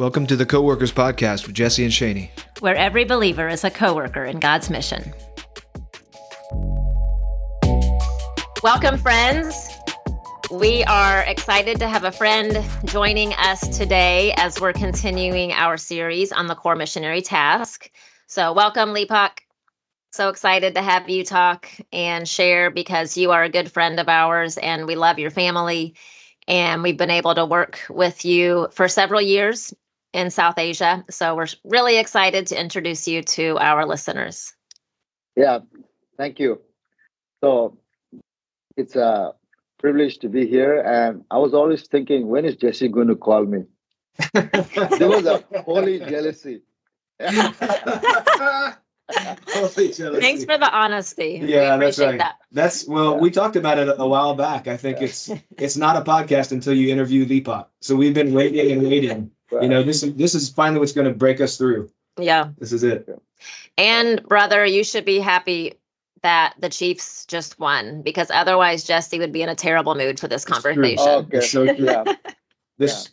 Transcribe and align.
Welcome 0.00 0.26
to 0.28 0.36
the 0.36 0.46
Coworkers 0.46 0.92
Podcast 0.92 1.46
with 1.46 1.54
Jesse 1.54 1.84
and 1.84 1.92
Shaney. 1.92 2.30
where 2.60 2.74
every 2.74 3.04
believer 3.04 3.46
is 3.48 3.64
a 3.64 3.70
coworker 3.70 4.24
in 4.24 4.40
God's 4.40 4.70
mission. 4.70 5.12
Welcome, 8.62 8.96
friends. 8.96 9.68
We 10.50 10.84
are 10.84 11.20
excited 11.20 11.80
to 11.80 11.86
have 11.86 12.04
a 12.04 12.12
friend 12.12 12.64
joining 12.86 13.34
us 13.34 13.76
today 13.76 14.32
as 14.38 14.58
we're 14.58 14.72
continuing 14.72 15.52
our 15.52 15.76
series 15.76 16.32
on 16.32 16.46
the 16.46 16.54
core 16.54 16.76
missionary 16.76 17.20
task. 17.20 17.90
So, 18.26 18.54
welcome, 18.54 18.94
Lipok. 18.94 19.40
So 20.12 20.30
excited 20.30 20.76
to 20.76 20.80
have 20.80 21.10
you 21.10 21.24
talk 21.24 21.68
and 21.92 22.26
share 22.26 22.70
because 22.70 23.18
you 23.18 23.32
are 23.32 23.42
a 23.42 23.50
good 23.50 23.70
friend 23.70 24.00
of 24.00 24.08
ours 24.08 24.56
and 24.56 24.86
we 24.86 24.94
love 24.94 25.18
your 25.18 25.30
family. 25.30 25.94
And 26.48 26.82
we've 26.82 26.96
been 26.96 27.10
able 27.10 27.34
to 27.34 27.44
work 27.44 27.82
with 27.90 28.24
you 28.24 28.68
for 28.72 28.88
several 28.88 29.20
years 29.20 29.74
in 30.12 30.30
South 30.30 30.58
Asia. 30.58 31.04
So 31.10 31.34
we're 31.36 31.46
really 31.64 31.98
excited 31.98 32.48
to 32.48 32.60
introduce 32.60 33.06
you 33.08 33.22
to 33.22 33.58
our 33.58 33.86
listeners. 33.86 34.52
Yeah, 35.36 35.60
thank 36.16 36.40
you. 36.40 36.60
So 37.42 37.78
it's 38.76 38.96
a 38.96 39.34
privilege 39.78 40.18
to 40.18 40.28
be 40.28 40.46
here. 40.46 40.80
And 40.80 41.24
I 41.30 41.38
was 41.38 41.54
always 41.54 41.86
thinking, 41.86 42.28
when 42.28 42.44
is 42.44 42.56
Jesse 42.56 42.88
going 42.88 43.08
to 43.08 43.16
call 43.16 43.44
me? 43.44 43.64
there 44.34 45.08
was 45.08 45.26
a 45.26 45.44
holy 45.64 45.98
jealousy. 46.00 46.62
Thanks 50.20 50.44
for 50.44 50.58
the 50.58 50.70
honesty. 50.70 51.40
We 51.40 51.54
Yeah, 51.54 51.76
that's 51.76 51.98
right. 51.98 52.18
That. 52.18 52.36
That's 52.52 52.86
well, 52.86 53.18
we 53.18 53.30
talked 53.30 53.56
about 53.56 53.78
it 53.78 53.88
a 53.98 54.06
while 54.06 54.34
back. 54.34 54.68
I 54.68 54.76
think 54.76 55.00
it's 55.00 55.30
it's 55.58 55.76
not 55.76 55.96
a 55.96 56.02
podcast 56.02 56.52
until 56.52 56.74
you 56.74 56.92
interview 56.92 57.26
Lipok. 57.26 57.66
So 57.80 57.96
we've 57.96 58.14
been 58.14 58.32
waiting 58.32 58.72
and 58.72 58.82
waiting. 58.82 59.30
You 59.52 59.68
know, 59.68 59.82
this 59.82 60.02
is 60.02 60.14
this 60.14 60.34
is 60.34 60.50
finally 60.50 60.80
what's 60.80 60.92
going 60.92 61.08
to 61.08 61.14
break 61.14 61.40
us 61.40 61.56
through. 61.58 61.90
Yeah. 62.18 62.50
This 62.58 62.72
is 62.72 62.82
it. 62.84 63.08
And 63.78 64.22
brother, 64.22 64.64
you 64.64 64.84
should 64.84 65.04
be 65.04 65.18
happy 65.20 65.74
that 66.22 66.54
the 66.58 66.68
Chiefs 66.68 67.24
just 67.26 67.58
won 67.58 68.02
because 68.02 68.30
otherwise 68.30 68.84
Jesse 68.84 69.18
would 69.18 69.32
be 69.32 69.42
in 69.42 69.48
a 69.48 69.54
terrible 69.54 69.94
mood 69.94 70.20
for 70.20 70.28
this 70.28 70.44
true. 70.44 70.52
conversation. 70.54 71.08
Okay. 71.08 71.38
It's 71.38 71.50
so 71.50 71.66
true. 71.66 71.86
Yeah. 71.86 72.04
This 72.78 73.10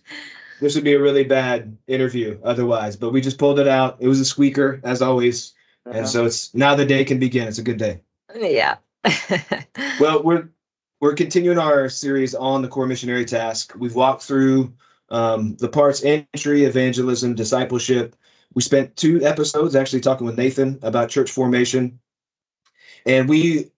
this 0.61 0.75
would 0.75 0.85
be 0.85 0.93
a 0.93 1.01
really 1.01 1.25
bad 1.25 1.77
interview 1.87 2.39
otherwise, 2.41 2.95
but 2.95 3.11
we 3.11 3.19
just 3.19 3.37
pulled 3.37 3.59
it 3.59 3.67
out. 3.67 3.97
It 3.99 4.07
was 4.07 4.21
a 4.21 4.25
squeaker 4.25 4.79
as 4.81 5.01
always, 5.01 5.53
Uh-huh. 5.85 5.97
and 5.97 6.07
so 6.07 6.25
it's 6.25 6.53
now 6.55 6.75
the 6.75 6.85
day 6.85 7.03
can 7.03 7.19
begin. 7.19 7.49
It's 7.49 7.57
a 7.57 7.63
good 7.63 7.77
day. 7.77 7.99
Yeah. 8.33 8.77
Well, 9.99 10.23
we're 10.23 10.49
we're 11.01 11.15
continuing 11.15 11.59
our 11.59 11.89
series 11.89 12.33
on 12.33 12.61
the 12.61 12.67
core 12.69 12.87
missionary 12.87 13.25
task. 13.25 13.73
We've 13.77 13.93
walked 13.93 14.23
through 14.23 14.73
um, 15.09 15.55
the 15.55 15.69
parts 15.69 16.03
entry, 16.03 16.65
evangelism, 16.65 17.35
discipleship. 17.35 18.15
We 18.53 18.61
spent 18.61 18.95
two 18.95 19.23
episodes 19.23 19.75
actually 19.75 20.01
talking 20.01 20.25
with 20.25 20.37
Nathan 20.37 20.79
about 20.81 21.09
church 21.09 21.31
formation, 21.31 21.99
and 23.05 23.29
we 23.29 23.71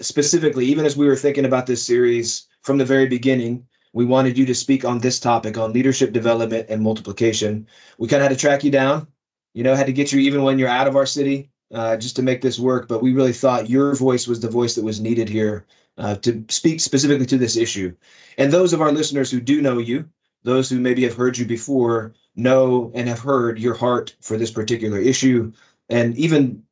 specifically, 0.00 0.66
even 0.66 0.86
as 0.86 0.96
we 0.96 1.06
were 1.06 1.16
thinking 1.16 1.44
about 1.44 1.66
this 1.66 1.84
series 1.84 2.46
from 2.62 2.78
the 2.78 2.84
very 2.84 3.06
beginning, 3.06 3.66
we 3.92 4.04
wanted 4.04 4.36
you 4.36 4.46
to 4.46 4.54
speak 4.54 4.84
on 4.84 4.98
this 4.98 5.20
topic 5.20 5.56
on 5.56 5.72
leadership 5.72 6.12
development 6.12 6.66
and 6.68 6.82
multiplication. 6.82 7.66
We 7.98 8.08
kind 8.08 8.22
of 8.22 8.28
had 8.28 8.36
to 8.36 8.40
track 8.40 8.62
you 8.62 8.70
down, 8.70 9.06
you 9.54 9.64
know, 9.64 9.74
had 9.74 9.86
to 9.86 9.92
get 9.92 10.12
you 10.12 10.20
even 10.20 10.42
when 10.42 10.58
you're 10.58 10.68
out 10.68 10.86
of 10.86 10.96
our 10.96 11.06
city 11.06 11.50
uh, 11.72 11.96
just 11.96 12.16
to 12.16 12.22
make 12.22 12.42
this 12.42 12.58
work. 12.58 12.88
But 12.88 13.02
we 13.02 13.14
really 13.14 13.32
thought 13.32 13.70
your 13.70 13.94
voice 13.94 14.26
was 14.26 14.40
the 14.40 14.50
voice 14.50 14.74
that 14.74 14.84
was 14.84 15.00
needed 15.00 15.30
here 15.30 15.64
uh, 15.96 16.16
to 16.16 16.44
speak 16.50 16.80
specifically 16.80 17.26
to 17.26 17.38
this 17.38 17.56
issue. 17.56 17.96
And 18.36 18.52
those 18.52 18.74
of 18.74 18.82
our 18.82 18.92
listeners 18.92 19.30
who 19.30 19.40
do 19.40 19.62
know 19.62 19.78
you, 19.78 20.10
those 20.46 20.70
who 20.70 20.78
maybe 20.78 21.02
have 21.02 21.16
heard 21.16 21.36
you 21.36 21.44
before, 21.44 22.14
know 22.36 22.92
and 22.94 23.08
have 23.08 23.18
heard 23.18 23.58
your 23.58 23.74
heart 23.74 24.14
for 24.20 24.38
this 24.38 24.52
particular 24.52 24.98
issue. 24.98 25.52
And 25.88 26.16
even 26.16 26.62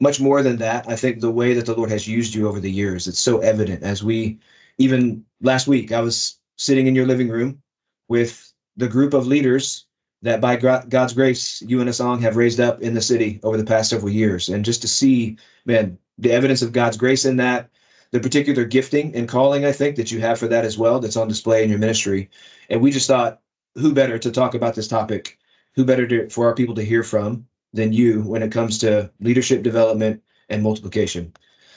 much 0.00 0.20
more 0.20 0.42
than 0.42 0.56
that, 0.58 0.88
I 0.88 0.96
think 0.96 1.20
the 1.20 1.30
way 1.30 1.54
that 1.54 1.66
the 1.66 1.74
Lord 1.74 1.90
has 1.90 2.08
used 2.08 2.34
you 2.34 2.48
over 2.48 2.60
the 2.60 2.70
years, 2.70 3.06
it's 3.06 3.18
so 3.18 3.40
evident 3.40 3.82
as 3.82 4.02
we, 4.02 4.38
even 4.78 5.26
last 5.42 5.66
week, 5.66 5.92
I 5.92 6.00
was 6.00 6.38
sitting 6.56 6.86
in 6.86 6.94
your 6.94 7.06
living 7.06 7.28
room 7.28 7.62
with 8.08 8.50
the 8.78 8.88
group 8.88 9.12
of 9.12 9.26
leaders 9.26 9.84
that 10.22 10.40
by 10.40 10.56
God's 10.56 11.12
grace, 11.12 11.60
you 11.60 11.80
and 11.82 11.90
Asong 11.90 12.22
have 12.22 12.36
raised 12.36 12.58
up 12.58 12.80
in 12.80 12.94
the 12.94 13.02
city 13.02 13.38
over 13.42 13.58
the 13.58 13.64
past 13.64 13.90
several 13.90 14.10
years. 14.10 14.48
And 14.48 14.64
just 14.64 14.80
to 14.82 14.88
see, 14.88 15.36
man, 15.66 15.98
the 16.16 16.32
evidence 16.32 16.62
of 16.62 16.72
God's 16.72 16.96
grace 16.96 17.26
in 17.26 17.36
that, 17.36 17.68
the 18.10 18.20
particular 18.20 18.64
gifting 18.64 19.14
and 19.14 19.28
calling, 19.28 19.64
I 19.64 19.72
think, 19.72 19.96
that 19.96 20.10
you 20.12 20.20
have 20.20 20.38
for 20.38 20.48
that 20.48 20.64
as 20.64 20.78
well, 20.78 21.00
that's 21.00 21.16
on 21.16 21.28
display 21.28 21.62
in 21.62 21.70
your 21.70 21.78
ministry. 21.78 22.30
And 22.70 22.80
we 22.80 22.90
just 22.90 23.06
thought, 23.06 23.40
who 23.74 23.92
better 23.94 24.18
to 24.18 24.30
talk 24.30 24.54
about 24.54 24.74
this 24.74 24.88
topic? 24.88 25.38
Who 25.74 25.84
better 25.84 26.06
to, 26.08 26.28
for 26.30 26.46
our 26.46 26.54
people 26.54 26.76
to 26.76 26.84
hear 26.84 27.02
from 27.02 27.46
than 27.72 27.92
you 27.92 28.22
when 28.22 28.42
it 28.42 28.50
comes 28.52 28.78
to 28.78 29.10
leadership 29.20 29.62
development 29.62 30.22
and 30.48 30.62
multiplication? 30.62 31.34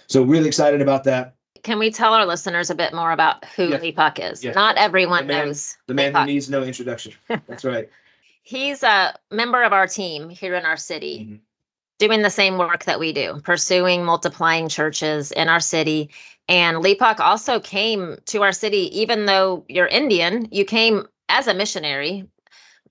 So, 0.07 0.23
really 0.23 0.47
excited 0.47 0.81
about 0.81 1.03
that. 1.05 1.35
Can 1.63 1.77
we 1.79 1.91
tell 1.91 2.13
our 2.13 2.25
listeners 2.25 2.69
a 2.71 2.75
bit 2.75 2.93
more 2.93 3.11
about 3.11 3.45
who 3.55 3.69
Yes. 3.69 3.81
Lipok 3.81 4.31
is? 4.31 4.43
Yes. 4.43 4.55
Not 4.55 4.77
everyone 4.77 5.27
The 5.27 5.33
man- 5.33 5.47
knows. 5.47 5.77
The 5.87 5.93
man 5.93 6.15
who 6.15 6.25
needs 6.25 6.49
no 6.49 6.63
introduction. 6.63 7.13
That's 7.27 7.63
right. 7.63 7.89
He's 8.43 8.81
a 8.81 9.15
member 9.29 9.61
of 9.61 9.71
our 9.71 9.85
team 9.85 10.29
here 10.29 10.55
in 10.55 10.65
our 10.65 10.77
city. 10.77 11.27
Mhm. 11.29 11.39
Doing 12.01 12.23
the 12.23 12.31
same 12.31 12.57
work 12.57 12.85
that 12.85 12.99
we 12.99 13.13
do, 13.13 13.39
pursuing 13.43 14.03
multiplying 14.03 14.69
churches 14.69 15.31
in 15.31 15.49
our 15.49 15.59
city. 15.59 16.09
And 16.47 16.77
Lipok 16.77 17.19
also 17.19 17.59
came 17.59 18.17
to 18.25 18.41
our 18.41 18.53
city, 18.53 19.01
even 19.01 19.27
though 19.27 19.65
you're 19.69 19.85
Indian, 19.85 20.47
you 20.49 20.65
came 20.65 21.05
as 21.29 21.45
a 21.45 21.53
missionary 21.53 22.27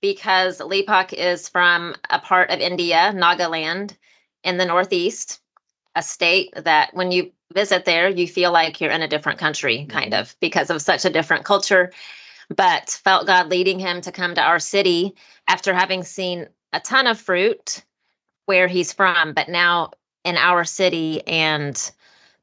because 0.01 0.59
Lipok 0.59 1.11
is 1.11 1.49
from 1.49 1.93
a 2.09 2.19
part 2.19 2.51
of 2.51 2.61
India, 2.61 3.11
Nagaland, 3.13 3.97
in 4.45 4.57
the 4.57 4.65
Northeast, 4.65 5.41
a 5.93 6.01
state 6.01 6.53
that 6.55 6.93
when 6.93 7.11
you 7.11 7.33
visit 7.53 7.83
there, 7.83 8.07
you 8.07 8.29
feel 8.29 8.53
like 8.53 8.79
you're 8.79 8.91
in 8.91 9.01
a 9.01 9.09
different 9.09 9.39
country, 9.39 9.87
kind 9.89 10.13
of, 10.13 10.33
because 10.39 10.69
of 10.69 10.81
such 10.81 11.03
a 11.03 11.09
different 11.09 11.43
culture. 11.43 11.91
But 12.47 12.89
felt 13.03 13.27
God 13.27 13.49
leading 13.49 13.77
him 13.77 13.99
to 14.03 14.13
come 14.13 14.35
to 14.35 14.41
our 14.41 14.59
city 14.59 15.15
after 15.49 15.73
having 15.73 16.03
seen 16.03 16.47
a 16.71 16.79
ton 16.79 17.07
of 17.07 17.19
fruit 17.19 17.83
where 18.45 18.67
he's 18.67 18.93
from, 18.93 19.33
but 19.33 19.49
now 19.49 19.91
in 20.23 20.37
our 20.37 20.63
city 20.63 21.25
and 21.25 21.91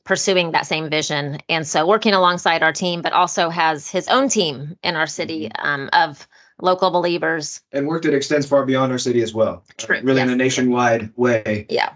pursuing 0.04 0.52
that 0.52 0.66
same 0.66 0.88
vision. 0.88 1.38
And 1.48 1.66
so 1.66 1.86
working 1.86 2.14
alongside 2.14 2.62
our 2.62 2.72
team, 2.72 3.02
but 3.02 3.12
also 3.12 3.50
has 3.50 3.90
his 3.90 4.08
own 4.08 4.28
team 4.28 4.78
in 4.82 4.96
our 4.96 5.06
city 5.06 5.50
um, 5.52 5.90
of 5.92 6.26
local 6.60 6.90
believers. 6.90 7.60
And 7.72 7.86
work 7.86 8.02
that 8.02 8.14
extends 8.14 8.46
far 8.46 8.64
beyond 8.64 8.90
our 8.90 8.98
city 8.98 9.22
as 9.22 9.34
well. 9.34 9.64
True, 9.76 10.00
Really 10.02 10.22
in 10.22 10.30
a 10.30 10.36
nationwide 10.36 11.12
way. 11.14 11.66
Yeah. 11.68 11.90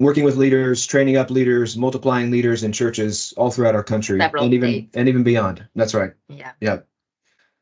working 0.00 0.24
with 0.24 0.36
leaders, 0.36 0.86
training 0.86 1.18
up 1.18 1.30
leaders, 1.30 1.76
multiplying 1.76 2.30
leaders 2.30 2.64
in 2.64 2.72
churches 2.72 3.34
all 3.36 3.50
throughout 3.50 3.74
our 3.74 3.84
country 3.84 4.18
Several 4.18 4.44
and 4.44 4.54
even 4.54 4.88
and 4.94 5.08
even 5.08 5.22
beyond. 5.22 5.68
That's 5.76 5.92
right. 5.94 6.14
Yeah. 6.28 6.52
Yeah. 6.60 6.78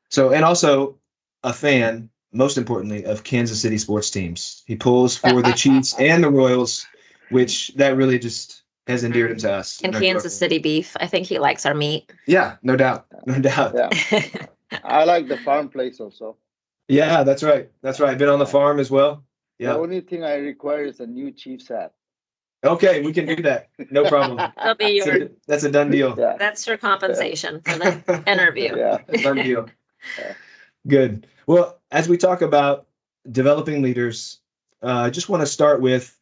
So 0.09 0.31
and 0.33 0.45
also 0.45 0.99
a 1.43 1.53
fan, 1.53 2.11
most 2.33 2.59
importantly, 2.59 3.05
of 3.05 3.25
Kansas 3.25 3.61
City 3.61 3.79
sports 3.79 4.11
teams. 4.11 4.63
He 4.67 4.77
pulls 4.77 5.17
for 5.17 5.43
the 5.43 5.53
Chiefs 5.57 5.95
and 5.99 6.23
the 6.23 6.31
Royals, 6.31 6.87
which 7.31 7.69
that 7.77 7.97
really 7.97 8.19
just 8.19 8.63
has 8.87 9.05
endeared 9.05 9.31
him 9.33 9.39
to 9.39 9.53
us. 9.53 9.81
And 9.83 9.95
Our 9.95 10.01
Kansas 10.01 10.35
circle. 10.35 10.39
City 10.39 10.59
beef. 10.59 10.97
I 10.99 11.07
think 11.07 11.27
he 11.27 11.39
likes 11.39 11.67
our 11.67 11.75
meat. 11.75 12.11
Yeah, 12.27 12.57
no 12.63 12.77
doubt. 12.77 13.07
No 13.27 13.39
doubt. 13.39 13.75
Yeah. 13.75 13.91
Yeah. 14.11 14.47
I 14.85 15.05
like 15.05 15.29
the 15.29 15.37
farm 15.39 15.69
place 15.69 16.01
also. 16.01 16.37
Yeah, 16.89 17.23
that's 17.25 17.43
right. 17.43 17.71
That's 17.83 18.01
right. 18.01 18.17
Been 18.17 18.29
on 18.29 18.39
the 18.39 18.47
farm 18.47 18.81
as 18.81 18.91
well. 18.91 19.25
Yeah. 19.59 19.73
The 19.75 19.79
only 19.79 20.01
thing 20.01 20.25
I 20.25 20.37
require 20.37 20.85
is 20.85 21.01
a 21.01 21.07
new 21.07 21.33
Chiefs 21.33 21.69
hat. 21.69 21.93
Okay, 22.65 23.03
we 23.03 23.13
can 23.13 23.27
do 23.27 23.37
that. 23.43 23.69
No 23.91 24.09
problem. 24.09 24.37
That'll 24.57 24.75
be 24.75 24.99
That's 25.01 25.07
your 25.07 25.27
a, 25.27 25.29
that's 25.47 25.65
a 25.65 25.71
done 25.71 25.91
deal. 25.91 26.15
Yeah. 26.19 26.37
that's 26.39 26.67
your 26.67 26.77
compensation 26.77 27.61
for 27.61 27.79
the 27.79 28.23
interview. 28.27 28.77
Yeah. 28.77 28.99
Done 29.23 29.37
deal. 29.37 29.69
Yeah. 30.19 30.33
Good. 30.87 31.27
Well, 31.47 31.78
as 31.91 32.09
we 32.09 32.17
talk 32.17 32.43
about 32.43 32.87
developing 33.31 33.83
leaders, 33.83 34.41
uh, 34.83 34.89
I 35.07 35.11
just 35.11 35.29
want 35.29 35.43
to 35.43 35.47
start 35.47 35.81
with 35.81 36.15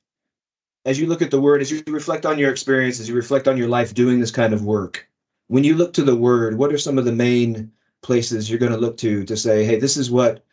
as 0.84 1.00
you 1.00 1.06
look 1.08 1.20
at 1.20 1.32
the 1.32 1.40
word, 1.40 1.60
as 1.60 1.70
you 1.70 1.82
reflect 1.88 2.24
on 2.26 2.38
your 2.38 2.52
experience, 2.52 3.00
as 3.00 3.08
you 3.08 3.16
reflect 3.16 3.48
on 3.48 3.56
your 3.56 3.68
life 3.68 3.92
doing 3.92 4.20
this 4.20 4.30
kind 4.30 4.54
of 4.54 4.64
work, 4.64 5.08
when 5.48 5.64
you 5.64 5.74
look 5.74 5.94
to 5.94 6.04
the 6.04 6.14
word, 6.14 6.56
what 6.56 6.72
are 6.72 6.78
some 6.78 6.96
of 6.96 7.04
the 7.04 7.12
main 7.12 7.72
places 8.02 8.48
you're 8.48 8.60
going 8.60 8.72
to 8.72 8.78
look 8.78 8.96
to 8.98 9.24
to 9.24 9.36
say, 9.36 9.64
hey, 9.64 9.80
this 9.80 9.96
is 9.96 10.10
what 10.10 10.44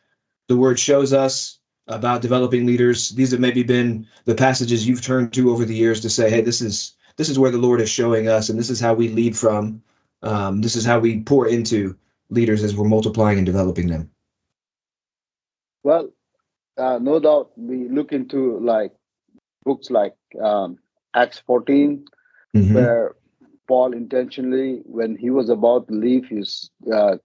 the 0.47 0.57
word 0.57 0.79
shows 0.79 1.13
us 1.13 1.59
about 1.87 2.23
developing 2.23 2.65
leaders? 2.65 3.09
These 3.09 3.31
have 3.31 3.39
maybe 3.39 3.61
been 3.61 4.07
the 4.25 4.33
passages 4.35 4.87
you've 4.87 5.03
turned 5.03 5.33
to 5.33 5.51
over 5.51 5.65
the 5.65 5.75
years 5.75 6.01
to 6.01 6.09
say, 6.09 6.31
hey, 6.31 6.41
this 6.41 6.61
is 6.61 6.95
this 7.15 7.29
is 7.29 7.37
where 7.37 7.51
the 7.51 7.59
Lord 7.59 7.79
is 7.79 7.89
showing 7.89 8.27
us, 8.27 8.49
and 8.49 8.57
this 8.57 8.71
is 8.71 8.79
how 8.79 8.95
we 8.95 9.09
lead 9.09 9.37
from. 9.37 9.83
Um, 10.23 10.61
this 10.61 10.75
is 10.75 10.83
how 10.83 10.97
we 10.97 11.21
pour 11.21 11.47
into 11.47 11.95
leaders 12.29 12.63
as 12.63 12.75
we're 12.75 12.87
multiplying 12.87 13.37
and 13.37 13.45
developing 13.45 13.87
them. 13.87 14.09
Well, 15.83 16.09
uh, 16.77 16.99
no 17.01 17.19
doubt 17.19 17.51
we 17.57 17.87
look 17.89 18.11
into 18.13 18.59
like 18.59 18.93
books 19.63 19.89
like 19.89 20.15
um, 20.41 20.77
Acts 21.15 21.39
14, 21.39 22.05
Mhm. 22.53 22.71
where 22.71 23.15
Paul 23.67 23.93
intentionally, 23.93 24.81
when 24.85 25.15
he 25.15 25.29
was 25.29 25.49
about 25.49 25.87
to 25.87 25.93
leave 25.93 26.25
he's 26.25 26.69
uh, 26.91 27.17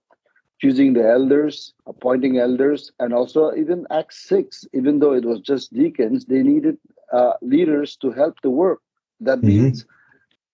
choosing 0.59 0.93
the 0.93 1.07
elders, 1.07 1.73
appointing 1.87 2.37
elders, 2.37 2.91
and 2.99 3.13
also 3.13 3.53
even 3.55 3.85
Acts 3.91 4.27
6, 4.27 4.65
even 4.73 4.99
though 4.99 5.13
it 5.13 5.25
was 5.25 5.39
just 5.41 5.73
deacons, 5.73 6.25
they 6.25 6.41
needed 6.43 6.77
uh, 7.11 7.33
leaders 7.41 7.95
to 7.97 8.11
help 8.11 8.35
the 8.41 8.49
work. 8.49 8.79
That 9.21 9.43
Mhm. 9.43 9.43
means 9.43 9.85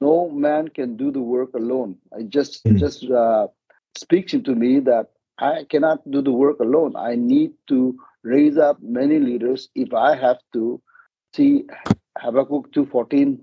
no 0.02 0.30
man 0.30 0.70
can 0.70 0.96
do 0.98 1.12
the 1.12 1.22
work 1.22 1.54
alone. 1.56 1.98
It 2.14 2.30
just 2.30 2.66
Mhm. 2.66 2.78
just 2.78 3.06
uh, 3.10 3.48
speaks 3.98 4.34
into 4.34 4.56
me 4.56 4.80
that 4.82 5.08
I 5.40 5.66
cannot 5.70 6.10
do 6.10 6.22
the 6.22 6.32
work 6.32 6.60
alone. 6.60 6.96
I 6.96 7.16
need 7.16 7.54
to 7.68 7.98
raise 8.24 8.58
up 8.58 8.82
many 8.82 9.20
leaders 9.20 9.70
if 9.76 9.94
I 9.94 10.16
have 10.16 10.40
to 10.54 10.82
see 11.34 11.66
Habakkuk 12.18 12.72
2.14 12.72 13.42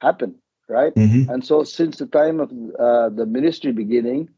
happen, 0.00 0.34
right? 0.68 0.94
Mhm. 0.94 1.28
And 1.28 1.44
so, 1.44 1.62
since 1.64 1.98
the 1.98 2.06
time 2.06 2.40
of 2.40 2.50
uh, 2.78 3.08
the 3.10 3.26
ministry 3.26 3.72
beginning, 3.72 4.28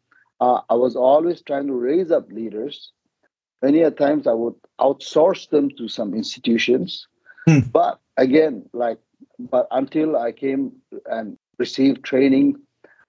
uh, 0.41 0.61
I 0.69 0.75
was 0.75 0.97
always 0.97 1.43
trying 1.43 1.67
to 1.69 1.75
raise 1.75 2.11
up 2.11 2.31
leaders. 2.33 2.93
Many 3.63 3.83
a 3.83 3.91
times, 3.91 4.27
I 4.27 4.33
would 4.33 4.55
outsource 4.81 5.49
them 5.51 5.71
to 5.79 5.89
some 5.89 6.15
institutions. 6.15 7.07
Hmm. 7.47 7.61
But 7.73 8.01
again, 8.17 8.65
like, 8.73 8.99
but 9.39 9.67
until 9.71 10.17
I 10.17 10.33
came 10.33 10.73
and 11.07 11.37
received 11.59 12.05
training 12.05 12.57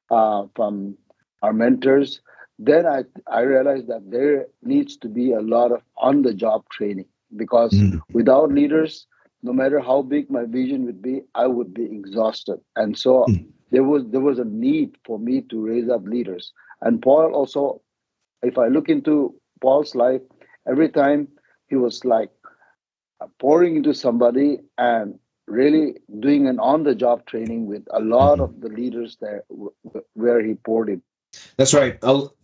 uh, 0.10 0.48
from 0.56 0.98
our 1.42 1.54
mentors, 1.54 2.22
then 2.62 2.86
I, 2.88 3.04
I 3.28 3.42
realized 3.42 3.88
that 3.88 4.10
there 4.12 4.48
needs 4.64 4.98
to 4.98 5.10
be 5.10 5.32
a 5.34 5.42
lot 5.42 5.72
of 5.72 5.82
on 5.98 6.24
the 6.24 6.34
job 6.34 6.64
training 6.70 7.08
because 7.36 7.84
Mhm. 7.84 8.02
without 8.14 8.52
leaders, 8.52 9.08
no 9.44 9.54
matter 9.54 9.80
how 9.80 10.02
big 10.04 10.30
my 10.32 10.46
vision 10.46 10.86
would 10.86 11.02
be, 11.02 11.24
I 11.36 11.48
would 11.48 11.74
be 11.74 11.86
exhausted. 11.86 12.60
And 12.76 12.98
so 12.98 13.34
Mm. 13.34 13.54
there 13.72 13.84
was 13.84 14.04
there 14.10 14.22
was 14.22 14.40
a 14.40 14.46
need 14.46 14.96
for 15.06 15.20
me 15.20 15.42
to 15.50 15.66
raise 15.66 15.90
up 15.90 16.04
leaders. 16.06 16.54
And 16.82 17.02
Paul 17.02 17.34
also, 17.34 17.82
if 18.44 18.58
I 18.58 18.68
look 18.68 18.90
into 18.90 19.36
Paul's 19.62 19.96
life, 19.96 20.22
every 20.68 20.90
time 20.90 21.28
he 21.68 21.76
was 21.76 22.04
like 22.06 22.32
pouring 23.40 23.78
into 23.78 23.94
somebody 23.94 24.60
and 24.78 25.20
really 25.48 25.96
doing 26.20 26.48
an 26.48 26.60
on-the-job 26.60 27.26
training 27.26 27.68
with 27.68 27.84
a 27.92 28.00
lot 28.02 28.40
Mhm. 28.40 28.42
of 28.42 28.60
the 28.62 28.70
leaders 28.70 29.18
there 29.22 29.44
where 30.14 30.42
he 30.44 30.56
poured 30.56 30.90
in. 30.90 31.02
That's 31.58 31.74
right. 31.74 31.98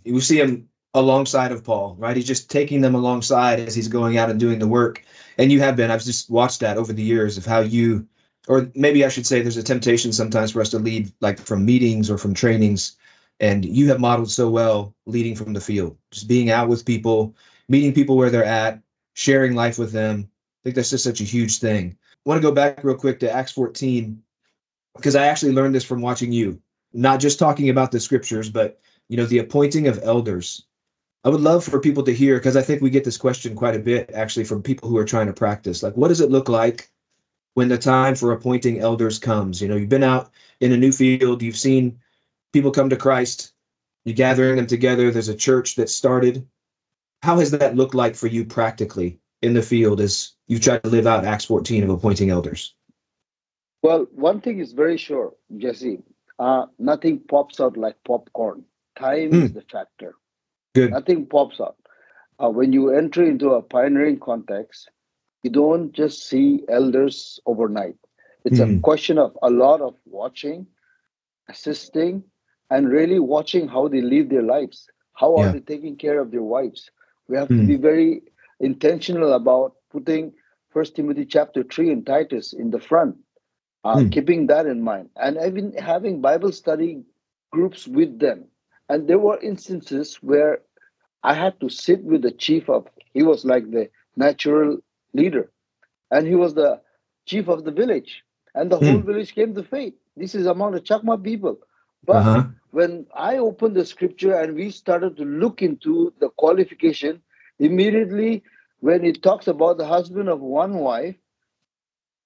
We 0.05 0.19
see 0.21 0.39
him 0.39 0.69
alongside 0.93 1.51
of 1.51 1.63
Paul, 1.63 1.95
right? 1.97 2.15
He's 2.15 2.27
just 2.27 2.49
taking 2.49 2.81
them 2.81 2.95
alongside 2.95 3.59
as 3.59 3.75
he's 3.75 3.87
going 3.87 4.17
out 4.17 4.29
and 4.29 4.39
doing 4.39 4.59
the 4.59 4.67
work. 4.67 5.03
And 5.37 5.51
you 5.51 5.59
have 5.59 5.75
been. 5.75 5.91
I've 5.91 6.03
just 6.03 6.29
watched 6.29 6.61
that 6.61 6.77
over 6.77 6.93
the 6.93 7.03
years 7.03 7.37
of 7.37 7.45
how 7.45 7.59
you, 7.59 8.07
or 8.47 8.71
maybe 8.73 9.05
I 9.05 9.09
should 9.09 9.27
say, 9.27 9.41
there's 9.41 9.57
a 9.57 9.63
temptation 9.63 10.13
sometimes 10.13 10.51
for 10.51 10.61
us 10.61 10.71
to 10.71 10.79
lead 10.79 11.11
like 11.21 11.39
from 11.39 11.65
meetings 11.65 12.09
or 12.09 12.17
from 12.17 12.33
trainings, 12.33 12.95
and 13.39 13.63
you 13.63 13.89
have 13.89 13.99
modeled 13.99 14.31
so 14.31 14.49
well 14.49 14.95
leading 15.05 15.35
from 15.35 15.53
the 15.53 15.61
field, 15.61 15.97
just 16.11 16.27
being 16.27 16.49
out 16.49 16.69
with 16.69 16.85
people, 16.85 17.35
meeting 17.69 17.93
people 17.93 18.17
where 18.17 18.31
they're 18.31 18.43
at, 18.45 18.81
sharing 19.13 19.53
life 19.53 19.77
with 19.77 19.91
them. 19.91 20.29
I 20.31 20.59
think 20.63 20.75
that's 20.75 20.89
just 20.89 21.03
such 21.03 21.21
a 21.21 21.25
huge 21.25 21.59
thing. 21.59 21.97
I 22.01 22.29
want 22.29 22.41
to 22.41 22.47
go 22.47 22.53
back 22.55 22.83
real 22.83 22.95
quick 22.95 23.19
to 23.19 23.31
Acts 23.31 23.51
14 23.51 24.23
because 24.95 25.15
I 25.15 25.27
actually 25.27 25.51
learned 25.51 25.75
this 25.75 25.83
from 25.83 26.01
watching 26.01 26.31
you, 26.31 26.61
not 26.97 27.19
just 27.19 27.38
talking 27.38 27.69
about 27.69 27.91
the 27.91 27.99
scriptures, 27.99 28.49
but 28.49 28.79
you 29.07 29.17
know 29.17 29.25
the 29.25 29.38
appointing 29.38 29.88
of 29.88 29.99
elders. 30.01 30.65
I 31.23 31.29
would 31.29 31.41
love 31.41 31.63
for 31.63 31.79
people 31.79 32.03
to 32.03 32.13
hear 32.13 32.38
because 32.38 32.57
i 32.57 32.61
think 32.61 32.81
we 32.81 32.89
get 32.89 33.03
this 33.03 33.17
question 33.17 33.55
quite 33.55 33.75
a 33.75 33.79
bit 33.79 34.11
actually 34.13 34.45
from 34.45 34.63
people 34.63 34.89
who 34.89 34.97
are 34.97 35.05
trying 35.05 35.27
to 35.27 35.33
practice. 35.33 35.83
Like 35.83 35.95
what 35.95 36.07
does 36.07 36.21
it 36.21 36.31
look 36.31 36.49
like 36.49 36.89
when 37.53 37.67
the 37.67 37.77
time 37.77 38.15
for 38.15 38.31
appointing 38.31 38.79
elders 38.79 39.19
comes? 39.19 39.61
You 39.61 39.67
know 39.67 39.75
you've 39.75 39.89
been 39.89 40.03
out 40.03 40.31
in 40.59 40.71
a 40.71 40.77
new 40.77 40.91
field 40.91 41.44
you've 41.44 41.57
seen 41.57 41.99
people 42.51 42.71
come 42.71 42.89
to 42.89 42.95
christ 42.95 43.53
you're 44.03 44.15
gathering 44.15 44.55
them 44.55 44.67
together 44.67 45.11
there's 45.11 45.29
a 45.29 45.35
church 45.35 45.75
that 45.75 45.89
started. 45.89 46.47
How 47.21 47.38
has 47.38 47.51
that 47.51 47.75
looked 47.75 47.95
like 47.95 48.15
for 48.15 48.27
you 48.27 48.45
practically 48.45 49.19
in 49.44 49.53
the 49.53 49.61
field 49.61 50.01
as 50.01 50.33
you've 50.47 50.61
tried 50.61 50.83
to 50.83 50.89
live 50.89 51.05
out 51.05 51.25
acts 51.25 51.45
14 51.45 51.83
of 51.83 51.89
appointing 51.91 52.31
elders? 52.31 52.73
Well, 53.83 54.07
one 54.11 54.41
thing 54.41 54.59
is 54.59 54.73
very 54.73 54.97
sure, 54.97 55.33
Jesse. 55.55 56.01
Uh, 56.39 56.65
nothing 56.79 57.19
pops 57.19 57.59
out 57.59 57.77
like 57.77 57.95
popcorn. 58.03 58.65
Time 58.97 59.35
Hmm. 59.35 59.39
is 59.39 59.53
the 59.53 59.61
factor. 59.61 60.15
Good. 60.73 60.97
Nothing 60.97 61.25
pops 61.27 61.59
out. 61.59 61.77
Uh, 62.39 62.49
when 62.49 62.73
you 62.73 62.89
enter 62.89 63.23
into 63.23 63.51
a 63.51 63.61
pioneering 63.61 64.19
context, 64.19 64.89
you 65.43 65.49
don't 65.49 65.91
just 65.93 66.27
see 66.27 66.63
elders 66.69 67.39
overnight. 67.45 67.97
It's 68.45 68.59
Hmm. 68.59 68.59
a 68.59 68.67
question 68.81 69.17
of 69.17 69.37
a 69.41 69.49
lot 69.49 69.81
of 69.81 69.95
watching, 70.05 70.67
assisting, 71.49 72.23
and 72.69 72.89
really 72.89 73.19
watching 73.19 73.67
how 73.67 73.87
they 73.87 74.01
live 74.01 74.29
their 74.29 74.43
lives. 74.43 74.89
How 75.13 75.35
are 75.37 75.49
they 75.49 75.59
taking 75.59 75.95
care 75.97 76.19
of 76.19 76.31
their 76.31 76.43
wives? 76.43 76.89
We 77.27 77.37
have 77.37 77.53
Hmm. 77.53 77.55
to 77.55 77.63
be 77.63 77.75
very 77.77 78.23
intentional 78.59 79.33
about 79.33 79.75
putting 79.91 80.33
First 80.69 80.95
Timothy 80.95 81.25
chapter 81.25 81.63
three 81.63 81.91
and 81.91 82.05
Titus 82.05 82.53
in 82.53 82.71
the 82.71 82.79
front, 82.79 83.17
uh, 83.87 84.03
Hmm. 84.03 84.11
keeping 84.11 84.47
that 84.47 84.67
in 84.67 84.81
mind, 84.83 85.09
and 85.17 85.37
even 85.37 85.73
having 85.73 86.21
Bible 86.21 86.51
study 86.51 87.03
groups 87.51 87.87
with 87.87 88.19
them. 88.19 88.45
And 88.89 89.07
there 89.07 89.19
were 89.19 89.39
instances 89.41 90.15
where 90.23 90.59
I 91.23 91.33
had 91.33 91.59
to 91.61 91.69
sit 91.69 92.03
with 92.03 92.21
the 92.23 92.31
chief 92.31 92.69
of. 92.69 92.87
He 93.13 93.23
was 93.23 93.45
like 93.45 93.71
the 93.71 93.89
natural 94.15 94.79
leader, 95.13 95.51
and 96.11 96.27
he 96.27 96.35
was 96.35 96.53
the 96.55 96.81
chief 97.25 97.47
of 97.49 97.63
the 97.65 97.71
village, 97.71 98.23
and 98.55 98.71
the 98.71 98.79
whole 98.79 98.99
Hmm. 98.99 99.01
village 99.01 99.33
came 99.35 99.53
to 99.55 99.63
faith. 99.63 99.95
This 100.15 100.35
is 100.35 100.47
among 100.47 100.73
the 100.73 100.81
Chakma 100.81 101.21
people, 101.23 101.59
but 102.05 102.31
uh-huh 102.31 102.53
when 102.71 103.07
I 103.15 103.37
opened 103.37 103.75
the 103.75 103.85
scripture 103.85 104.33
and 104.35 104.55
we 104.55 104.69
started 104.71 105.17
to 105.17 105.25
look 105.25 105.61
into 105.61 106.13
the 106.19 106.29
qualification, 106.29 107.21
immediately 107.59 108.43
when 108.79 109.05
it 109.05 109.21
talks 109.23 109.47
about 109.47 109.77
the 109.77 109.87
husband 109.87 110.29
of 110.29 110.41
one 110.41 110.75
wife, 110.79 111.15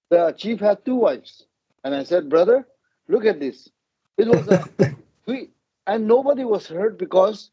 the 0.10 0.32
chief 0.34 0.60
had 0.60 0.86
two 0.86 0.96
wives. 0.96 1.48
And 1.84 1.96
I 1.96 2.04
said, 2.04 2.30
Brother, 2.30 2.68
look 3.08 3.26
at 3.26 3.40
this. 3.40 3.70
It 4.18 4.28
was 4.28 4.48
a 4.48 4.66
we 5.28 5.50
and 5.88 6.08
nobody 6.08 6.44
was 6.46 6.68
hurt 6.68 6.98
because 6.98 7.52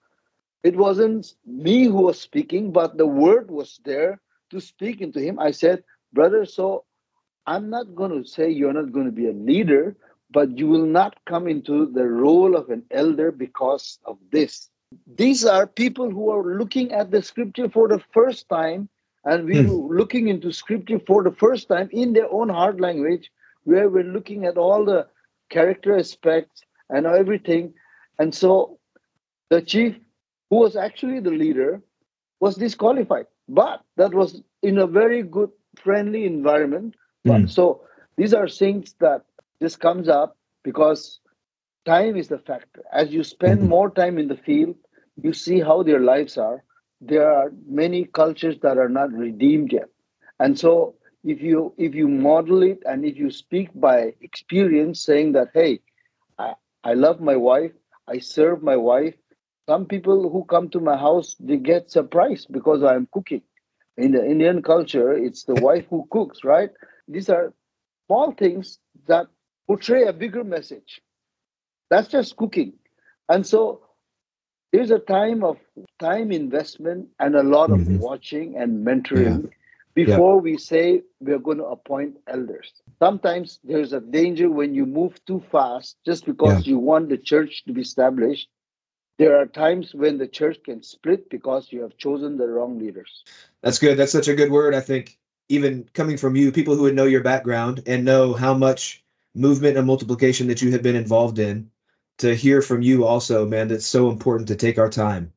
it 0.63 0.77
wasn't 0.77 1.35
me 1.47 1.85
who 1.85 2.03
was 2.03 2.21
speaking, 2.21 2.73
but 2.73 2.97
the 2.97 3.07
word 3.07 3.51
was 3.51 3.81
there 3.85 4.21
to 4.51 4.61
speak 4.61 5.01
into 5.01 5.21
him. 5.21 5.39
I 5.39 5.53
said, 5.53 5.85
Brother, 6.13 6.45
so 6.45 6.85
I'm 7.47 7.71
not 7.71 7.95
going 7.95 8.11
to 8.23 8.29
say 8.29 8.51
you're 8.51 8.73
not 8.73 8.93
going 8.93 9.07
to 9.07 9.13
be 9.13 9.29
a 9.29 9.33
leader, 9.33 9.97
but 10.31 10.59
you 10.59 10.67
will 10.69 10.87
not 10.87 11.17
come 11.27 11.49
into 11.49 11.87
the 11.87 12.05
role 12.07 12.57
of 12.57 12.71
an 12.71 12.85
elder 12.91 13.33
because 13.33 13.99
of 14.05 14.19
this. 14.31 14.69
These 15.07 15.45
are 15.45 15.67
people 15.67 16.11
who 16.11 16.31
are 16.31 16.57
looking 16.59 16.93
at 16.93 17.11
the 17.11 17.23
scripture 17.23 17.69
for 17.69 17.89
the 17.89 18.01
first 18.13 18.49
time, 18.49 18.89
and 19.25 19.47
we 19.47 19.61
Hmm. 19.61 19.67
were 19.67 19.97
looking 19.97 20.29
into 20.29 20.53
scripture 20.53 21.01
for 21.01 21.23
the 21.23 21.33
first 21.33 21.69
time 21.69 21.89
in 21.93 22.13
their 22.13 22.31
own 22.33 22.49
heart 22.49 22.81
language, 22.81 23.31
where 23.69 23.89
we're 23.89 24.13
looking 24.17 24.45
at 24.47 24.59
all 24.59 24.85
the 24.85 25.07
character 25.51 25.99
aspects 25.99 26.63
and 26.91 27.07
everything. 27.07 27.75
And 28.19 28.35
so 28.35 28.79
the 29.51 29.61
chief, 29.63 29.97
who 30.51 30.57
was 30.59 30.77
actually 30.77 31.21
the 31.21 31.31
leader, 31.31 31.83
was 32.41 32.57
disqualified. 32.57 33.27
But 33.49 33.83
that 33.97 34.15
was 34.15 34.43
in 34.63 34.79
a 34.79 34.87
very 34.87 35.23
good, 35.23 35.51
friendly 35.77 36.25
environment. 36.27 36.95
Mm. 37.27 37.49
so 37.49 37.83
these 38.17 38.35
are 38.35 38.49
things 38.49 38.95
that 39.01 39.25
this 39.61 39.77
comes 39.77 40.09
up 40.09 40.37
because 40.65 41.21
time 41.87 42.17
is 42.17 42.29
the 42.29 42.39
factor. 42.39 42.83
As 42.93 43.13
you 43.13 43.23
spend 43.25 43.63
Mhm. 43.63 43.69
more 43.69 43.91
time 43.91 44.19
in 44.19 44.29
the 44.29 44.37
field, 44.37 44.77
you 45.17 45.33
see 45.33 45.61
how 45.61 45.83
their 45.83 46.01
lives 46.01 46.37
are. 46.39 46.65
There 47.01 47.31
are 47.31 47.53
many 47.67 48.05
cultures 48.07 48.59
that 48.61 48.79
are 48.79 48.89
not 48.89 49.13
redeemed 49.13 49.73
yet. 49.73 49.89
And 50.39 50.59
so 50.59 50.97
if 51.29 51.43
you 51.43 51.75
if 51.79 51.95
you 51.95 52.09
model 52.09 52.63
it 52.63 52.83
and 52.87 53.05
if 53.05 53.17
you 53.19 53.31
speak 53.31 53.71
by 53.75 54.15
experience 54.23 55.01
saying 55.03 55.33
that, 55.33 55.51
hey, 55.55 55.81
I, 56.39 56.55
I 56.85 56.95
love 56.95 57.21
my 57.21 57.37
wife, 57.37 57.73
I 58.09 58.19
serve 58.19 58.63
my 58.63 58.77
wife. 58.77 59.15
Some 59.69 59.87
people 59.87 60.31
who 60.31 60.45
come 60.45 60.69
to 60.71 60.81
my 60.81 60.97
house, 60.97 61.37
they 61.41 61.57
get 61.59 61.91
surprised 61.91 62.49
because 62.53 62.83
I'm 62.83 63.09
cooking. 63.13 63.43
In 63.97 64.13
the 64.13 64.25
Indian 64.25 64.63
culture, 64.63 65.13
it's 65.13 65.45
the 65.45 65.57
wife 65.57 65.87
who 65.91 66.07
cooks, 66.11 66.45
right? 66.45 66.71
These 67.09 67.29
are 67.31 67.53
small 68.07 68.33
things 68.33 68.79
that 69.09 69.27
portray 69.67 70.05
a 70.07 70.13
bigger 70.13 70.45
message. 70.45 71.01
That's 71.91 72.09
just 72.09 72.37
cooking. 72.37 72.75
And 73.29 73.47
so 73.47 73.83
there's 74.73 74.91
a 74.91 74.99
time 74.99 75.45
of 75.45 75.59
time 75.99 76.33
investment 76.33 77.09
and 77.19 77.37
a 77.37 77.43
lot 77.43 77.71
of 77.71 77.83
Mhm. 77.83 77.99
watching 77.99 78.57
and 78.57 78.87
mentoring 78.87 79.51
before 80.05 80.41
we 80.41 80.57
say 80.57 81.03
we're 81.21 81.39
going 81.39 81.59
to 81.59 81.65
appoint 81.65 82.19
elders. 82.27 82.73
Sometimes 82.99 83.59
there's 83.65 83.93
a 83.93 84.01
danger 84.01 84.51
when 84.51 84.75
you 84.75 84.87
move 84.87 85.25
too 85.25 85.43
fast 85.51 85.97
just 86.05 86.25
because 86.25 86.67
you 86.67 86.79
want 86.79 87.09
the 87.09 87.19
church 87.19 87.65
to 87.67 87.73
be 87.73 87.83
established. 87.83 88.49
There 89.19 89.37
are 89.41 89.47
times 89.47 89.93
when 89.93 90.19
the 90.19 90.29
church 90.29 90.59
can 90.65 90.83
split 90.83 91.29
because 91.29 91.73
you 91.73 91.83
have 91.83 91.97
chosen 91.97 92.37
the 92.37 92.47
wrong 92.47 92.79
leaders. 92.79 93.25
That's 93.63 93.81
good. 93.81 93.97
That's 93.99 94.13
such 94.13 94.29
a 94.29 94.35
good 94.35 94.51
word. 94.53 94.75
I 94.75 94.81
think 94.81 95.19
even 95.49 95.89
coming 95.93 96.19
from 96.19 96.37
you, 96.37 96.53
people 96.53 96.77
who 96.77 96.83
would 96.83 96.95
know 96.95 97.07
your 97.07 97.25
background 97.25 97.83
and 97.87 98.05
know 98.05 98.35
how 98.35 98.55
much 98.55 99.03
movement 99.35 99.77
and 99.77 99.87
multiplication 99.87 100.49
that 100.49 100.63
you 100.63 100.71
have 100.73 100.83
been 100.83 100.97
involved 100.97 101.39
in, 101.41 101.71
to 102.19 102.35
hear 102.35 102.63
from 102.63 102.83
you 102.83 103.05
also, 103.05 103.47
man, 103.47 103.69
that's 103.69 103.87
so 103.87 104.11
important 104.11 104.49
to 104.49 104.57
take 104.57 104.79
our 104.79 104.91
time 104.91 105.33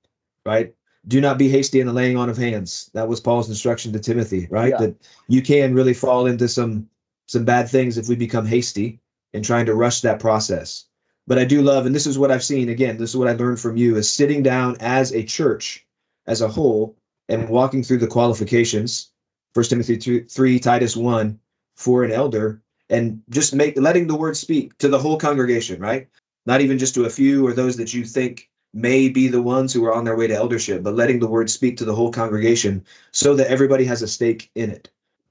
right? 0.46 0.74
Do 1.08 1.20
not 1.20 1.38
be 1.38 1.50
hasty 1.50 1.80
in 1.80 1.88
the 1.88 1.94
laying 1.94 2.18
on 2.18 2.30
of 2.30 2.38
hands. 2.38 2.90
That 2.94 3.08
was 3.08 3.20
Paul's 3.20 3.50
instruction 3.50 3.94
to 3.94 4.00
Timothy, 4.00 4.48
right? 4.50 4.70
Yeah. 4.70 4.78
That 4.78 4.96
you 5.28 5.42
can 5.42 5.74
really 5.74 5.96
fall 5.96 6.28
into 6.28 6.48
some 6.48 6.90
some 7.26 7.46
bad 7.46 7.70
things 7.70 7.98
if 7.98 8.08
we 8.08 8.16
become 8.16 8.46
hasty 8.46 9.00
in 9.34 9.42
trying 9.42 9.68
to 9.68 9.76
rush 9.76 10.02
that 10.02 10.20
process. 10.20 10.86
But 11.28 11.40
I 11.40 11.46
do 11.46 11.62
love, 11.62 11.86
and 11.86 11.96
this 11.96 12.08
is 12.08 12.20
what 12.20 12.32
I've 12.32 12.44
seen 12.44 12.70
again, 12.70 12.98
this 12.98 13.12
is 13.12 13.18
what 13.18 13.28
I 13.28 13.34
learned 13.34 13.60
from 13.60 13.78
you, 13.78 13.96
is 13.96 14.12
sitting 14.12 14.44
down 14.44 14.78
as 14.82 15.14
a 15.14 15.24
church 15.24 15.86
as 16.28 16.42
a 16.42 16.50
whole 16.50 16.98
and 17.30 17.48
walking 17.50 17.84
through 17.84 18.00
the 18.00 18.08
qualifications, 18.08 19.10
First 19.54 19.70
Timothy 19.70 19.96
3, 19.96 20.26
3 20.26 20.60
Titus 20.60 20.98
1, 20.98 21.40
for 21.78 22.04
an 22.04 22.12
elder, 22.12 22.62
and 22.90 23.24
just 23.30 23.56
make 23.56 23.78
letting 23.78 24.08
the 24.08 24.16
word 24.16 24.36
speak 24.36 24.78
to 24.80 24.90
the 24.90 25.00
whole 25.00 25.18
congregation, 25.18 25.80
right? 25.80 26.10
Not 26.46 26.62
even 26.62 26.78
just 26.78 26.96
to 26.96 27.06
a 27.06 27.10
few 27.10 27.48
or 27.48 27.54
those 27.54 27.78
that 27.78 27.94
you 27.94 28.04
think 28.04 28.50
may 28.74 29.10
be 29.10 29.28
the 29.28 29.42
ones 29.42 29.74
who 29.74 29.86
are 29.86 29.94
on 29.94 30.06
their 30.06 30.16
way 30.16 30.28
to 30.28 30.36
eldership, 30.36 30.84
but 30.84 30.96
letting 30.96 31.20
the 31.20 31.28
word 31.28 31.50
speak 31.50 31.78
to 31.78 31.86
the 31.86 31.96
whole 31.96 32.12
congregation 32.12 32.86
so 33.12 33.36
that 33.36 33.48
everybody 33.48 33.86
has 33.86 34.02
a 34.02 34.08
stake 34.08 34.50
in 34.56 34.70
it. 34.70 34.90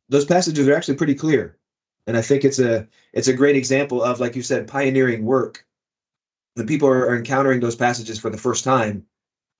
Those 0.09 0.25
passages 0.25 0.69
are 0.69 0.75
actually 0.75 0.97
pretty 0.97 1.15
clear. 1.15 1.57
And 2.07 2.17
I 2.17 2.23
think 2.23 2.45
it's 2.45 2.59
a 2.59 2.89
it's 3.13 3.29
a 3.29 3.35
great 3.35 3.57
example 3.57 4.03
of, 4.03 4.21
like 4.21 4.37
you 4.37 4.43
said, 4.43 4.69
pioneering 4.69 5.25
work. 5.25 5.65
When 6.55 6.67
people 6.67 6.89
are, 6.89 7.07
are 7.11 7.17
encountering 7.17 7.61
those 7.61 7.77
passages 7.77 8.19
for 8.19 8.31
the 8.31 8.39
first 8.39 8.65
time, 8.65 9.07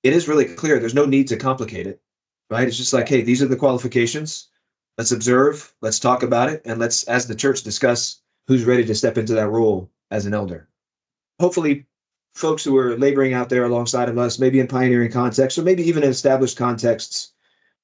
it 0.03 0.13
is 0.13 0.27
really 0.27 0.45
clear. 0.45 0.79
There's 0.79 0.93
no 0.93 1.05
need 1.05 1.29
to 1.29 1.37
complicate 1.37 1.87
it, 1.87 2.01
right? 2.49 2.67
It's 2.67 2.77
just 2.77 2.93
like, 2.93 3.07
hey, 3.07 3.21
these 3.21 3.41
are 3.41 3.47
the 3.47 3.55
qualifications. 3.55 4.49
Let's 4.97 5.11
observe, 5.13 5.73
let's 5.81 5.99
talk 5.99 6.23
about 6.23 6.49
it, 6.49 6.63
and 6.65 6.79
let's, 6.79 7.05
as 7.05 7.27
the 7.27 7.35
church, 7.35 7.63
discuss 7.63 8.21
who's 8.47 8.65
ready 8.65 8.85
to 8.85 8.95
step 8.95 9.17
into 9.17 9.35
that 9.35 9.47
role 9.47 9.89
as 10.09 10.25
an 10.25 10.33
elder. 10.33 10.67
Hopefully, 11.39 11.85
folks 12.33 12.63
who 12.63 12.77
are 12.77 12.97
laboring 12.97 13.33
out 13.33 13.49
there 13.49 13.65
alongside 13.65 14.09
of 14.09 14.17
us, 14.17 14.39
maybe 14.39 14.59
in 14.59 14.67
pioneering 14.67 15.11
contexts, 15.11 15.57
or 15.59 15.63
maybe 15.63 15.83
even 15.89 16.03
in 16.03 16.09
established 16.09 16.57
contexts, 16.57 17.33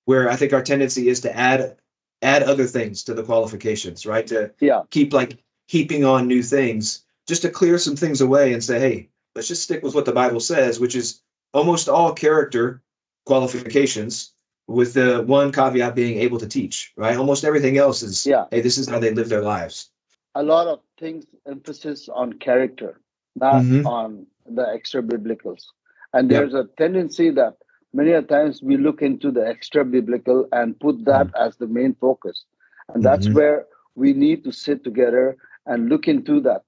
where 0.06 0.30
I 0.30 0.36
think 0.36 0.54
our 0.54 0.63
tendency 0.63 1.10
is 1.10 1.22
to 1.22 1.36
add 1.36 1.77
add 2.22 2.42
other 2.42 2.66
things 2.66 3.04
to 3.04 3.13
the 3.13 3.22
qualifications, 3.24 4.06
right? 4.08 4.25
To 4.27 4.51
Yeah. 4.60 4.84
keep 4.89 5.13
like 5.13 5.38
heaping 5.68 6.04
on 6.04 6.27
new 6.27 6.42
things, 6.42 7.04
just 7.27 7.44
to 7.44 7.50
clear 7.51 7.77
some 7.77 7.96
things 7.96 8.22
away 8.22 8.54
and 8.54 8.63
say, 8.63 8.80
hey, 8.80 9.10
let's 9.36 9.48
just 9.48 9.62
stick 9.62 9.84
with 9.84 9.94
what 9.94 10.06
the 10.06 10.13
Bible 10.13 10.39
says, 10.39 10.80
which 10.80 10.96
is 10.96 11.22
almost 11.54 11.89
all 11.89 12.13
character 12.13 12.82
qualifications, 13.25 14.34
with 14.68 14.94
the 14.94 15.22
one 15.22 15.51
caveat 15.51 15.94
being 15.96 16.18
able 16.20 16.39
to 16.39 16.48
teach, 16.48 16.92
right? 16.98 17.18
Almost 17.18 17.44
everything 17.46 17.77
else 17.77 18.01
is, 18.01 18.25
Yeah. 18.25 18.46
hey, 18.50 18.62
this 18.62 18.77
is 18.80 18.88
how 18.89 19.00
they 19.00 19.13
live 19.13 19.30
their 19.30 19.44
lives. 19.44 19.89
a 20.36 20.44
lot 20.44 20.68
of 20.68 20.80
things 21.00 21.25
emphasis 21.48 22.10
on 22.10 22.34
character, 22.34 23.01
not 23.36 23.63
Mhm. 23.63 23.86
on 23.88 24.27
the 24.50 24.68
extra 24.68 25.01
biblicals. 25.01 25.63
And 26.13 26.30
there's 26.30 26.54
a 26.54 26.68
tendency 26.77 27.30
that 27.32 27.58
many 27.94 28.12
a 28.12 28.22
times 28.22 28.62
we 28.63 28.77
look 28.77 29.01
into 29.01 29.32
the 29.32 29.46
extra 29.48 29.84
biblical 29.86 30.48
and 30.51 30.80
put 30.80 31.06
that 31.06 31.30
as 31.39 31.58
the 31.58 31.68
main 31.68 31.94
focus. 31.96 32.46
And 32.94 33.04
that's 33.04 33.30
Mhm. 33.30 33.34
where 33.34 33.66
we 33.96 34.13
need 34.13 34.44
to 34.46 34.51
sit 34.51 34.84
together 34.84 35.38
and 35.66 35.89
look 35.89 36.08
into 36.08 36.39
that. 36.42 36.63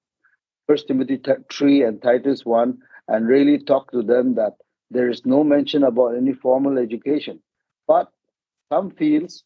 First 0.67 0.88
Timothy 0.88 1.17
t- 1.17 1.31
3 1.51 1.83
and 1.83 2.01
Titus 2.01 2.45
1 2.45 2.79
and 3.07 3.27
really 3.27 3.57
talk 3.59 3.91
to 3.91 4.01
them 4.01 4.36
that 4.36 4.55
there 4.91 5.09
is 5.09 5.25
no 5.25 5.43
mention 5.43 5.83
about 5.83 6.15
any 6.15 6.33
formal 6.33 6.77
education. 6.77 7.41
But 7.88 8.12
some 8.71 8.91
fields 8.91 9.43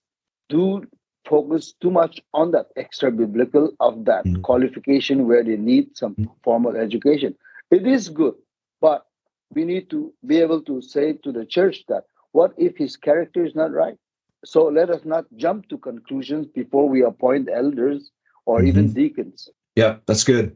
do 0.49 0.83
focus 1.27 1.73
too 1.73 1.91
much 1.91 2.21
on 2.33 2.51
that 2.51 2.67
extra 2.75 3.11
biblical 3.11 3.73
of 3.79 4.05
that 4.05 4.25
Mhm. 4.25 4.43
qualification 4.43 5.27
where 5.27 5.43
they 5.43 5.57
need 5.57 5.95
some 5.97 6.17
Mhm. 6.17 6.31
formal 6.43 6.75
education. 6.75 7.35
It 7.73 7.87
is 7.87 8.09
good, 8.09 8.35
but 8.81 9.07
we 9.55 9.65
need 9.65 9.89
to 9.89 10.13
be 10.25 10.37
able 10.39 10.61
to 10.63 10.81
say 10.81 11.13
to 11.23 11.31
the 11.31 11.45
church 11.45 11.85
that 11.87 12.03
what 12.31 12.53
if 12.57 12.77
his 12.77 12.97
character 12.97 13.43
is 13.43 13.55
not 13.55 13.71
right? 13.71 13.97
So 14.45 14.65
let 14.65 14.91
us 14.91 15.01
not 15.05 15.25
jump 15.37 15.69
to 15.69 15.77
conclusions 15.77 16.45
before 16.47 16.87
we 16.87 17.03
appoint 17.03 17.49
elders 17.51 18.11
or 18.45 18.59
mm-hmm. 18.59 18.67
even 18.67 18.93
deacons. 18.93 19.49
Yeah, 19.75 19.97
that's 20.05 20.23
good. 20.23 20.55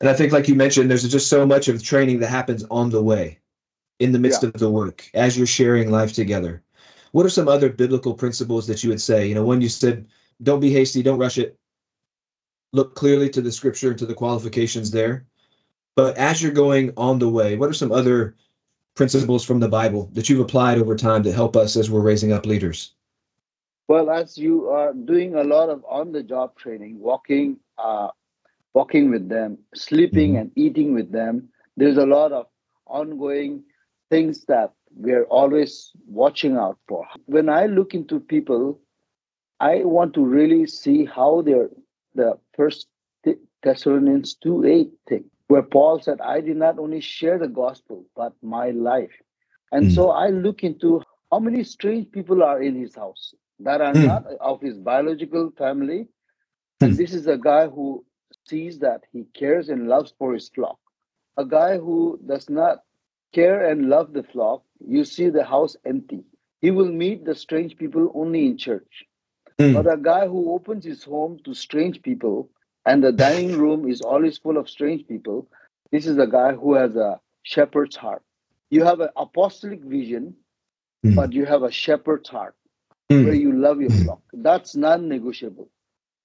And 0.00 0.08
I 0.08 0.14
think, 0.14 0.32
like 0.32 0.46
you 0.46 0.54
mentioned, 0.54 0.88
there's 0.88 1.08
just 1.08 1.28
so 1.28 1.44
much 1.44 1.66
of 1.66 1.82
training 1.82 2.20
that 2.20 2.28
happens 2.28 2.64
on 2.70 2.90
the 2.90 3.02
way, 3.02 3.40
in 3.98 4.12
the 4.12 4.20
midst 4.20 4.44
Yeah. 4.44 4.50
of 4.50 4.60
the 4.60 4.70
work, 4.70 5.10
as 5.14 5.36
you're 5.36 5.46
sharing 5.46 5.90
life 5.90 6.12
together. 6.12 6.62
What 7.10 7.26
are 7.26 7.30
some 7.30 7.48
other 7.48 7.68
biblical 7.70 8.14
principles 8.14 8.68
that 8.68 8.84
you 8.84 8.90
would 8.90 9.00
say? 9.00 9.26
You 9.26 9.34
know, 9.34 9.44
one 9.44 9.60
you 9.60 9.68
said, 9.68 10.06
don't 10.40 10.60
be 10.60 10.70
hasty, 10.70 11.02
don't 11.02 11.18
rush 11.18 11.38
it. 11.38 11.58
Look 12.72 12.94
clearly 12.94 13.30
to 13.30 13.40
the 13.40 13.50
scripture 13.50 13.90
and 13.90 13.98
to 13.98 14.06
the 14.06 14.14
qualifications 14.14 14.92
there. 14.92 15.26
But 15.98 16.16
as 16.16 16.40
you're 16.40 16.52
going 16.52 16.92
on 16.96 17.18
the 17.18 17.28
way, 17.28 17.56
what 17.56 17.68
are 17.68 17.72
some 17.72 17.90
other 17.90 18.36
principles 18.94 19.44
from 19.44 19.58
the 19.58 19.68
Bible 19.68 20.08
that 20.12 20.28
you've 20.28 20.38
applied 20.38 20.78
over 20.78 20.94
time 20.94 21.24
to 21.24 21.32
help 21.32 21.56
us 21.56 21.76
as 21.76 21.90
we're 21.90 22.08
raising 22.10 22.32
up 22.32 22.46
leaders? 22.46 22.94
Well, 23.88 24.08
as 24.08 24.38
you 24.38 24.68
are 24.68 24.92
doing 24.94 25.34
a 25.34 25.42
lot 25.42 25.70
of 25.70 25.84
on-the-job 25.88 26.54
training, 26.54 27.00
walking, 27.00 27.58
uh, 27.78 28.10
walking 28.74 29.10
with 29.10 29.28
them, 29.28 29.58
sleeping 29.74 30.34
Mhm. 30.34 30.40
and 30.40 30.52
eating 30.54 30.94
with 30.94 31.10
them, 31.10 31.48
there's 31.76 31.96
a 31.96 32.06
lot 32.06 32.30
of 32.30 32.46
ongoing 32.86 33.64
things 34.08 34.44
that 34.44 34.74
we're 34.94 35.24
always 35.24 35.90
watching 36.06 36.56
out 36.56 36.78
for. 36.86 37.08
When 37.26 37.48
I 37.48 37.66
look 37.66 37.92
into 37.92 38.20
people, 38.20 38.78
I 39.58 39.82
want 39.82 40.14
to 40.14 40.24
really 40.24 40.64
see 40.68 41.06
how 41.06 41.42
they're 41.42 41.70
the 42.14 42.38
First 42.54 42.86
Thessalonians 43.64 44.34
two 44.34 44.64
eight 44.64 44.92
thing, 45.08 45.28
where 45.48 45.62
Paul 45.64 46.00
said, 46.00 46.20
"I 46.22 46.40
did 46.42 46.58
not 46.58 46.78
only 46.80 47.00
share 47.00 47.38
the 47.38 47.48
gospel, 47.48 48.06
but 48.16 48.34
my 48.42 48.70
life." 48.72 49.16
And 49.72 49.90
Mm. 49.90 49.92
so 49.92 50.10
I 50.10 50.28
look 50.30 50.64
into 50.64 51.02
how 51.32 51.40
many 51.40 51.64
strange 51.64 52.10
people 52.12 52.42
are 52.44 52.62
in 52.62 52.76
his 52.76 52.96
house 52.96 53.34
that 53.60 53.82
are 53.82 53.94
Mm. 53.94 54.10
not 54.10 54.26
of 54.40 54.62
his 54.62 54.78
biological 54.78 55.52
family. 55.58 56.08
And 56.82 56.96
this 56.98 57.14
is 57.14 57.26
a 57.28 57.38
guy 57.38 57.68
who 57.68 58.04
sees 58.46 58.78
that 58.80 59.04
he 59.12 59.24
cares 59.34 59.68
and 59.70 59.88
loves 59.88 60.14
for 60.18 60.34
his 60.34 60.48
flock. 60.50 60.78
A 61.38 61.44
guy 61.44 61.78
who 61.78 62.20
does 62.26 62.50
not 62.50 62.84
care 63.34 63.66
and 63.70 63.88
love 63.90 64.12
the 64.14 64.24
flock, 64.24 64.64
you 64.80 65.04
see 65.04 65.30
the 65.30 65.44
house 65.44 65.76
empty. 65.86 66.24
He 66.60 66.70
will 66.70 66.92
meet 66.92 67.24
the 67.24 67.34
strange 67.34 67.76
people 67.76 68.12
only 68.14 68.46
in 68.46 68.58
church. 68.58 69.04
Mm. 69.60 69.72
But 69.72 69.92
a 69.92 69.98
guy 69.98 70.28
who 70.28 70.52
opens 70.54 70.84
his 70.84 71.04
home 71.04 71.38
to 71.44 71.54
strange 71.54 72.02
people 72.02 72.50
and 72.88 73.04
the 73.04 73.12
dining 73.12 73.58
room 73.58 73.88
is 73.90 74.02
always 74.02 74.38
full 74.38 74.58
of 74.58 74.70
strange 74.70 75.06
people, 75.08 75.48
this 75.92 76.06
is 76.06 76.18
a 76.18 76.26
guy 76.26 76.52
who 76.54 76.74
has 76.74 76.96
a 76.96 77.20
shepherd's 77.42 77.96
heart. 77.96 78.22
You 78.70 78.84
have 78.84 79.00
an 79.00 79.10
apostolic 79.16 79.82
vision, 79.82 80.36
Mm. 81.06 81.14
but 81.16 81.32
you 81.32 81.46
have 81.46 81.62
a 81.64 81.72
shepherd's 81.72 82.28
heart 82.28 82.56
Mm. 83.10 83.24
where 83.24 83.34
you 83.34 83.52
love 83.52 83.80
your 83.80 83.92
flock. 83.92 84.22
That's 84.32 84.76
non-negotiable. 84.76 85.70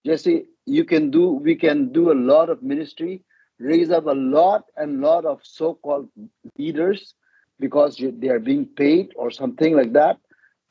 Jesse, 0.05 0.47
you 0.65 0.85
can 0.85 1.11
do, 1.11 1.31
we 1.31 1.55
can 1.55 1.91
do 1.93 2.11
a 2.11 2.19
lot 2.31 2.49
of 2.49 2.63
ministry, 2.63 3.23
raise 3.59 3.91
up 3.91 4.05
a 4.07 4.11
lot 4.37 4.65
and 4.77 5.01
lot 5.01 5.25
of 5.25 5.39
so-called 5.43 6.09
leaders 6.57 7.15
because 7.59 7.99
you, 7.99 8.11
they 8.11 8.29
are 8.29 8.39
being 8.39 8.65
paid 8.65 9.13
or 9.15 9.31
something 9.31 9.75
like 9.75 9.93
that. 9.93 10.19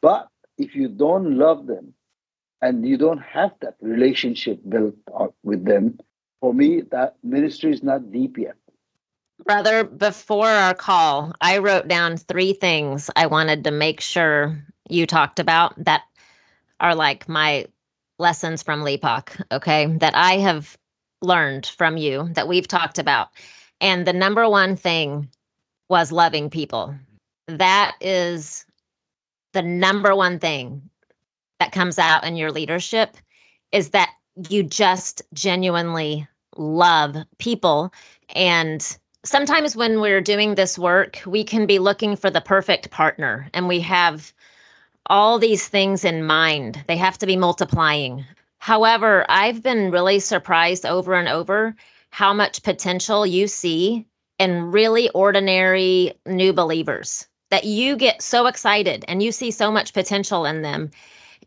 But 0.03 0.29
if 0.59 0.75
you 0.75 0.89
don't 0.89 1.39
love 1.39 1.67
them 1.67 1.95
and 2.63 2.87
you 2.87 2.97
don't 2.97 3.19
have 3.19 3.51
that 3.61 3.77
relationship 3.81 4.61
built 4.67 4.95
up 5.15 5.35
with 5.43 5.65
them, 5.65 5.99
for 6.41 6.55
me, 6.55 6.83
that 6.93 7.17
ministry 7.23 7.73
is 7.73 7.83
not 7.83 8.13
deep 8.13 8.39
yet. 8.39 8.55
Brother, 9.45 9.83
before 9.83 10.47
our 10.47 10.75
call, 10.75 11.35
I 11.41 11.59
wrote 11.59 11.89
down 11.89 12.17
three 12.17 12.53
things 12.53 13.11
I 13.15 13.27
wanted 13.27 13.65
to 13.65 13.73
make 13.73 14.01
sure 14.01 14.65
you 14.89 15.07
talked 15.07 15.41
about 15.41 15.85
that 15.85 16.03
are 16.79 16.95
like 16.95 17.29
my 17.29 17.67
lessons 18.19 18.63
from 18.63 18.83
Lipok, 18.83 19.43
okay, 19.51 19.87
that 19.99 20.15
I 20.15 20.39
have 20.39 20.79
learned 21.21 21.67
from 21.67 21.97
you 21.97 22.29
that 22.35 22.47
we've 22.47 22.69
talked 22.69 23.01
about. 23.01 23.29
And 23.81 24.07
the 24.07 24.13
number 24.13 24.49
one 24.49 24.77
thing 24.77 25.29
was 25.89 26.13
loving 26.13 26.51
people. 26.51 26.95
That 27.49 27.97
is 28.01 28.65
the 29.53 29.63
number 29.63 30.15
one 30.15 30.39
thing 30.39 30.91
that 31.63 31.71
comes 31.71 31.97
out 31.97 32.25
in 32.25 32.35
your 32.35 32.51
leadership 32.51 33.17
is 33.71 33.91
that 33.91 34.11
you 34.51 34.65
just 34.65 35.23
genuinely 35.33 36.27
love 36.57 37.17
people 37.39 37.93
and 38.35 38.99
sometimes 39.25 39.77
when 39.77 40.01
we're 40.01 40.21
doing 40.21 40.57
this 40.57 40.77
work, 40.77 41.23
we 41.25 41.45
can 41.45 41.67
be 41.67 41.79
looking 41.79 42.17
for 42.17 42.31
the 42.31 42.41
perfect 42.41 42.91
partner 42.91 43.49
and 43.55 43.69
we 43.69 43.81
have 43.81 44.33
all 45.07 45.39
these 45.39 45.67
things 45.69 46.05
in 46.05 46.25
mind. 46.25 46.83
They 46.89 46.97
have 46.97 47.19
to 47.19 47.27
be 47.27 47.37
multiplying. 47.37 48.25
However, 48.59 49.25
I've 49.29 49.63
been 49.63 49.93
really 49.93 50.19
surprised 50.19 50.85
over 50.85 51.15
and 51.15 51.29
over 51.29 51.77
how 52.11 52.35
much 52.35 52.65
potential 52.65 53.25
you 53.25 53.47
see 53.47 54.07
in 54.39 54.73
really 54.73 55.11
ordinary 55.11 56.15
new 56.27 56.53
believers 56.53 57.29
that 57.51 57.65
you 57.65 57.97
get 57.97 58.23
so 58.23 58.47
excited 58.47 59.05
and 59.07 59.23
you 59.23 59.31
see 59.31 59.51
so 59.51 59.71
much 59.71 59.93
potential 59.93 60.47
in 60.47 60.63
them 60.63 60.91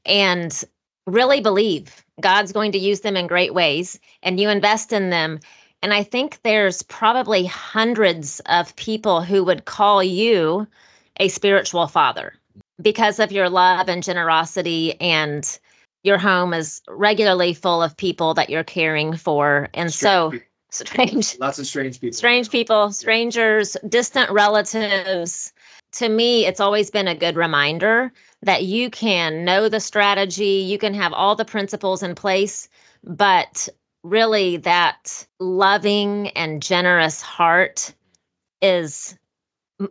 and 0.05 0.63
really 1.07 1.41
believe 1.41 2.03
God's 2.19 2.51
going 2.51 2.71
to 2.73 2.79
use 2.79 3.01
them 3.01 3.17
in 3.17 3.27
great 3.27 3.53
ways 3.53 3.99
and 4.23 4.39
you 4.39 4.49
invest 4.49 4.93
in 4.93 5.09
them. 5.09 5.39
And 5.81 5.93
I 5.93 6.03
think 6.03 6.39
there's 6.41 6.81
probably 6.81 7.45
hundreds 7.45 8.41
of 8.45 8.75
people 8.75 9.21
who 9.21 9.43
would 9.43 9.65
call 9.65 10.01
you 10.01 10.67
a 11.19 11.27
spiritual 11.27 11.87
father 11.87 12.33
because 12.81 13.19
of 13.19 13.31
your 13.31 13.49
love 13.49 13.87
and 13.87 14.03
generosity 14.03 14.99
and 14.99 15.59
your 16.03 16.17
home 16.17 16.53
is 16.53 16.81
regularly 16.87 17.53
full 17.53 17.81
of 17.81 17.97
people 17.97 18.35
that 18.35 18.49
you're 18.49 18.63
caring 18.63 19.15
for. 19.15 19.69
And 19.73 19.93
Strange 19.93 20.01
so 20.01 20.39
strange 20.69 21.39
Lots 21.39 21.59
of 21.59 21.67
strange 21.67 22.01
people. 22.01 22.15
strange 22.15 22.49
people 22.49 22.91
strangers 22.91 23.77
distant 23.87 24.31
relatives. 24.31 25.53
To 25.93 26.09
me 26.09 26.45
it's 26.45 26.59
always 26.59 26.91
been 26.91 27.07
a 27.07 27.15
good 27.15 27.35
reminder 27.35 28.11
that 28.45 28.63
you 28.63 28.89
can 28.89 29.45
know 29.45 29.69
the 29.69 29.79
strategy 29.79 30.65
you 30.67 30.77
can 30.77 30.93
have 30.93 31.13
all 31.13 31.35
the 31.35 31.45
principles 31.45 32.01
in 32.01 32.15
place 32.15 32.69
but 33.03 33.69
really 34.03 34.57
that 34.57 35.27
loving 35.39 36.29
and 36.29 36.61
generous 36.61 37.21
heart 37.21 37.93
is 38.61 39.17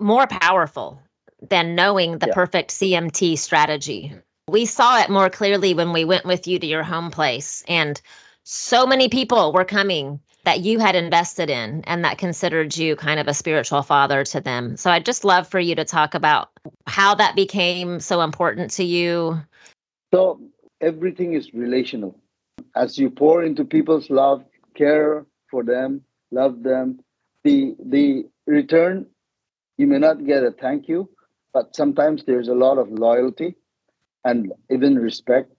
more 0.00 0.26
powerful 0.26 1.00
than 1.42 1.74
knowing 1.74 2.18
the 2.18 2.28
Yeah. 2.28 2.34
perfect 2.34 2.70
CMT 2.70 3.36
strategy. 3.36 4.14
We 4.48 4.66
saw 4.66 5.00
it 5.00 5.10
more 5.10 5.30
clearly 5.30 5.74
when 5.74 5.92
we 5.92 6.04
went 6.04 6.24
with 6.24 6.46
you 6.46 6.58
to 6.58 6.66
your 6.66 6.82
home 6.82 7.10
place, 7.10 7.64
and 7.68 8.00
so 8.44 8.86
many 8.86 9.08
people 9.08 9.52
were 9.52 9.64
coming 9.64 10.20
that 10.44 10.60
you 10.60 10.78
had 10.78 10.94
invested 10.94 11.50
in 11.50 11.82
and 11.84 12.04
that 12.04 12.18
considered 12.18 12.76
you 12.76 12.96
kind 12.96 13.18
of 13.18 13.28
a 13.28 13.34
spiritual 13.34 13.82
father 13.82 14.24
to 14.24 14.40
them. 14.40 14.76
So 14.76 14.90
I'd 14.90 15.06
just 15.06 15.24
love 15.24 15.48
for 15.48 15.58
you 15.58 15.74
to 15.76 15.84
talk 15.84 16.14
about 16.14 16.50
how 16.86 17.14
that 17.16 17.34
became 17.34 18.00
so 18.00 18.20
important 18.20 18.72
to 18.72 18.84
you. 18.84 19.40
So 20.12 20.40
everything 20.80 21.34
is 21.34 21.52
relational. 21.54 22.18
As 22.76 22.98
you 22.98 23.10
pour 23.10 23.42
into 23.42 23.64
people's 23.64 24.10
love, 24.10 24.44
care 24.74 25.26
for 25.50 25.64
them, 25.64 26.02
love 26.30 26.62
them, 26.62 27.00
the 27.42 27.74
the 27.84 28.26
return 28.46 29.06
you 29.76 29.86
may 29.86 29.98
not 29.98 30.24
get 30.26 30.44
a 30.44 30.50
thank 30.52 30.88
you, 30.88 31.08
but 31.52 31.74
sometimes 31.74 32.24
there's 32.24 32.48
a 32.48 32.54
lot 32.54 32.78
of 32.78 32.90
loyalty 32.90 33.56
and 34.24 34.52
even 34.70 34.98
respect. 34.98 35.52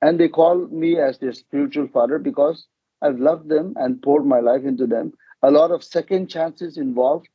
And 0.00 0.18
they 0.18 0.28
call 0.28 0.66
me 0.66 0.98
as 0.98 1.18
their 1.18 1.32
spiritual 1.32 1.88
father 1.88 2.18
because 2.18 2.66
I've 3.02 3.20
loved 3.20 3.48
them 3.48 3.74
and 3.76 4.02
poured 4.02 4.26
my 4.26 4.40
life 4.40 4.64
into 4.64 4.86
them. 4.86 5.14
A 5.42 5.50
lot 5.50 5.72
of 5.72 5.84
second 5.84 6.30
chances 6.30 6.78
involved 6.78 7.28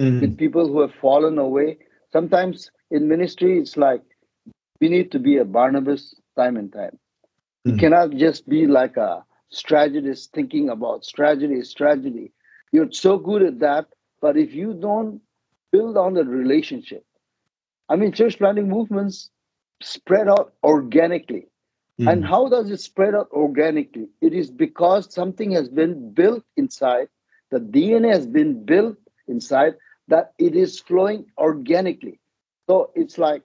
Mhm. 0.00 0.20
with 0.20 0.38
people 0.38 0.68
who 0.68 0.80
have 0.80 0.94
fallen 0.94 1.38
away. 1.38 1.78
Sometimes 2.12 2.70
in 2.90 3.08
ministry, 3.08 3.58
it's 3.60 3.76
like 3.76 4.02
we 4.80 4.88
need 4.88 5.12
to 5.12 5.20
be 5.20 5.38
a 5.38 5.44
Barnabas 5.44 6.14
time 6.36 6.56
and 6.56 6.72
time. 6.72 6.98
You 7.66 7.74
Mhm. 7.74 7.76
cannot 7.76 8.12
just 8.12 8.48
be 8.48 8.66
like 8.66 8.96
a 8.96 9.24
strategist 9.50 10.32
thinking 10.32 10.70
about 10.70 11.04
strategy, 11.04 11.62
strategy. 11.62 12.32
You're 12.72 12.92
so 12.92 13.18
good 13.18 13.42
at 13.42 13.60
that, 13.60 13.86
but 14.20 14.36
if 14.36 14.54
you 14.54 14.74
don't 14.74 15.22
build 15.72 15.96
on 15.98 16.14
the 16.14 16.24
relationship, 16.24 17.04
I 17.88 17.96
mean, 17.96 18.12
church 18.12 18.38
planting 18.38 18.68
movements 18.68 19.30
spread 19.82 20.28
out 20.28 20.54
organically. 20.64 21.49
And 22.06 22.24
Mhm. 22.24 22.26
how 22.26 22.48
does 22.48 22.70
it 22.70 22.80
spread 22.80 23.14
out 23.14 23.30
organically? 23.32 24.08
It 24.20 24.32
is 24.34 24.50
because 24.50 25.12
something 25.12 25.50
has 25.52 25.68
been 25.68 26.12
built 26.12 26.44
inside, 26.56 27.08
the 27.50 27.60
DNA 27.60 28.08
has 28.08 28.26
been 28.26 28.64
built 28.64 28.96
inside, 29.28 29.74
that 30.08 30.32
it 30.38 30.54
is 30.56 30.80
flowing 30.80 31.26
organically. 31.38 32.20
So 32.68 32.90
it's 32.94 33.18
like 33.18 33.42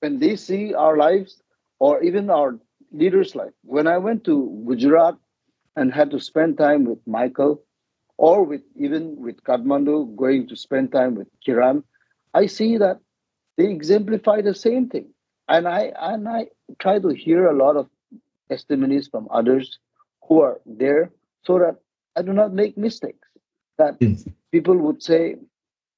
when 0.00 0.18
they 0.18 0.36
see 0.36 0.74
our 0.74 0.96
lives 0.96 1.42
or 1.78 2.02
even 2.02 2.30
our 2.30 2.58
leaders' 2.92 3.34
life. 3.34 3.52
When 3.64 3.86
I 3.86 3.98
went 3.98 4.24
to 4.24 4.64
Gujarat 4.66 5.16
and 5.76 5.92
had 5.92 6.10
to 6.10 6.20
spend 6.20 6.58
time 6.58 6.84
with 6.84 6.98
Michael 7.06 7.62
or 8.16 8.44
with 8.44 8.62
even 8.76 9.16
with 9.20 9.42
Kathmandu, 9.44 10.16
going 10.16 10.48
to 10.48 10.56
spend 10.56 10.92
time 10.92 11.14
with 11.14 11.28
Kiran, 11.46 11.82
I 12.34 12.46
see 12.46 12.76
that 12.78 13.00
they 13.56 13.66
exemplify 13.70 14.40
the 14.42 14.54
same 14.54 14.88
thing. 14.88 15.12
And 15.48 15.66
I 15.68 15.92
and 15.98 16.28
I 16.28 16.46
try 16.78 16.98
to 16.98 17.08
hear 17.08 17.46
a 17.46 17.56
lot 17.56 17.76
of 17.76 17.88
testimonies 18.48 19.08
from 19.08 19.28
others 19.30 19.78
who 20.28 20.40
are 20.40 20.60
there 20.66 21.10
so 21.44 21.58
that 21.58 21.76
I 22.16 22.22
do 22.22 22.32
not 22.32 22.52
make 22.52 22.76
mistakes. 22.76 23.28
That 23.78 23.98
Mm. 24.00 24.34
people 24.52 24.76
would 24.78 25.02
say, 25.02 25.36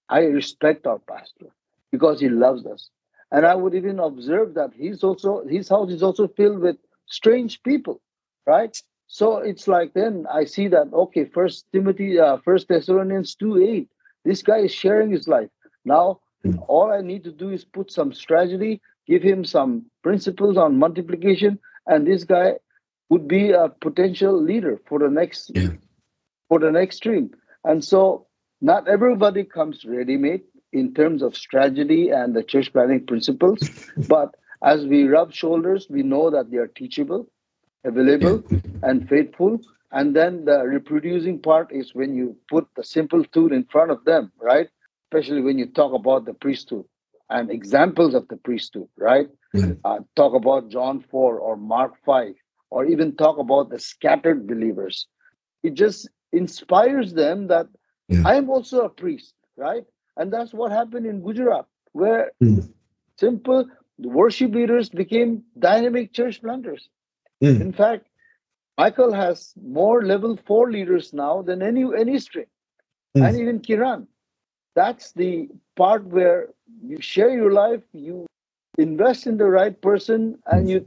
I 0.09 0.21
respect 0.25 0.87
our 0.87 0.99
pastor 0.99 1.47
because 1.91 2.21
he 2.21 2.29
loves 2.29 2.67
us. 2.67 2.91
And 3.31 3.47
I 3.47 3.55
would 3.55 3.75
even 3.75 3.99
observe 3.99 4.55
that 4.55 4.73
he's 4.75 5.03
also 5.03 5.45
his 5.47 5.69
house 5.69 5.91
is 5.91 6.03
also 6.03 6.29
filled 6.29 6.61
with 6.61 6.77
strange 7.07 7.63
people, 7.63 8.01
right? 8.47 8.77
So 9.07 9.39
it's 9.39 9.67
like 9.69 9.93
then 9.95 10.27
I 10.31 10.45
see 10.45 10.69
that 10.69 10.93
okay, 10.93 11.25
First 11.25 11.67
Timothy, 11.73 12.19
uh, 12.19 12.39
First 12.39 12.69
Thessalonians 12.69 13.35
two 13.35 13.59
eight. 13.59 13.89
This 14.25 14.43
guy 14.43 14.59
is 14.61 14.73
sharing 14.73 15.11
his 15.11 15.29
life. 15.29 15.51
Now 15.85 16.21
Mm. 16.45 16.59
all 16.69 16.93
I 16.93 17.01
need 17.01 17.25
to 17.25 17.33
do 17.33 17.51
is 17.51 17.65
put 17.65 17.91
some 17.91 18.13
strategy, 18.13 18.81
give 19.07 19.23
him 19.23 19.45
some 19.45 19.87
principles 20.03 20.57
on 20.57 20.79
multiplication, 20.79 21.59
and 21.87 22.07
this 22.07 22.25
guy 22.25 22.55
would 23.11 23.29
be 23.29 23.51
a 23.53 23.69
potential 23.69 24.41
leader 24.41 24.81
for 24.87 24.99
the 24.99 25.09
next 25.11 25.51
Yeah. 25.55 25.73
for 26.49 26.59
the 26.59 26.71
next 26.71 26.97
stream. 26.97 27.31
And 27.65 27.83
so 27.85 28.27
not 28.61 28.89
everybody 28.89 29.45
comes 29.45 29.85
ready-made 29.85 30.43
in 30.73 30.95
terms 30.95 31.23
of 31.23 31.37
strategy 31.37 32.11
and 32.11 32.35
the 32.35 32.43
church 32.43 32.73
planning 32.73 33.07
principles, 33.07 33.71
but 34.09 34.35
as 34.63 34.87
we 34.87 35.05
rub 35.07 35.33
shoulders, 35.33 35.89
we 35.91 36.03
know 36.03 36.31
that 36.31 36.51
they 36.51 36.57
are 36.59 36.67
teachable, 36.69 37.29
available, 37.85 38.43
and 38.83 39.09
faithful. 39.09 39.61
And 39.93 40.15
then 40.17 40.45
the 40.45 40.65
reproducing 40.67 41.41
part 41.41 41.73
is 41.73 41.95
when 41.95 42.15
you 42.15 42.37
put 42.49 42.67
the 42.77 42.83
simple 42.85 43.25
tool 43.25 43.53
in 43.53 43.65
front 43.65 43.91
of 43.91 44.05
them, 44.05 44.33
right? 44.41 44.69
Especially 45.13 45.41
when 45.43 45.59
you 45.59 45.67
talk 45.67 45.93
about 45.93 46.25
the 46.25 46.35
priesthood 46.35 46.85
and 47.31 47.51
examples 47.51 48.15
of 48.15 48.29
the 48.29 48.37
priesthood, 48.37 48.89
right? 48.97 49.29
Mhm. 49.55 49.79
Uh, 49.85 50.01
talk 50.17 50.35
about 50.35 50.69
John 50.69 51.01
4 51.01 51.39
or 51.39 51.57
Mark 51.57 51.97
5, 52.05 52.35
or 52.71 52.85
even 52.85 53.17
talk 53.17 53.39
about 53.39 53.71
the 53.71 53.79
scattered 53.79 54.47
believers. 54.47 55.07
It 55.63 55.75
just 55.75 56.09
inspires 56.33 57.13
them 57.15 57.49
that 57.49 57.69
Yeah. 58.09 58.23
I 58.25 58.35
am 58.37 58.51
also 58.51 58.83
a 58.85 58.89
priest, 58.89 59.35
right? 59.57 59.85
And 60.17 60.33
that's 60.33 60.53
what 60.55 60.73
happened 60.73 61.07
in 61.07 61.23
Gujarat, 61.23 61.67
where 61.93 62.33
Mm. 62.43 62.73
simple 63.19 63.67
worship 63.99 64.53
leaders 64.53 64.89
became 64.91 65.45
dynamic 65.59 66.13
church 66.13 66.41
planters. 66.43 66.89
Mm. 67.43 67.61
In 67.61 67.73
fact, 67.73 68.09
Michael 68.79 69.13
has 69.13 69.55
more 69.63 70.05
level 70.05 70.37
four 70.37 70.71
leaders 70.71 71.13
now 71.13 71.43
than 71.43 71.63
any 71.63 71.85
any 71.97 72.19
string, 72.19 72.47
Mm. 73.17 73.25
and 73.25 73.37
even 73.37 73.61
Kiran. 73.61 74.07
That's 74.75 75.13
the 75.13 75.49
part 75.77 76.05
where 76.07 76.51
you 76.83 77.01
share 77.01 77.31
your 77.31 77.53
life, 77.53 77.83
you 77.93 78.27
invest 78.79 79.27
in 79.27 79.37
the 79.39 79.47
right 79.47 79.81
person, 79.81 80.39
and 80.47 80.69
you 80.69 80.87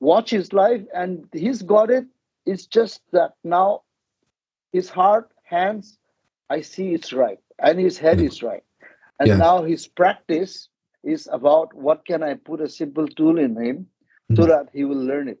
watch 0.00 0.30
his 0.30 0.52
life, 0.52 0.82
and 0.94 1.28
he's 1.32 1.62
got 1.62 1.90
it. 1.90 2.06
It's 2.46 2.66
just 2.66 3.02
that 3.12 3.34
now 3.44 3.82
his 4.72 4.90
heart, 4.90 5.30
hands, 5.44 5.98
I 6.48 6.60
see 6.60 6.94
it's 6.94 7.12
right, 7.12 7.38
and 7.58 7.78
his 7.78 7.98
head 7.98 8.20
is 8.20 8.42
right. 8.42 8.64
And 9.18 9.36
Yeah. 9.36 9.38
now 9.38 9.62
his 9.62 9.86
practice 9.88 10.68
is 11.02 11.28
about 11.30 11.74
what 11.74 12.04
can 12.06 12.22
I 12.22 12.34
put 12.34 12.60
a 12.60 12.68
simple 12.68 13.06
tool 13.08 13.38
in 13.38 13.56
him 13.56 13.88
so 14.34 14.46
Mhm. 14.46 14.46
that 14.46 14.68
he 14.72 14.84
will 14.84 15.02
learn 15.04 15.28
it. 15.28 15.40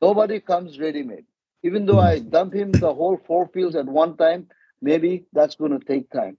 Nobody 0.00 0.40
comes 0.40 0.78
ready 0.80 1.02
made. 1.02 1.26
Even 1.62 1.86
though 1.86 2.00
I 2.00 2.18
dump 2.18 2.54
him 2.54 2.78
the 2.78 2.94
whole 2.94 3.16
four 3.16 3.46
fields 3.48 3.76
at 3.76 3.86
one 3.86 4.16
time, 4.16 4.48
maybe 4.80 5.26
that's 5.32 5.56
going 5.56 5.78
to 5.78 5.84
take 5.84 6.10
time. 6.10 6.38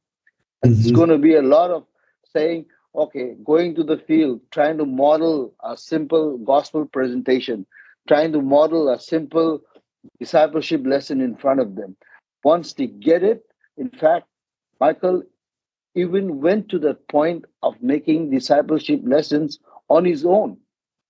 It's 0.64 0.92
Mhm. 0.92 0.94
going 0.94 1.10
to 1.10 1.18
be 1.18 1.36
a 1.36 1.42
lot 1.42 1.72
of 1.72 1.86
saying, 2.26 2.66
okay, 2.96 3.36
going 3.44 3.76
to 3.76 3.84
the 3.84 3.98
field, 3.98 4.42
trying 4.52 4.78
to 4.78 4.86
model 4.86 5.54
a 5.64 5.78
simple 5.78 6.38
gospel 6.40 6.86
presentation, 6.86 7.66
trying 8.08 8.32
to 8.34 8.42
model 8.42 8.90
a 8.90 9.00
simple 9.00 9.62
discipleship 10.20 10.86
lesson 10.86 11.22
in 11.22 11.36
front 11.36 11.60
of 11.60 11.76
them. 11.76 11.96
Once 12.44 12.74
they 12.74 12.88
get 12.88 13.24
it, 13.24 13.46
in 13.78 13.90
fact, 13.90 14.28
Michael 14.80 15.24
even 15.96 16.42
went 16.42 16.70
to 16.70 16.80
the 16.80 16.94
point 16.94 17.46
of 17.64 17.82
making 17.82 18.30
discipleship 18.30 19.02
lessons 19.04 19.60
on 19.90 20.06
his 20.06 20.26
own. 20.26 20.58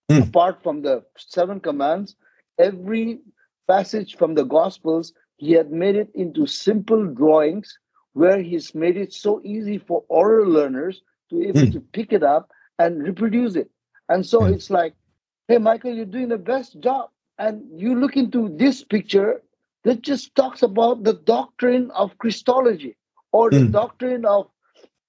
Hmm. 0.10 0.22
Apart 0.24 0.64
from 0.64 0.82
the 0.82 1.04
seven 1.18 1.60
commands, 1.60 2.16
every 2.58 3.20
passage 3.68 4.16
from 4.18 4.36
the 4.36 4.44
Gospels, 4.44 5.14
he 5.38 5.52
had 5.52 5.72
made 5.72 5.96
it 5.96 6.10
into 6.16 6.46
simple 6.48 7.06
drawings 7.06 7.78
where 8.14 8.42
he's 8.42 8.74
made 8.76 8.98
it 8.98 9.14
so 9.14 9.42
easy 9.44 9.78
for 9.78 10.04
oral 10.10 10.48
learners 10.50 11.02
to 11.30 11.42
able 11.48 11.66
Hmm. 11.66 11.70
to 11.70 11.80
pick 11.82 12.14
it 12.14 12.24
up 12.24 12.52
and 12.80 13.02
reproduce 13.04 13.56
it. 13.56 13.70
And 14.10 14.26
so 14.26 14.46
Yeah. 14.46 14.48
it's 14.48 14.70
like, 14.70 14.94
hey, 15.48 15.58
Michael, 15.58 15.94
you're 15.94 16.06
doing 16.06 16.30
the 16.30 16.38
best 16.38 16.80
job. 16.80 17.10
And 17.38 17.80
you 17.80 17.96
look 18.00 18.16
into 18.18 18.50
this 18.58 18.84
picture 18.84 19.42
that 19.84 20.02
just 20.02 20.36
talks 20.36 20.62
about 20.64 21.04
the 21.04 21.14
doctrine 21.14 21.92
of 21.92 22.18
Christology 22.18 22.98
or 23.32 23.52
the 23.52 23.62
Hmm. 23.62 23.66
doctrine 23.66 24.26
of 24.26 24.50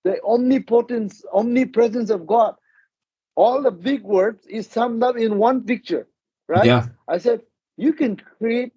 the 0.04 0.20
omnipotence, 0.22 1.24
omnipresence 1.32 2.10
of 2.10 2.26
God. 2.26 2.54
All 3.36 3.62
the 3.62 3.70
big 3.70 4.02
words 4.02 4.46
is 4.46 4.66
summed 4.68 5.02
up 5.02 5.16
in 5.16 5.38
one 5.38 5.64
picture, 5.64 6.08
right? 6.48 6.76
Yeah. 6.76 6.88
I 7.08 7.18
said, 7.18 7.42
you 7.76 7.92
can 7.92 8.16
create 8.16 8.72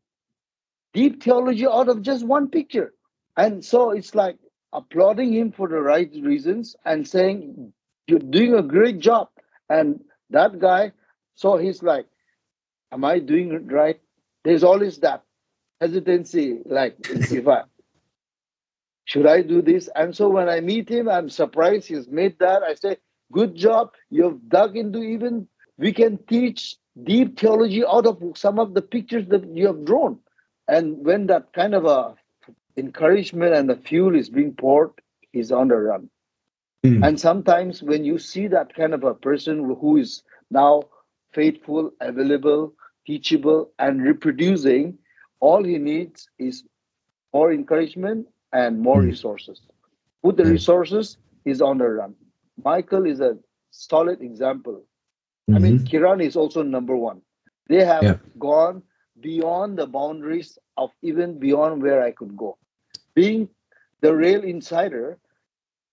deep 0.93 1.23
theology 1.23 1.67
out 1.67 1.89
of 1.89 2.01
just 2.01 2.25
one 2.25 2.49
picture. 2.49 2.93
And 3.37 3.63
so 3.63 3.91
it's 3.91 4.15
like 4.15 4.37
applauding 4.73 5.33
him 5.33 5.51
for 5.51 5.67
the 5.67 5.81
right 5.81 6.11
reasons 6.21 6.75
and 6.85 7.07
saying, 7.07 7.73
you're 8.07 8.19
doing 8.19 8.53
a 8.55 8.61
great 8.63 8.99
job. 8.99 9.29
And 9.69 10.01
that 10.29 10.59
guy, 10.59 10.91
so 11.35 11.57
he's 11.57 11.81
like, 11.83 12.07
Am 12.91 13.03
I 13.03 13.19
doing 13.19 13.51
it 13.53 13.71
right? 13.71 13.99
There's 14.43 14.63
always 14.63 14.99
that 14.99 15.23
hesitancy, 15.81 16.59
like 16.65 16.95
if 17.09 17.47
I 17.47 17.63
should 19.05 19.27
I 19.27 19.41
do 19.41 19.61
this? 19.61 19.89
And 19.95 20.15
so 20.15 20.29
when 20.29 20.47
I 20.49 20.61
meet 20.61 20.89
him, 20.89 21.09
I'm 21.09 21.29
surprised 21.29 21.87
he's 21.87 22.07
made 22.07 22.39
that. 22.39 22.63
I 22.63 22.75
say, 22.75 22.97
Good 23.31 23.55
job. 23.55 23.93
You've 24.09 24.47
dug 24.47 24.77
into 24.77 24.99
even 25.01 25.47
we 25.77 25.91
can 25.91 26.19
teach 26.27 26.77
deep 27.03 27.39
theology 27.39 27.83
out 27.85 28.05
of 28.05 28.21
some 28.35 28.59
of 28.59 28.73
the 28.75 28.81
pictures 28.81 29.25
that 29.29 29.45
you 29.55 29.67
have 29.67 29.85
drawn. 29.85 30.19
And 30.67 31.03
when 31.03 31.27
that 31.27 31.51
kind 31.53 31.73
of 31.73 31.85
a 31.85 32.15
encouragement 32.77 33.53
and 33.53 33.69
the 33.69 33.75
fuel 33.75 34.15
is 34.15 34.29
being 34.29 34.53
poured, 34.53 34.91
he's 35.31 35.51
on 35.51 35.67
the 35.67 35.75
run. 35.75 36.09
Mm. 36.85 37.05
And 37.07 37.19
sometimes 37.19 37.81
when 37.81 38.03
you 38.03 38.17
see 38.17 38.47
that 38.47 38.75
kind 38.75 38.93
of 38.93 39.03
a 39.03 39.13
person 39.13 39.75
who 39.79 39.97
is 39.97 40.23
now 40.51 40.83
faithful, 41.33 41.91
available, 42.01 42.73
teachable, 43.07 43.71
and 43.79 44.01
reproducing, 44.01 44.97
all 45.39 45.63
he 45.63 45.77
needs 45.77 46.27
is 46.39 46.63
more 47.33 47.51
encouragement 47.51 48.27
and 48.51 48.79
more 48.79 49.01
mm. 49.01 49.05
resources. 49.05 49.61
With 50.21 50.37
the 50.37 50.43
mm. 50.43 50.51
resources, 50.51 51.17
he's 51.43 51.61
on 51.61 51.77
the 51.77 51.87
run. 51.87 52.15
Michael 52.63 53.05
is 53.05 53.19
a 53.19 53.37
solid 53.71 54.21
example. 54.21 54.83
Mm-hmm. 55.49 55.55
I 55.55 55.59
mean, 55.59 55.79
mm-hmm. 55.79 55.87
Kiran 55.87 56.23
is 56.23 56.35
also 56.35 56.63
number 56.63 56.95
one. 56.95 57.21
They 57.67 57.83
have 57.83 58.03
yeah. 58.03 58.17
gone 58.37 58.83
beyond 59.19 59.77
the 59.77 59.87
boundaries 59.87 60.57
of 60.77 60.91
even 61.01 61.39
beyond 61.39 61.81
where 61.81 62.03
I 62.03 62.11
could 62.11 62.35
go. 62.35 62.57
Being 63.15 63.49
the 64.01 64.15
rail 64.15 64.43
insider, 64.43 65.17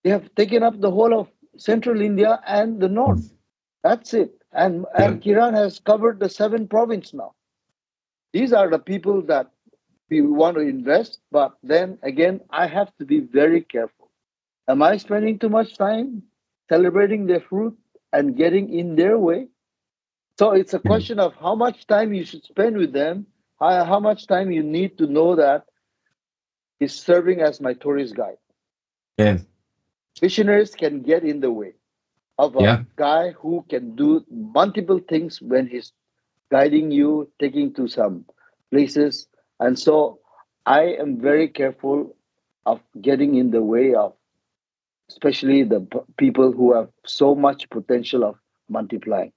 they 0.03 0.11
have 0.11 0.35
taken 0.35 0.63
up 0.63 0.81
the 0.81 0.91
whole 0.91 1.19
of 1.19 1.29
central 1.57 2.01
India 2.01 2.41
and 2.47 2.81
the 2.81 2.89
north. 2.89 3.33
That's 3.83 4.15
it. 4.15 4.33
And 4.53 4.87
yeah. 4.95 5.05
and 5.05 5.23
Kiran 5.23 5.55
has 5.55 5.79
covered 5.79 6.19
the 6.19 6.29
seven 6.29 6.67
province 6.67 7.15
now. 7.15 7.35
These 8.33 8.53
are 8.53 8.69
the 8.69 8.79
people 8.79 9.23
that 9.23 9.51
we 10.09 10.21
want 10.23 10.57
to 10.57 10.63
invest, 10.63 11.21
but 11.31 11.57
then 11.63 11.99
again, 12.03 12.41
I 12.51 12.67
have 12.67 12.95
to 12.99 13.05
be 13.05 13.21
very 13.21 13.63
careful. 13.63 14.11
Am 14.69 14.83
I 14.83 14.97
spending 14.97 15.39
too 15.39 15.49
much 15.49 15.77
time 15.77 16.23
celebrating 16.69 17.27
their 17.27 17.41
fruit 17.41 17.77
and 18.13 18.37
getting 18.37 18.73
in 18.73 18.97
their 18.97 19.19
way? 19.19 19.49
So 20.39 20.53
it's 20.53 20.75
a 20.75 20.79
hmm. 20.79 20.89
question 20.89 21.21
of 21.21 21.35
how 21.35 21.55
much 21.55 21.87
time 21.87 22.13
you 22.13 22.25
should 22.25 22.45
spend 22.45 22.77
with 22.77 22.93
them, 22.93 23.27
how, 23.59 23.85
how 23.85 24.01
much 24.01 24.27
time 24.27 24.51
you 24.51 24.63
need 24.63 24.99
to 24.99 25.07
know 25.07 25.37
that 25.37 25.65
is 26.81 26.95
serving 26.95 27.41
as 27.41 27.61
my 27.61 27.75
tourist 27.75 28.17
guide. 28.17 28.39
Yeah. 29.19 29.39
Missionaries 30.21 30.75
can 30.75 31.03
get 31.03 31.25
in 31.25 31.41
the 31.41 31.53
way 31.53 31.75
of 32.39 32.57
a 32.57 32.63
yeah. 32.63 32.83
guy 32.97 33.31
who 33.33 33.65
can 33.69 33.95
do 33.95 34.25
multiple 34.31 34.99
things 34.99 35.41
when 35.41 35.67
he's 35.67 35.93
guiding 36.51 36.91
you, 36.91 37.31
taking 37.39 37.75
to 37.75 37.87
some 37.87 38.25
places. 38.71 39.29
And 39.61 39.79
so 39.79 40.21
I 40.65 40.97
am 40.99 41.21
very 41.21 41.49
careful 41.49 42.17
of 42.65 42.81
getting 43.01 43.35
in 43.37 43.51
the 43.51 43.63
way 43.63 43.95
of 43.95 44.15
especially 45.11 45.65
the 45.65 45.81
p- 45.81 45.99
people 46.17 46.53
who 46.53 46.75
have 46.75 46.89
so 47.05 47.35
much 47.35 47.69
potential 47.69 48.25
of 48.25 48.37
multiplying. 48.69 49.33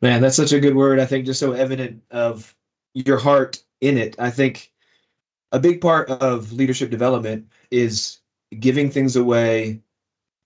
Man, 0.00 0.20
that's 0.20 0.36
such 0.36 0.52
a 0.52 0.60
good 0.60 0.76
word. 0.76 1.00
I 1.00 1.06
think 1.06 1.26
just 1.26 1.40
so 1.40 1.52
evident 1.52 2.02
of 2.10 2.54
your 2.92 3.18
heart 3.18 3.62
in 3.80 3.98
it. 3.98 4.16
I 4.18 4.30
think 4.30 4.70
a 5.54 5.60
big 5.60 5.80
part 5.80 6.10
of 6.10 6.52
leadership 6.52 6.90
development 6.90 7.46
is 7.70 8.18
giving 8.58 8.90
things 8.90 9.14
away, 9.14 9.82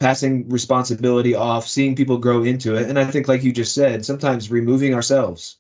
passing 0.01 0.51
responsibility 0.51 1.35
off, 1.35 1.66
seeing 1.66 1.97
people 1.97 2.18
grow 2.18 2.44
into 2.44 2.77
it. 2.77 2.90
And 2.90 2.99
I 2.99 3.07
think, 3.07 3.27
like 3.27 3.42
you 3.42 3.51
just 3.51 3.75
said, 3.75 4.05
sometimes 4.05 4.51
removing 4.51 4.94
ourselves. 4.94 5.57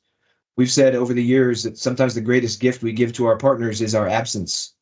We've 0.58 0.70
said 0.70 0.94
over 0.94 1.14
the 1.14 1.24
years 1.24 1.62
that 1.62 1.78
sometimes 1.78 2.14
the 2.14 2.20
greatest 2.20 2.60
gift 2.60 2.82
we 2.82 2.92
give 2.92 3.14
to 3.14 3.26
our 3.26 3.38
partners 3.38 3.80
is 3.80 3.94
our 3.94 4.06
absence. 4.06 4.74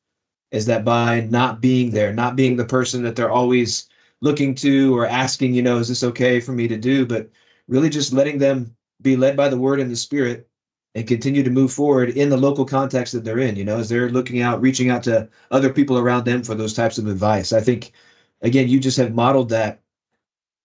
Is 0.50 0.66
that 0.66 0.84
by 0.84 1.20
not 1.20 1.60
being 1.60 1.92
there, 1.92 2.12
not 2.12 2.34
being 2.34 2.56
the 2.56 2.64
person 2.64 3.04
that 3.04 3.14
they're 3.14 3.30
always 3.30 3.88
looking 4.20 4.56
to 4.56 4.96
or 4.96 5.06
asking, 5.06 5.54
you 5.54 5.62
know, 5.62 5.78
is 5.78 5.88
this 5.88 6.02
okay 6.02 6.40
for 6.40 6.50
me 6.50 6.66
to 6.68 6.76
do? 6.76 7.06
But 7.06 7.30
really 7.68 7.90
just 7.90 8.12
letting 8.12 8.38
them 8.38 8.74
be 9.00 9.16
led 9.16 9.36
by 9.36 9.48
the 9.48 9.58
word 9.58 9.78
and 9.78 9.92
the 9.92 9.96
spirit 9.96 10.48
and 10.96 11.06
continue 11.06 11.42
to 11.42 11.50
move 11.50 11.70
forward 11.70 12.08
in 12.08 12.30
the 12.30 12.38
local 12.38 12.64
context 12.64 13.12
that 13.12 13.22
they're 13.22 13.38
in, 13.38 13.56
you 13.56 13.66
know, 13.66 13.76
as 13.76 13.90
they're 13.90 14.08
looking 14.08 14.40
out, 14.40 14.62
reaching 14.62 14.88
out 14.88 15.02
to 15.02 15.28
other 15.50 15.70
people 15.70 15.98
around 15.98 16.24
them 16.24 16.42
for 16.42 16.54
those 16.54 16.72
types 16.72 16.96
of 16.96 17.06
advice. 17.06 17.52
I 17.52 17.60
think 17.60 17.92
again, 18.40 18.70
you 18.70 18.80
just 18.80 18.96
have 18.96 19.14
modeled 19.14 19.50
that 19.50 19.82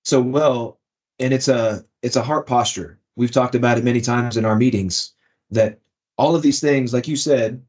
so 0.06 0.22
well. 0.22 0.80
And 1.20 1.34
it's 1.34 1.50
a 1.50 1.84
it's 2.02 2.16
a 2.16 2.24
heart 2.24 2.48
posture. 2.48 2.98
We've 3.18 3.30
talked 3.30 3.56
about 3.56 3.78
it 3.78 3.84
many 3.84 4.00
times 4.00 4.38
in 4.38 4.46
our 4.46 4.56
meetings 4.56 5.14
that 5.50 5.80
all 6.18 6.38
of 6.38 6.42
these 6.42 6.62
things, 6.62 6.94
like 6.94 7.10
you 7.10 7.18
said, 7.18 7.66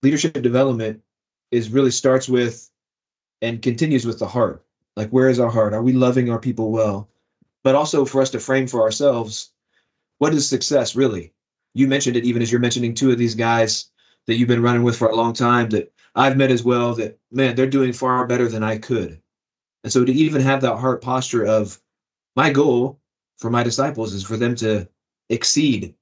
leadership 0.00 0.34
development 0.34 1.02
is 1.50 1.70
really 1.70 1.90
starts 1.90 2.28
with 2.28 2.70
and 3.42 3.60
continues 3.60 4.06
with 4.06 4.20
the 4.20 4.28
heart. 4.28 4.64
Like 4.94 5.10
where 5.10 5.28
is 5.28 5.40
our 5.40 5.50
heart? 5.50 5.74
Are 5.74 5.82
we 5.82 5.92
loving 5.92 6.30
our 6.30 6.38
people 6.38 6.70
well? 6.70 7.08
But 7.64 7.74
also 7.74 8.04
for 8.04 8.22
us 8.22 8.30
to 8.30 8.38
frame 8.38 8.68
for 8.68 8.82
ourselves, 8.82 9.50
what 10.18 10.32
is 10.32 10.48
success 10.48 10.94
really? 10.94 11.33
You 11.74 11.88
mentioned 11.88 12.16
it 12.16 12.24
even 12.24 12.42
as 12.42 12.50
you're 12.50 12.60
mentioning 12.60 12.94
two 12.94 13.10
of 13.10 13.18
these 13.18 13.34
guys 13.34 13.90
that 14.26 14.36
you've 14.36 14.48
been 14.48 14.62
running 14.62 14.82
with 14.82 14.96
for 14.96 15.08
a 15.08 15.16
long 15.16 15.32
time 15.32 15.70
that 15.70 15.92
I've 16.14 16.36
met 16.36 16.50
as 16.50 16.62
well 16.62 16.94
that 16.94 17.18
man 17.30 17.56
they're 17.56 17.66
doing 17.66 17.92
far 17.92 18.26
better 18.26 18.48
than 18.48 18.62
I 18.62 18.78
could. 18.78 19.20
And 19.82 19.92
so 19.92 20.04
to 20.04 20.12
even 20.12 20.42
have 20.42 20.62
that 20.62 20.76
heart 20.76 21.02
posture 21.02 21.44
of 21.44 21.78
my 22.36 22.50
goal 22.52 23.00
for 23.38 23.50
my 23.50 23.62
disciples 23.62 24.14
is 24.14 24.24
for 24.24 24.36
them 24.36 24.54
to 24.56 24.88
exceed 25.28 25.94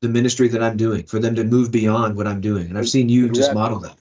the 0.00 0.08
ministry 0.08 0.48
that 0.48 0.62
I'm 0.62 0.76
doing, 0.76 1.04
for 1.04 1.18
them 1.18 1.36
to 1.36 1.44
move 1.44 1.70
beyond 1.72 2.16
what 2.16 2.26
I'm 2.26 2.40
doing. 2.40 2.68
And 2.68 2.78
I've 2.78 2.88
seen 2.88 3.08
you 3.08 3.30
just 3.30 3.54
model 3.54 3.80
that. 3.80 3.96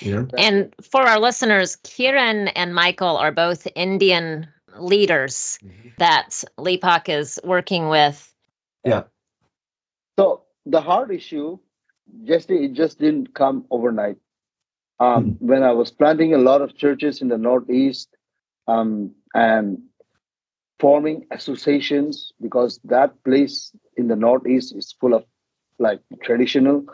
You 0.00 0.14
know? 0.14 0.28
And 0.36 0.74
for 0.90 1.02
our 1.02 1.20
listeners, 1.20 1.76
Kiran 1.76 2.50
and 2.54 2.74
Michael 2.74 3.16
are 3.16 3.32
both 3.32 3.68
Indian 3.74 4.48
leaders 4.76 5.58
mm-hmm. 5.62 5.90
that 5.98 6.44
Lipok 6.58 7.08
is 7.08 7.38
working 7.44 7.88
with. 7.88 8.32
Yeah. 8.84 9.04
So 10.18 10.42
the 10.66 10.80
heart 10.80 11.10
issue, 11.10 11.58
just 12.24 12.50
it 12.50 12.72
just 12.72 12.98
didn't 12.98 13.34
come 13.34 13.64
overnight. 13.70 14.16
Um, 15.00 15.32
mm-hmm. 15.32 15.46
When 15.46 15.62
I 15.62 15.72
was 15.72 15.90
planting 15.90 16.34
a 16.34 16.38
lot 16.38 16.60
of 16.62 16.76
churches 16.76 17.22
in 17.22 17.28
the 17.28 17.38
Northeast 17.38 18.08
um, 18.68 19.14
and 19.34 19.78
forming 20.78 21.26
associations, 21.30 22.32
because 22.40 22.80
that 22.84 23.22
place 23.24 23.72
in 23.96 24.08
the 24.08 24.16
Northeast 24.16 24.74
is 24.76 24.94
full 25.00 25.14
of 25.14 25.24
like 25.78 26.00
traditional 26.22 26.84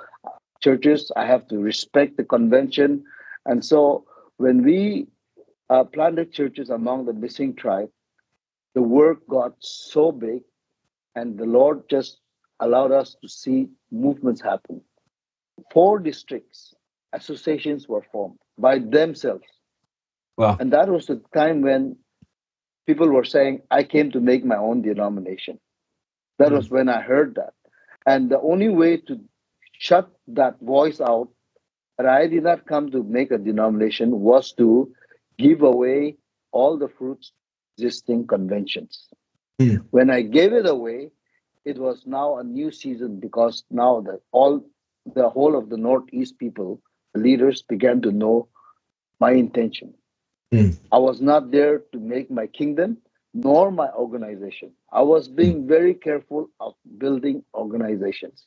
churches. 0.60 1.10
I 1.16 1.26
have 1.26 1.46
to 1.48 1.58
respect 1.58 2.16
the 2.16 2.24
convention. 2.24 3.04
And 3.46 3.64
so 3.64 4.04
when 4.36 4.62
we 4.62 5.08
uh, 5.70 5.84
planted 5.84 6.32
churches 6.32 6.70
among 6.70 7.06
the 7.06 7.12
Mising 7.12 7.56
tribe, 7.56 7.90
the 8.74 8.82
work 8.82 9.26
got 9.28 9.54
so 9.58 10.12
big, 10.12 10.42
and 11.14 11.36
the 11.38 11.44
Lord 11.44 11.88
just 11.88 12.20
allowed 12.60 12.92
us 12.92 13.16
to 13.22 13.28
see 13.28 13.68
movements 13.90 14.40
happen. 14.40 14.80
Four 15.72 15.98
districts, 15.98 16.74
associations 17.12 17.88
were 17.88 18.04
formed 18.12 18.38
by 18.58 18.78
themselves. 18.78 19.46
Wow. 20.36 20.56
And 20.60 20.72
that 20.72 20.88
was 20.88 21.06
the 21.06 21.20
time 21.34 21.62
when 21.62 21.96
people 22.86 23.08
were 23.08 23.24
saying, 23.24 23.62
I 23.70 23.82
came 23.82 24.10
to 24.12 24.20
make 24.20 24.44
my 24.44 24.56
own 24.56 24.82
denomination. 24.82 25.58
That 26.38 26.50
mm 26.52 26.56
was 26.56 26.70
when 26.70 26.88
I 26.88 27.00
heard 27.00 27.34
that. 27.34 27.54
And 28.06 28.30
the 28.30 28.40
only 28.40 28.68
way 28.68 28.98
to 29.08 29.20
shut 29.78 30.08
that 30.28 30.60
voice 30.60 31.00
out, 31.00 31.28
that 31.96 32.06
I 32.06 32.28
did 32.28 32.44
not 32.44 32.66
come 32.66 32.90
to 32.92 33.02
make 33.02 33.32
a 33.32 33.38
denomination, 33.38 34.20
was 34.20 34.52
to 34.52 34.92
give 35.36 35.62
away 35.62 36.16
all 36.52 36.78
the 36.78 36.88
fruits 36.88 37.32
existing 37.76 38.26
conventions. 38.26 39.08
Mm. 39.60 39.84
When 39.90 40.10
I 40.10 40.22
gave 40.22 40.52
it 40.52 40.66
away, 40.66 41.10
it 41.68 41.78
was 41.78 42.04
now 42.06 42.38
a 42.38 42.44
new 42.44 42.70
season 42.70 43.20
because 43.20 43.62
now 43.70 44.00
the 44.00 44.20
all 44.32 44.54
the 45.14 45.28
whole 45.28 45.56
of 45.56 45.68
the 45.68 45.76
northeast 45.76 46.38
people 46.38 46.80
the 47.14 47.20
leaders 47.20 47.62
began 47.62 48.00
to 48.06 48.12
know 48.22 48.48
my 49.20 49.30
intention 49.32 49.92
mm. 50.54 50.70
i 50.92 50.98
was 51.06 51.20
not 51.20 51.50
there 51.50 51.78
to 51.92 52.00
make 52.14 52.30
my 52.40 52.46
kingdom 52.60 52.96
nor 53.34 53.70
my 53.70 53.88
organization 54.04 54.72
i 55.00 55.02
was 55.12 55.28
being 55.28 55.62
mm. 55.62 55.68
very 55.76 55.94
careful 56.08 56.48
of 56.60 56.74
building 57.04 57.42
organizations 57.54 58.46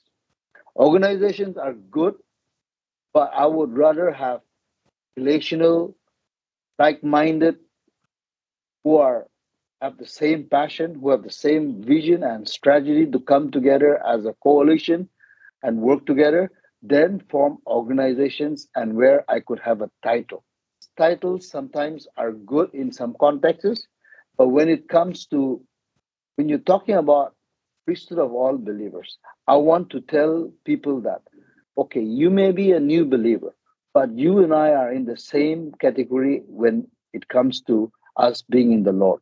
organizations 0.75 1.57
are 1.57 1.73
good 1.99 2.15
but 3.13 3.31
i 3.45 3.45
would 3.45 3.77
rather 3.85 4.11
have 4.11 4.41
relational 5.17 5.95
like-minded 6.79 7.57
who 8.83 8.97
are 8.97 9.27
have 9.81 9.97
the 9.97 10.07
same 10.07 10.43
passion, 10.43 10.95
who 10.95 11.09
have 11.09 11.23
the 11.23 11.31
same 11.31 11.81
vision 11.83 12.23
and 12.23 12.47
strategy 12.47 13.05
to 13.07 13.19
come 13.19 13.49
together 13.51 13.99
as 14.05 14.25
a 14.25 14.35
coalition 14.43 15.09
and 15.63 15.77
work 15.81 16.05
together, 16.05 16.51
then 16.83 17.19
form 17.29 17.57
organizations 17.65 18.67
and 18.75 18.95
where 18.95 19.23
I 19.29 19.39
could 19.39 19.59
have 19.59 19.81
a 19.81 19.89
title. 20.03 20.43
Titles 20.97 21.49
sometimes 21.49 22.07
are 22.17 22.31
good 22.31 22.69
in 22.73 22.91
some 22.91 23.15
contexts, 23.19 23.87
but 24.37 24.49
when 24.49 24.69
it 24.69 24.87
comes 24.87 25.25
to 25.27 25.61
when 26.35 26.49
you're 26.49 26.59
talking 26.59 26.95
about 26.95 27.35
priesthood 27.85 28.19
of 28.19 28.31
all 28.33 28.57
believers, 28.57 29.17
I 29.47 29.55
want 29.57 29.89
to 29.91 30.01
tell 30.01 30.51
people 30.65 31.01
that, 31.01 31.21
okay, 31.77 32.01
you 32.01 32.29
may 32.29 32.51
be 32.51 32.71
a 32.71 32.79
new 32.79 33.05
believer, 33.05 33.55
but 33.93 34.17
you 34.17 34.39
and 34.39 34.53
I 34.53 34.69
are 34.69 34.91
in 34.91 35.05
the 35.05 35.17
same 35.17 35.73
category 35.79 36.43
when 36.47 36.87
it 37.13 37.27
comes 37.27 37.61
to 37.61 37.91
us 38.15 38.41
being 38.43 38.71
in 38.71 38.83
the 38.83 38.93
Lord. 38.93 39.21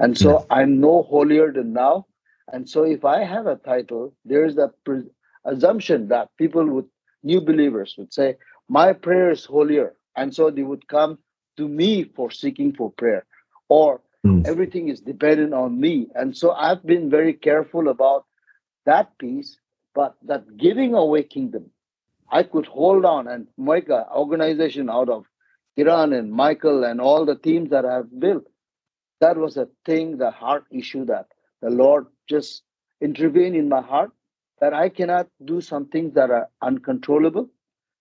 And 0.00 0.18
so 0.18 0.46
I'm 0.50 0.80
no 0.80 1.04
holier 1.04 1.52
than 1.52 1.74
now. 1.74 2.08
And 2.52 2.68
so 2.68 2.84
if 2.84 3.06
I 3.06 3.24
have 3.24 3.46
a 3.48 3.56
title, 3.56 4.14
there's 4.26 4.58
a 4.58 4.72
pre- 4.84 5.10
assumption 5.46 6.08
that 6.10 6.30
people 6.38 6.66
would, 6.68 6.86
new 7.24 7.42
believers 7.42 7.96
would 7.98 8.14
say, 8.14 8.38
my 8.68 8.94
prayer 8.94 9.32
is 9.32 9.46
holier. 9.46 9.94
And 10.16 10.34
so 10.34 10.50
they 10.50 10.64
would 10.64 10.88
come 10.88 11.20
to 11.58 11.68
me 11.68 12.04
for 12.04 12.32
seeking 12.32 12.74
for 12.74 12.92
prayer. 12.92 13.26
Or 13.70 14.02
Mm. 14.26 14.44
everything 14.46 14.90
is 14.90 15.00
dependent 15.00 15.54
on 15.54 15.80
me. 15.80 16.08
And 16.16 16.36
so 16.36 16.52
I've 16.52 16.84
been 16.86 17.10
very 17.10 17.34
careful 17.34 17.88
about 17.88 18.26
that 18.86 19.18
piece, 19.18 19.58
but 19.94 20.16
that 20.24 20.58
giving 20.58 20.94
away 20.94 21.24
kingdom, 21.24 21.70
I 22.30 22.44
could 22.44 22.66
hold 22.66 23.06
on 23.06 23.28
and 23.28 23.48
make 23.58 23.88
an 23.90 24.04
organization 24.14 24.90
out 24.90 25.10
of 25.10 25.26
Kiran 25.78 26.18
and 26.18 26.32
Michael 26.32 26.84
and 26.84 27.00
all 27.00 27.26
the 27.26 27.36
teams 27.36 27.70
that 27.70 27.86
I've 27.86 28.10
built. 28.20 28.44
That 29.20 29.36
was 29.36 29.56
a 29.56 29.68
thing, 29.84 30.18
the 30.18 30.30
heart 30.30 30.64
issue 30.70 31.04
that 31.06 31.26
the 31.60 31.70
Lord 31.70 32.06
just 32.28 32.62
intervened 33.00 33.56
in 33.56 33.68
my 33.68 33.80
heart 33.80 34.12
that 34.60 34.74
I 34.74 34.88
cannot 34.88 35.28
do 35.44 35.60
some 35.60 35.86
things 35.86 36.14
that 36.14 36.30
are 36.30 36.48
uncontrollable 36.62 37.48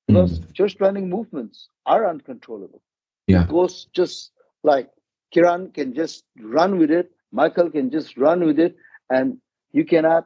because 0.07 0.41
church 0.53 0.77
planning 0.77 1.09
movements 1.09 1.69
are 1.85 2.07
uncontrollable. 2.09 2.81
Yeah. 3.27 3.43
It 3.43 3.49
goes 3.49 3.87
just 3.93 4.31
like 4.63 4.89
Kiran 5.33 5.73
can 5.73 5.93
just 5.93 6.23
run 6.39 6.79
with 6.79 6.91
it, 6.91 7.11
Michael 7.31 7.69
can 7.69 7.91
just 7.91 8.17
run 8.17 8.45
with 8.45 8.59
it, 8.59 8.75
and 9.09 9.37
you 9.71 9.85
cannot 9.85 10.25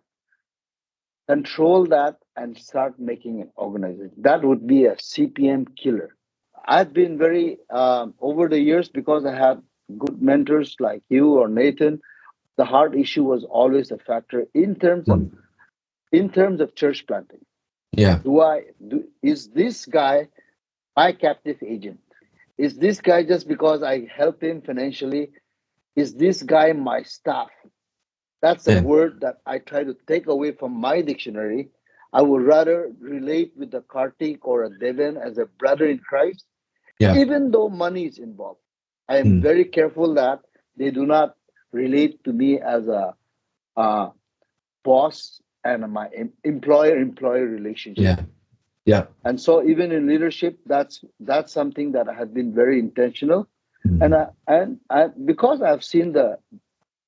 control 1.27 1.85
that 1.87 2.17
and 2.35 2.57
start 2.57 2.99
making 2.99 3.41
an 3.41 3.49
organization. 3.57 4.11
That 4.17 4.43
would 4.43 4.65
be 4.65 4.85
a 4.85 4.95
CPM 4.95 5.67
killer. 5.75 6.15
I've 6.65 6.93
been 6.93 7.17
very 7.17 7.57
um, 7.69 8.13
over 8.21 8.47
the 8.47 8.59
years 8.59 8.89
because 8.89 9.25
I 9.25 9.35
have 9.35 9.61
good 9.97 10.21
mentors 10.21 10.75
like 10.79 11.03
you 11.09 11.33
or 11.39 11.47
Nathan. 11.47 12.01
The 12.57 12.65
heart 12.65 12.95
issue 12.95 13.23
was 13.23 13.43
always 13.45 13.91
a 13.91 13.97
factor 13.97 14.45
in 14.53 14.75
terms 14.75 15.09
of 15.09 15.19
hmm. 15.19 15.35
in 16.11 16.29
terms 16.29 16.61
of 16.61 16.75
church 16.75 17.05
planting. 17.07 17.45
Yeah. 17.91 18.19
Do 18.23 18.41
I 18.41 18.63
do 18.87 19.05
is 19.21 19.49
this 19.49 19.85
guy 19.85 20.27
my 20.95 21.11
captive 21.13 21.57
agent? 21.63 21.99
Is 22.57 22.77
this 22.77 23.01
guy 23.01 23.23
just 23.23 23.47
because 23.47 23.83
I 23.83 24.05
help 24.05 24.41
him 24.43 24.61
financially? 24.61 25.31
Is 25.95 26.15
this 26.15 26.43
guy 26.43 26.73
my 26.73 27.03
staff? 27.03 27.49
That's 28.41 28.67
a 28.67 28.75
Yeah. 28.75 28.81
word 28.81 29.21
that 29.21 29.41
I 29.45 29.59
try 29.59 29.83
to 29.83 29.95
take 30.07 30.27
away 30.27 30.51
from 30.51 30.73
my 30.73 31.01
dictionary. 31.01 31.69
I 32.13 32.21
would 32.21 32.43
rather 32.43 32.91
relate 32.99 33.53
with 33.57 33.73
a 33.73 33.81
Kartik 33.81 34.45
or 34.47 34.63
a 34.63 34.69
Devan 34.69 35.17
as 35.21 35.37
a 35.37 35.45
brother 35.45 35.85
in 35.85 35.99
Christ, 35.99 36.45
Yeah. 36.99 37.15
even 37.17 37.51
though 37.51 37.69
money 37.69 38.05
is 38.05 38.19
involved. 38.19 38.61
I 39.07 39.17
am 39.17 39.27
Hmm. 39.29 39.41
very 39.41 39.65
careful 39.65 40.13
that 40.15 40.39
they 40.77 40.91
do 40.91 41.05
not 41.05 41.35
relate 41.71 42.23
to 42.25 42.33
me 42.33 42.59
as 42.59 42.87
a, 42.87 43.15
uh 43.75 44.09
boss 44.83 45.41
and 45.63 45.91
my 45.91 46.09
employer 46.43 46.97
employer 46.97 47.45
relationship. 47.45 48.03
Yeah. 48.03 48.25
Yeah. 48.85 49.05
And 49.23 49.39
so 49.39 49.63
even 49.63 49.91
in 49.91 50.07
leadership, 50.07 50.59
that's 50.65 51.03
that's 51.19 51.51
something 51.51 51.91
that 51.93 52.07
I 52.09 52.13
have 52.13 52.33
been 52.33 52.53
very 52.53 52.79
intentional. 52.79 53.47
And 53.99 54.13
I, 54.15 54.27
and 54.47 54.79
I, 54.89 55.07
because 55.07 55.61
I've 55.61 55.83
seen 55.83 56.13
the 56.13 56.37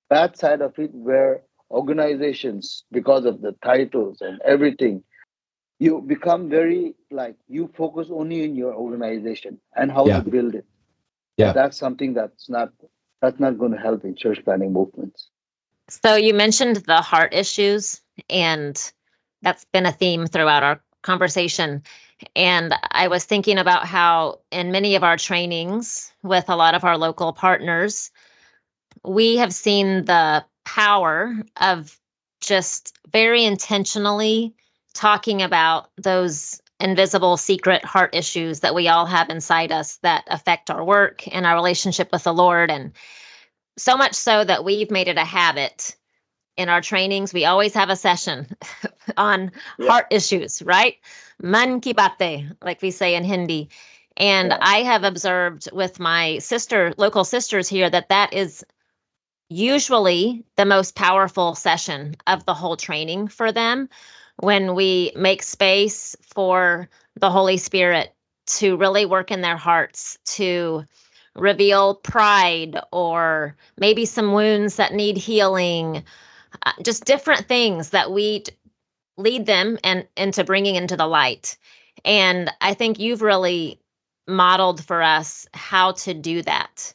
bad 0.10 0.38
side 0.38 0.62
of 0.62 0.77
it, 0.79 0.91
where 0.93 1.41
organizations, 1.71 2.84
because 2.91 3.25
of 3.25 3.41
the 3.41 3.53
titles 3.63 4.21
and 4.21 4.41
everything, 4.43 5.03
you 5.79 6.01
become 6.01 6.49
very 6.49 6.95
like 7.12 7.36
you 7.47 7.67
focus 7.75 8.10
only 8.12 8.43
in 8.43 8.55
your 8.55 8.73
organization 8.73 9.60
and 9.75 9.91
how 9.91 10.08
Yeah. 10.08 10.17
to 10.17 10.21
build 10.21 10.55
it. 10.55 10.65
Yeah. 11.38 11.54
that's 11.54 11.78
something 11.78 12.13
that's 12.13 12.50
not 12.50 12.69
that's 13.21 13.39
not 13.39 13.58
going 13.58 13.71
to 13.71 13.78
help 13.78 14.04
in 14.06 14.15
church 14.15 14.43
planning 14.43 14.74
movements. 14.74 15.30
So 15.89 16.15
you 16.15 16.34
mentioned 16.34 16.78
the 16.78 17.02
heart 17.02 17.34
issues, 17.34 18.02
and 18.30 18.76
that's 19.41 19.65
been 19.65 19.86
a 19.86 19.91
theme 19.91 20.26
throughout 20.28 20.63
our 20.63 20.82
conversation. 21.02 21.84
And 22.36 22.74
I 22.89 23.10
was 23.10 23.26
thinking 23.26 23.58
about 23.58 23.86
how, 23.86 24.39
in 24.52 24.71
many 24.71 24.95
of 24.95 25.04
our 25.04 25.17
trainings 25.17 26.12
with 26.24 26.50
a 26.50 26.56
lot 26.56 26.74
of 26.74 26.84
our 26.84 26.98
local 26.98 27.34
partners, 27.34 28.12
we 29.04 29.38
have 29.38 29.54
seen 29.54 30.06
the 30.06 30.45
power 30.63 31.36
of 31.60 31.98
just 32.41 32.98
very 33.12 33.43
intentionally 33.43 34.56
talking 34.93 35.41
about 35.41 35.89
those 35.98 36.62
invisible 36.79 37.38
secret 37.38 37.85
heart 37.85 38.15
issues 38.15 38.61
that 38.61 38.75
we 38.75 38.88
all 38.88 39.05
have 39.05 39.29
inside 39.29 39.71
us 39.71 39.97
that 39.97 40.25
affect 40.27 40.69
our 40.69 40.83
work 40.83 41.27
and 41.27 41.45
our 41.45 41.55
relationship 41.55 42.09
with 42.11 42.23
the 42.23 42.33
Lord. 42.33 42.69
And 42.69 42.93
so 43.77 43.95
much 43.97 44.13
so 44.15 44.43
that 44.43 44.63
we've 44.63 44.91
made 44.91 45.07
it 45.07 45.17
a 45.17 45.25
habit 45.25 45.95
in 46.57 46.69
our 46.69 46.81
trainings. 46.81 47.33
We 47.33 47.45
always 47.45 47.73
have 47.73 47.89
a 47.89 47.95
session 47.95 48.47
on 49.17 49.51
Yeah. 49.77 49.91
heart 49.91 50.07
issues, 50.11 50.61
right? 50.61 50.95
Man 51.41 51.81
ki 51.81 51.93
bate, 51.93 52.45
like 52.61 52.81
we 52.81 52.91
say 52.91 53.15
in 53.15 53.23
Hindi. 53.23 53.69
And 54.17 54.49
Yeah. 54.49 54.57
I 54.61 54.83
have 54.83 55.03
observed 55.03 55.69
with 55.71 55.99
my 55.99 56.39
sister, 56.39 56.93
local 56.97 57.23
sisters 57.23 57.67
here, 57.67 57.89
that 57.89 58.09
that 58.09 58.33
is 58.33 58.65
usually 59.49 60.45
the 60.55 60.65
most 60.65 60.95
powerful 60.95 61.55
session 61.55 62.15
of 62.25 62.45
the 62.45 62.53
whole 62.53 62.77
training 62.77 63.27
for 63.27 63.51
them 63.51 63.89
when 64.38 64.76
we 64.76 65.12
make 65.15 65.43
space 65.43 66.15
for 66.34 66.89
the 67.15 67.30
Holy 67.30 67.58
Spirit 67.58 68.13
to 68.48 68.78
really 68.78 69.06
work 69.06 69.32
in 69.32 69.41
their 69.41 69.58
hearts 69.58 70.17
to 70.26 70.86
reveal 71.36 71.95
pride 71.95 72.80
or 72.91 73.56
maybe 73.78 74.06
some 74.06 74.34
wounds 74.34 74.78
that 74.78 74.93
need 74.93 75.17
healing 75.17 76.04
uh, 76.63 76.71
just 76.84 77.06
different 77.06 77.48
things 77.48 77.89
that 77.89 78.12
we 78.12 78.43
lead 79.17 79.45
them 79.45 79.78
and 79.84 80.08
into 80.15 80.43
bringing 80.43 80.76
into 80.76 80.95
the 80.95 81.08
light. 81.08 81.58
And 82.04 82.52
i 82.62 82.74
think 82.74 83.00
you've 83.00 83.21
really 83.21 83.80
modeled 84.28 84.84
for 84.84 85.02
us 85.02 85.48
how 85.54 85.93
to 85.93 86.13
do 86.13 86.41
that. 86.43 86.93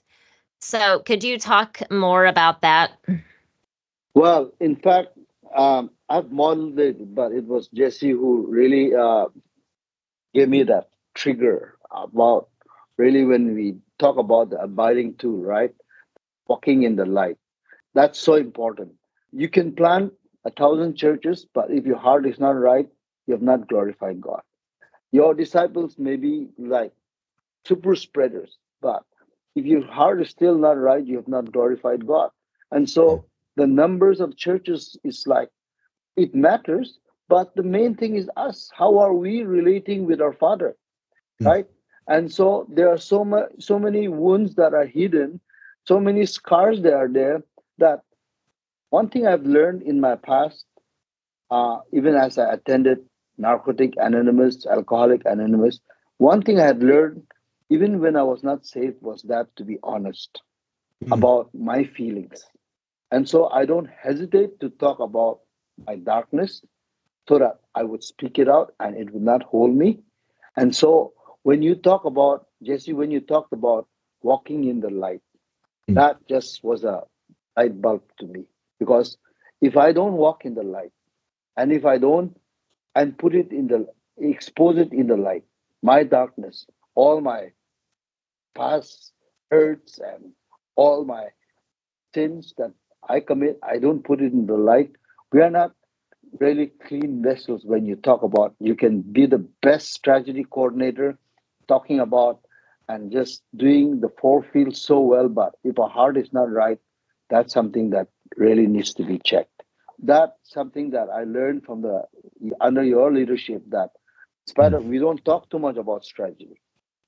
So 0.60 1.00
could 1.00 1.24
you 1.24 1.38
talk 1.38 1.80
more 1.90 2.26
about 2.26 2.62
that? 2.62 2.92
Well, 4.14 4.52
in 4.60 4.76
fact, 4.76 5.08
um, 5.54 5.90
I've 6.10 6.32
modeled 6.32 6.78
it, 6.80 7.14
but 7.14 7.32
it 7.32 7.46
was 7.46 7.68
Jesse 7.68 8.10
who 8.10 8.46
really 8.48 8.94
uh, 8.94 9.26
gave 10.34 10.48
me 10.48 10.64
that 10.64 10.88
trigger 11.14 11.76
about 11.90 12.48
really 12.96 13.24
when 13.24 13.54
we 13.54 13.76
talk 13.98 14.18
about 14.18 14.50
the 14.50 14.60
abiding 14.60 15.14
tool, 15.14 15.40
right? 15.40 15.72
Walking 16.48 16.82
in 16.82 16.96
the 16.96 17.06
light. 17.06 17.38
That's 17.94 18.18
so 18.18 18.34
important. 18.34 18.92
You 19.32 19.48
can 19.48 19.74
plant 19.74 20.12
a 20.44 20.50
thousand 20.50 20.96
churches, 20.96 21.46
but 21.54 21.70
if 21.70 21.86
your 21.86 21.98
heart 21.98 22.26
is 22.26 22.40
not 22.40 22.58
right, 22.58 22.88
you 23.26 23.34
have 23.34 23.42
not 23.42 23.68
glorified 23.68 24.20
God. 24.20 24.42
Your 25.12 25.34
disciples 25.34 25.96
may 25.96 26.16
be 26.16 26.48
like 26.58 26.92
super 27.66 27.94
spreaders, 27.94 28.58
but 28.82 29.04
if 29.54 29.64
your 29.64 29.86
heart 29.86 30.20
is 30.22 30.30
still 30.30 30.58
not 30.58 30.78
right, 30.78 31.06
you 31.06 31.16
have 31.16 31.28
not 31.28 31.52
glorified 31.52 32.06
God. 32.06 32.30
And 32.72 32.90
so 32.90 33.26
the 33.56 33.66
numbers 33.66 34.20
of 34.20 34.36
churches 34.36 34.96
is 35.04 35.24
like 35.26 35.50
it 36.20 36.34
matters, 36.34 37.00
but 37.28 37.54
the 37.56 37.62
main 37.62 37.94
thing 37.96 38.16
is 38.16 38.30
us. 38.36 38.70
How 38.74 38.98
are 38.98 39.14
we 39.14 39.42
relating 39.44 40.06
with 40.06 40.20
our 40.20 40.32
Father, 40.32 40.76
Mm. 41.40 41.52
right? 41.52 41.66
And 42.08 42.30
so 42.32 42.66
there 42.70 42.88
are 42.90 42.98
so 42.98 43.24
much, 43.24 43.50
so 43.58 43.78
many 43.78 44.08
wounds 44.08 44.54
that 44.56 44.74
are 44.74 44.86
hidden, 44.86 45.40
so 45.84 46.00
many 46.00 46.26
scars 46.26 46.82
that 46.82 46.94
are 46.94 47.08
there. 47.08 47.42
That 47.78 48.00
one 48.90 49.08
thing 49.08 49.26
I've 49.26 49.44
learned 49.44 49.82
in 49.82 50.00
my 50.00 50.16
past, 50.16 50.66
uh, 51.50 51.78
even 51.92 52.14
as 52.14 52.38
I 52.38 52.52
attended 52.52 52.98
Narcotic 53.38 53.94
Anonymous, 53.96 54.66
Alcoholic 54.66 55.22
Anonymous, 55.24 55.80
one 56.18 56.42
thing 56.42 56.58
I 56.60 56.66
had 56.66 56.82
learned, 56.82 57.26
even 57.70 58.00
when 58.00 58.16
I 58.16 58.22
was 58.22 58.42
not 58.42 58.66
saved, 58.66 59.02
was 59.02 59.22
that 59.24 59.54
to 59.56 59.64
be 59.64 59.78
honest 59.82 60.42
Mm. 61.02 61.10
about 61.10 61.50
my 61.54 61.84
feelings. 61.84 62.46
And 63.10 63.28
so 63.28 63.48
I 63.48 63.64
don't 63.66 63.88
hesitate 63.88 64.60
to 64.60 64.70
talk 64.70 65.00
about 65.00 65.40
my 65.86 65.96
darkness 65.96 66.62
so 67.28 67.38
that 67.38 67.60
I 67.74 67.84
would 67.84 68.02
speak 68.04 68.38
it 68.38 68.48
out 68.48 68.74
and 68.80 68.96
it 68.96 69.12
would 69.12 69.22
not 69.22 69.42
hold 69.42 69.74
me. 69.74 70.00
And 70.56 70.74
so 70.74 71.14
when 71.42 71.62
you 71.62 71.74
talk 71.74 72.04
about, 72.04 72.46
Jesse, 72.62 72.92
when 72.92 73.10
you 73.10 73.20
talked 73.20 73.52
about 73.52 73.88
walking 74.22 74.64
in 74.64 74.80
the 74.80 74.90
light, 74.90 75.22
Mm. 75.88 75.94
that 75.94 76.26
just 76.28 76.62
was 76.62 76.84
a 76.84 77.02
light 77.56 77.80
bulb 77.80 78.02
to 78.20 78.26
me. 78.26 78.44
Because 78.78 79.18
if 79.60 79.76
I 79.76 79.92
don't 79.92 80.14
walk 80.14 80.44
in 80.44 80.54
the 80.54 80.62
light, 80.62 80.92
and 81.56 81.72
if 81.72 81.84
I 81.84 81.98
don't 81.98 82.38
and 82.94 83.18
put 83.18 83.34
it 83.34 83.52
in 83.52 83.68
the 83.68 83.88
expose 84.18 84.78
it 84.78 84.92
in 84.92 85.06
the 85.08 85.16
light, 85.16 85.44
my 85.82 86.04
darkness, 86.04 86.66
all 86.94 87.20
my 87.20 87.52
past 88.54 89.12
hurts 89.50 89.98
and 89.98 90.32
all 90.76 91.04
my 91.04 91.28
sins 92.14 92.54
that 92.58 92.72
I 93.08 93.20
commit, 93.20 93.58
I 93.62 93.78
don't 93.78 94.04
put 94.04 94.20
it 94.20 94.32
in 94.32 94.46
the 94.46 94.56
light. 94.56 94.92
We 95.32 95.42
are 95.42 95.50
not 95.50 95.72
really 96.38 96.72
clean 96.86 97.22
vessels 97.22 97.64
when 97.64 97.86
you 97.86 97.96
talk 97.96 98.22
about 98.22 98.54
you 98.60 98.74
can 98.76 99.02
be 99.02 99.26
the 99.26 99.46
best 99.62 99.92
strategy 99.92 100.44
coordinator 100.48 101.18
talking 101.68 102.00
about 102.00 102.40
and 102.88 103.12
just 103.12 103.42
doing 103.56 104.00
the 104.00 104.10
four 104.20 104.42
fields 104.42 104.80
so 104.80 105.00
well, 105.00 105.28
but 105.28 105.54
if 105.64 105.78
our 105.78 105.88
heart 105.88 106.16
is 106.16 106.32
not 106.32 106.50
right, 106.50 106.78
that's 107.28 107.52
something 107.52 107.90
that 107.90 108.08
really 108.36 108.66
needs 108.66 108.94
to 108.94 109.04
be 109.04 109.20
checked. 109.24 109.62
That's 110.02 110.32
something 110.44 110.90
that 110.90 111.08
I 111.10 111.24
learned 111.24 111.64
from 111.64 111.82
the 111.82 112.02
under 112.60 112.82
your 112.82 113.12
leadership 113.12 113.62
that 113.68 113.90
spite 114.46 114.72
of 114.72 114.84
we 114.84 114.98
don't 114.98 115.24
talk 115.24 115.50
too 115.50 115.58
much 115.58 115.76
about 115.76 116.04
strategy. 116.04 116.60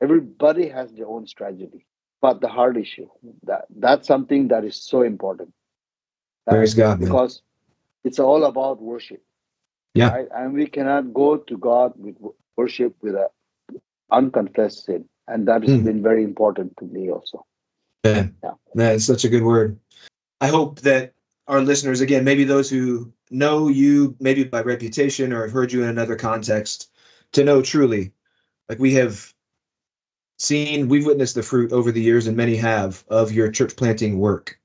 Everybody 0.03 0.69
has 0.69 0.93
their 0.93 1.07
own 1.09 1.27
strategy, 1.27 1.87
but 2.21 2.41
the 2.41 2.49
heart 2.49 2.77
issue 2.77 3.09
that 3.45 3.65
that's 3.77 4.07
something 4.07 4.49
that 4.49 4.65
is 4.65 4.77
so 4.77 5.03
important. 5.03 5.53
Praise 6.49 6.75
God, 6.75 7.01
man. 7.01 7.09
because 7.09 7.43
it's 8.05 8.19
all 8.19 8.45
about 8.45 8.81
worship. 8.81 9.23
Yeah. 9.95 10.09
Right? 10.09 10.29
And 10.35 10.55
we 10.55 10.67
cannot 10.67 11.13
go 11.13 11.37
to 11.37 11.57
God 11.59 11.93
with 11.97 12.17
worship 12.57 12.97
with 13.03 13.15
a 13.15 13.29
unconfessed 14.11 14.85
sin. 14.85 15.09
And 15.29 15.49
that 15.49 15.63
has 15.63 15.71
Hmm. 15.71 15.85
been 15.85 16.03
very 16.03 16.25
important 16.25 16.77
to 16.79 16.85
me 16.85 17.11
also. 17.11 17.47
Yeah. 18.05 18.29
Yeah. 18.43 18.55
That's 18.75 19.05
such 19.05 19.25
a 19.25 19.29
good 19.29 19.43
word. 19.43 19.79
I 20.41 20.49
hope 20.49 20.81
that 20.81 21.15
our 21.47 21.61
listeners, 21.61 22.01
again, 22.01 22.25
maybe 22.25 22.45
those 22.45 22.69
who 22.69 23.13
know 23.31 23.69
you, 23.69 24.17
maybe 24.19 24.45
by 24.45 24.63
reputation 24.63 25.33
or 25.33 25.43
have 25.43 25.53
heard 25.53 25.73
you 25.73 25.83
in 25.83 25.89
another 25.89 26.17
context, 26.17 26.91
to 27.33 27.45
know 27.45 27.63
truly, 27.63 28.13
like 28.69 28.79
we 28.79 28.95
have 28.95 29.33
seen, 30.39 30.89
we've 30.89 31.07
witnessed 31.07 31.35
the 31.35 31.43
fruit 31.43 31.73
over 31.73 31.93
the 31.93 32.01
years, 32.01 32.27
and 32.27 32.37
many 32.37 32.57
have, 32.57 33.05
of 33.09 33.33
your 33.33 33.51
church 33.51 33.77
planting 33.77 34.19
work. 34.19 34.59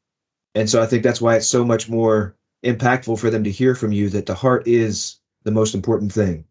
And 0.55 0.69
so 0.69 0.81
I 0.81 0.87
think 0.87 1.03
that's 1.03 1.21
why 1.21 1.35
it's 1.35 1.47
so 1.47 1.63
much 1.63 1.89
more 1.89 2.35
impactful 2.63 3.19
for 3.19 3.29
them 3.29 3.43
to 3.43 3.51
hear 3.51 3.75
from 3.75 3.91
you 3.91 4.09
that 4.09 4.25
the 4.25 4.35
heart 4.35 4.67
is 4.67 5.19
the 5.43 5.51
most 5.51 5.75
important 5.75 6.11
thing. 6.11 6.45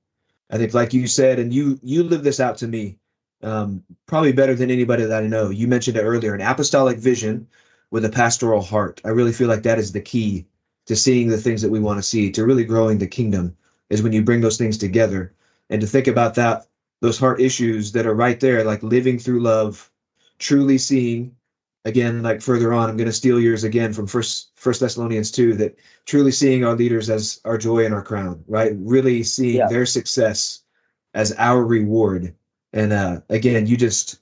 I 0.50 0.58
think, 0.58 0.74
like 0.74 0.94
you 0.94 1.06
said, 1.06 1.38
and 1.38 1.52
you 1.52 1.78
you 1.82 2.04
live 2.04 2.22
this 2.22 2.40
out 2.40 2.58
to 2.58 2.68
me 2.68 2.98
um, 3.42 3.84
probably 4.06 4.32
better 4.32 4.54
than 4.54 4.70
anybody 4.70 5.04
that 5.04 5.22
I 5.22 5.26
know. 5.26 5.50
You 5.50 5.68
mentioned 5.68 5.96
it 5.96 6.02
earlier, 6.02 6.34
an 6.34 6.40
apostolic 6.40 6.98
vision 6.98 7.48
with 7.90 8.04
a 8.04 8.10
pastoral 8.10 8.62
heart. 8.62 9.00
I 9.04 9.08
really 9.10 9.32
feel 9.32 9.48
like 9.48 9.64
that 9.64 9.78
is 9.78 9.92
the 9.92 10.00
key 10.00 10.46
to 10.86 10.96
seeing 10.96 11.28
the 11.28 11.38
things 11.38 11.62
that 11.62 11.70
we 11.70 11.80
want 11.80 11.98
to 11.98 12.02
see, 12.02 12.30
to 12.32 12.44
really 12.44 12.64
growing 12.64 12.98
the 12.98 13.06
kingdom, 13.06 13.56
is 13.90 14.02
when 14.02 14.12
you 14.12 14.22
bring 14.22 14.40
those 14.40 14.58
things 14.58 14.78
together 14.78 15.34
and 15.68 15.80
to 15.80 15.86
think 15.86 16.06
about 16.06 16.36
that, 16.36 16.66
those 17.00 17.18
heart 17.18 17.40
issues 17.40 17.92
that 17.92 18.06
are 18.06 18.14
right 18.14 18.38
there, 18.40 18.64
like 18.64 18.82
living 18.82 19.18
through 19.18 19.40
love, 19.40 19.90
truly 20.38 20.78
seeing. 20.78 21.36
Again, 21.87 22.25
like 22.25 22.42
further 22.42 22.72
on, 22.72 22.90
I'm 22.90 22.96
going 22.96 23.07
to 23.07 23.12
steal 23.12 23.38
yours 23.38 23.62
again 23.62 23.92
from 23.92 24.09
First 24.09 24.51
First 24.57 24.81
Thessalonians 24.81 25.31
two. 25.31 25.55
That 25.55 25.79
truly 26.05 26.33
seeing 26.33 26.64
our 26.64 26.75
leaders 26.75 27.09
as 27.09 27.40
our 27.44 27.57
joy 27.59 27.85
and 27.85 27.94
our 27.94 28.03
crown, 28.03 28.42
right? 28.49 28.72
Really 28.77 29.22
seeing 29.22 29.59
Yeah. 29.59 29.68
their 29.68 29.87
success 29.87 30.64
as 31.14 31.31
our 31.33 31.64
reward. 31.64 32.35
And 32.72 32.92
uh, 32.92 33.20
again, 33.31 33.68
you 33.68 33.77
just 33.77 34.18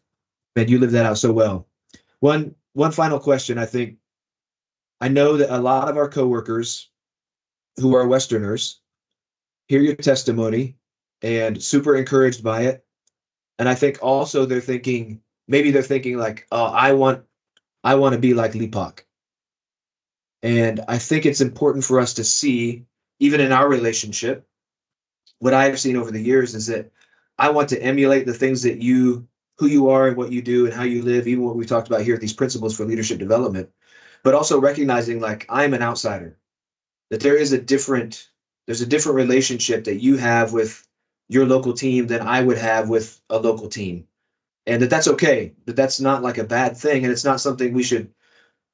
man, 0.55 0.68
you 0.68 0.79
live 0.79 0.90
that 0.92 1.07
out 1.07 1.16
so 1.16 1.33
well. 1.33 1.66
One 2.20 2.55
one 2.74 2.92
final 2.92 3.18
question, 3.18 3.57
I 3.57 3.64
think. 3.64 3.96
I 5.00 5.09
know 5.09 5.38
that 5.38 5.55
a 5.55 5.59
lot 5.59 5.88
of 5.88 5.96
our 5.96 6.09
coworkers 6.11 6.90
who 7.81 7.94
are 7.96 8.07
Westerners 8.07 8.79
hear 9.68 9.81
your 9.81 9.96
testimony 9.96 10.77
and 11.22 11.62
super 11.62 11.96
encouraged 11.96 12.44
by 12.44 12.64
it. 12.64 12.85
And 13.59 13.70
I 13.70 13.74
think 13.74 14.00
also 14.03 14.44
they're 14.44 14.61
thinking, 14.61 15.22
maybe 15.48 15.70
they're 15.70 15.83
thinking 15.83 16.18
like, 16.18 16.46
oh, 16.53 16.64
I 16.66 16.92
want 16.92 17.24
I 17.84 17.96
want 17.96 18.14
to 18.14 18.18
be 18.18 18.32
like 18.32 18.52
Lipok. 18.52 19.00
And 20.42 20.80
I 20.88 20.98
think 20.98 21.26
it's 21.26 21.42
important 21.42 21.84
for 21.84 22.00
us 22.00 22.14
to 22.14 22.24
see, 22.24 22.86
even 23.18 23.40
in 23.40 23.52
our 23.52 23.68
relationship, 23.68 24.46
what 25.38 25.54
I've 25.54 25.78
seen 25.78 25.96
over 25.96 26.10
the 26.10 26.22
years 26.22 26.54
is 26.54 26.68
that 26.68 26.90
I 27.38 27.50
want 27.50 27.70
to 27.70 27.82
emulate 27.82 28.24
the 28.24 28.34
things 28.34 28.62
that 28.62 28.80
you, 28.80 29.28
who 29.58 29.66
you 29.66 29.90
are 29.90 30.08
and 30.08 30.16
what 30.16 30.32
you 30.32 30.40
do 30.40 30.64
and 30.64 30.74
how 30.74 30.84
you 30.84 31.02
live, 31.02 31.28
even 31.28 31.44
what 31.44 31.56
we 31.56 31.66
talked 31.66 31.88
about 31.88 32.02
here, 32.02 32.16
these 32.16 32.32
principles 32.32 32.76
for 32.76 32.86
leadership 32.86 33.18
development, 33.18 33.70
but 34.22 34.34
also 34.34 34.60
recognizing 34.60 35.20
like 35.20 35.46
I'm 35.48 35.74
an 35.74 35.82
outsider, 35.82 36.38
that 37.10 37.20
there 37.20 37.36
is 37.36 37.52
a 37.52 37.60
different, 37.60 38.28
there's 38.66 38.80
a 38.80 38.86
different 38.86 39.16
relationship 39.16 39.84
that 39.84 40.00
you 40.00 40.16
have 40.16 40.52
with 40.52 40.86
your 41.28 41.46
local 41.46 41.74
team 41.74 42.06
than 42.06 42.22
I 42.22 42.40
would 42.40 42.58
have 42.58 42.88
with 42.88 43.20
a 43.28 43.38
local 43.38 43.68
team. 43.68 44.08
And 44.66 44.83
that 44.83 44.90
that's 44.90 45.09
okay, 45.09 45.53
that 45.66 45.77
that's 45.77 46.00
not 46.00 46.22
like 46.22 46.38
a 46.38 46.44
bad 46.44 46.77
thing. 46.77 47.05
And 47.05 47.12
it's 47.12 47.24
not 47.24 47.40
something 47.40 47.72
we 47.72 47.83
should 47.83 48.12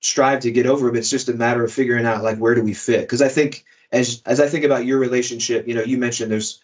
strive 0.00 0.40
to 0.40 0.53
get 0.53 0.66
over, 0.66 0.90
but 0.90 0.98
it's 0.98 1.11
just 1.11 1.29
a 1.29 1.35
matter 1.35 1.64
of 1.64 1.72
figuring 1.72 2.07
out 2.07 2.22
like 2.22 2.38
where 2.38 2.55
do 2.55 2.62
we 2.62 2.74
fit? 2.74 3.00
Because 3.00 3.22
I 3.22 3.29
think 3.29 3.64
as 3.92 4.22
as 4.24 4.40
I 4.40 4.48
think 4.48 4.64
about 4.64 4.85
your 4.85 4.98
relationship, 4.98 5.66
you 5.66 5.74
know, 5.74 5.83
you 5.83 5.98
mentioned 5.98 6.31
there's, 6.31 6.62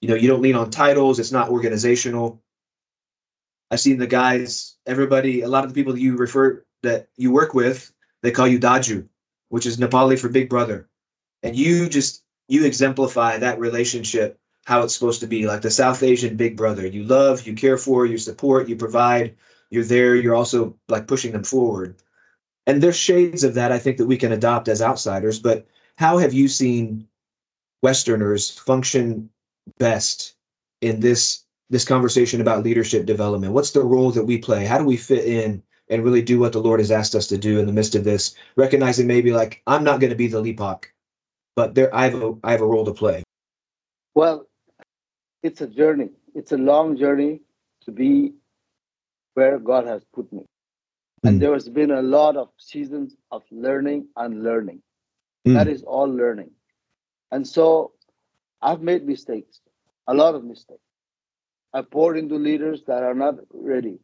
you 0.00 0.08
know, 0.08 0.14
you 0.14 0.28
don't 0.28 0.42
lean 0.42 0.56
on 0.56 0.70
titles, 0.70 1.18
it's 1.18 1.32
not 1.32 1.48
organizational. 1.48 2.42
I've 3.70 3.80
seen 3.80 3.98
the 3.98 4.06
guys, 4.06 4.76
everybody, 4.86 5.40
a 5.40 5.48
lot 5.48 5.64
of 5.64 5.70
the 5.70 5.74
people 5.74 5.94
that 5.94 6.00
you 6.00 6.16
refer 6.16 6.64
that 6.82 7.08
you 7.16 7.32
work 7.32 7.54
with, 7.54 7.92
they 8.22 8.30
call 8.30 8.46
you 8.46 8.60
Daju, 8.60 9.08
which 9.48 9.66
is 9.66 9.78
Nepali 9.78 10.18
for 10.18 10.28
big 10.28 10.48
brother. 10.48 10.88
And 11.42 11.56
you 11.56 11.88
just 11.88 12.22
you 12.48 12.64
exemplify 12.64 13.38
that 13.38 13.58
relationship 13.58 14.38
how 14.66 14.82
it's 14.82 14.94
supposed 14.94 15.20
to 15.20 15.28
be, 15.28 15.46
like 15.46 15.62
the 15.62 15.70
South 15.70 16.02
Asian 16.02 16.36
big 16.36 16.56
brother. 16.56 16.84
You 16.84 17.04
love, 17.04 17.46
you 17.46 17.54
care 17.54 17.78
for, 17.78 18.04
you 18.04 18.18
support, 18.18 18.68
you 18.68 18.74
provide, 18.74 19.36
you're 19.70 19.84
there, 19.84 20.16
you're 20.16 20.34
also 20.34 20.76
like 20.88 21.06
pushing 21.06 21.30
them 21.30 21.44
forward. 21.44 21.94
And 22.66 22.82
there's 22.82 22.96
shades 22.96 23.44
of 23.44 23.54
that 23.54 23.70
I 23.70 23.78
think 23.78 23.98
that 23.98 24.08
we 24.08 24.16
can 24.16 24.32
adopt 24.32 24.66
as 24.66 24.82
outsiders, 24.82 25.38
but 25.38 25.68
how 25.96 26.18
have 26.18 26.34
you 26.34 26.48
seen 26.48 27.06
Westerners 27.80 28.50
function 28.50 29.30
best 29.78 30.34
in 30.80 30.98
this 30.98 31.44
this 31.70 31.84
conversation 31.84 32.40
about 32.40 32.64
leadership 32.64 33.06
development? 33.06 33.52
What's 33.52 33.70
the 33.70 33.84
role 33.84 34.10
that 34.12 34.24
we 34.24 34.38
play? 34.38 34.64
How 34.64 34.78
do 34.78 34.84
we 34.84 34.96
fit 34.96 35.24
in 35.24 35.62
and 35.88 36.02
really 36.02 36.22
do 36.22 36.40
what 36.40 36.52
the 36.52 36.60
Lord 36.60 36.80
has 36.80 36.90
asked 36.90 37.14
us 37.14 37.28
to 37.28 37.38
do 37.38 37.60
in 37.60 37.66
the 37.66 37.72
midst 37.72 37.94
of 37.94 38.02
this? 38.02 38.34
Recognizing 38.56 39.06
maybe 39.06 39.32
like 39.32 39.62
I'm 39.64 39.84
not 39.84 40.00
going 40.00 40.10
to 40.10 40.16
be 40.16 40.26
the 40.26 40.42
Lipok, 40.42 40.86
but 41.54 41.76
there 41.76 41.94
I 41.94 42.08
have 42.08 42.20
a 42.20 42.34
I 42.42 42.50
have 42.50 42.62
a 42.62 42.66
role 42.66 42.86
to 42.86 42.94
play. 42.94 43.22
Well, 44.16 44.48
it's 45.46 45.60
a 45.60 45.66
journey. 45.66 46.10
It's 46.34 46.52
a 46.52 46.56
long 46.56 46.96
journey 46.96 47.40
to 47.84 47.92
be 47.92 48.32
where 49.34 49.58
God 49.58 49.86
has 49.86 50.02
put 50.12 50.32
me. 50.32 50.42
Mm. 50.42 51.28
And 51.28 51.40
there 51.42 51.52
has 51.52 51.68
been 51.68 51.92
a 51.92 52.02
lot 52.02 52.36
of 52.36 52.48
seasons 52.58 53.16
of 53.30 53.42
learning 53.50 54.08
and 54.16 54.42
learning. 54.42 54.82
Mm. 55.46 55.54
That 55.54 55.68
is 55.68 55.82
all 55.82 56.10
learning. 56.22 56.50
And 57.30 57.46
so 57.46 57.92
I've 58.60 58.82
made 58.82 59.06
mistakes, 59.06 59.60
a 60.06 60.14
lot 60.14 60.34
of 60.34 60.44
mistakes. 60.44 60.80
I 61.72 61.82
poured 61.82 62.18
into 62.18 62.36
leaders 62.36 62.82
that 62.86 63.02
are 63.02 63.14
not 63.14 63.34
ready. 63.52 63.98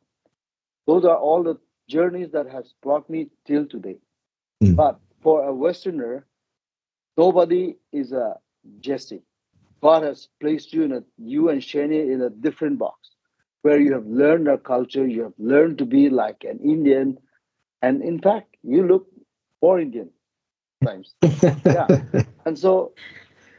Those 0.86 1.04
are 1.04 1.16
all 1.16 1.42
the 1.42 1.58
journeys 1.88 2.30
that 2.32 2.48
has 2.50 2.74
brought 2.82 3.08
me 3.08 3.28
till 3.46 3.66
today. 3.66 3.98
Mm. 4.62 4.76
But 4.76 5.00
for 5.22 5.44
a 5.44 5.52
Westerner, 5.52 6.26
nobody 7.16 7.76
is 7.92 8.12
a 8.12 8.36
Jesse. 8.80 9.22
God 9.82 10.02
has 10.04 10.28
placed 10.40 10.72
you 10.72 10.82
in 10.84 10.92
a 10.92 11.02
you 11.18 11.48
and 11.50 11.60
Shani 11.60 12.12
in 12.12 12.22
a 12.22 12.30
different 12.30 12.78
box 12.78 13.10
where 13.62 13.80
you 13.80 13.92
have 13.94 14.06
learned 14.06 14.48
our 14.48 14.58
culture, 14.58 15.06
you 15.06 15.22
have 15.22 15.34
learned 15.38 15.78
to 15.78 15.86
be 15.86 16.08
like 16.10 16.44
an 16.44 16.58
Indian, 16.60 17.18
and 17.82 18.02
in 18.02 18.20
fact, 18.20 18.56
you 18.62 18.86
look 18.86 19.06
more 19.62 19.80
Indian 19.80 20.10
times. 20.84 21.14
Yeah. 21.70 21.88
And 22.44 22.58
so, 22.58 22.92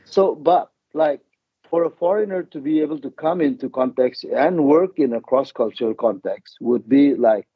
so, 0.06 0.36
but 0.36 0.72
like 0.94 1.22
for 1.70 1.84
a 1.84 1.90
foreigner 1.90 2.44
to 2.44 2.60
be 2.60 2.82
able 2.82 3.00
to 3.00 3.12
come 3.12 3.42
into 3.42 3.70
context 3.70 4.24
and 4.26 4.66
work 4.66 5.00
in 5.00 5.14
a 5.14 5.22
cross-cultural 5.22 5.96
context 5.96 6.58
would 6.62 6.88
be 6.88 7.16
like, 7.16 7.48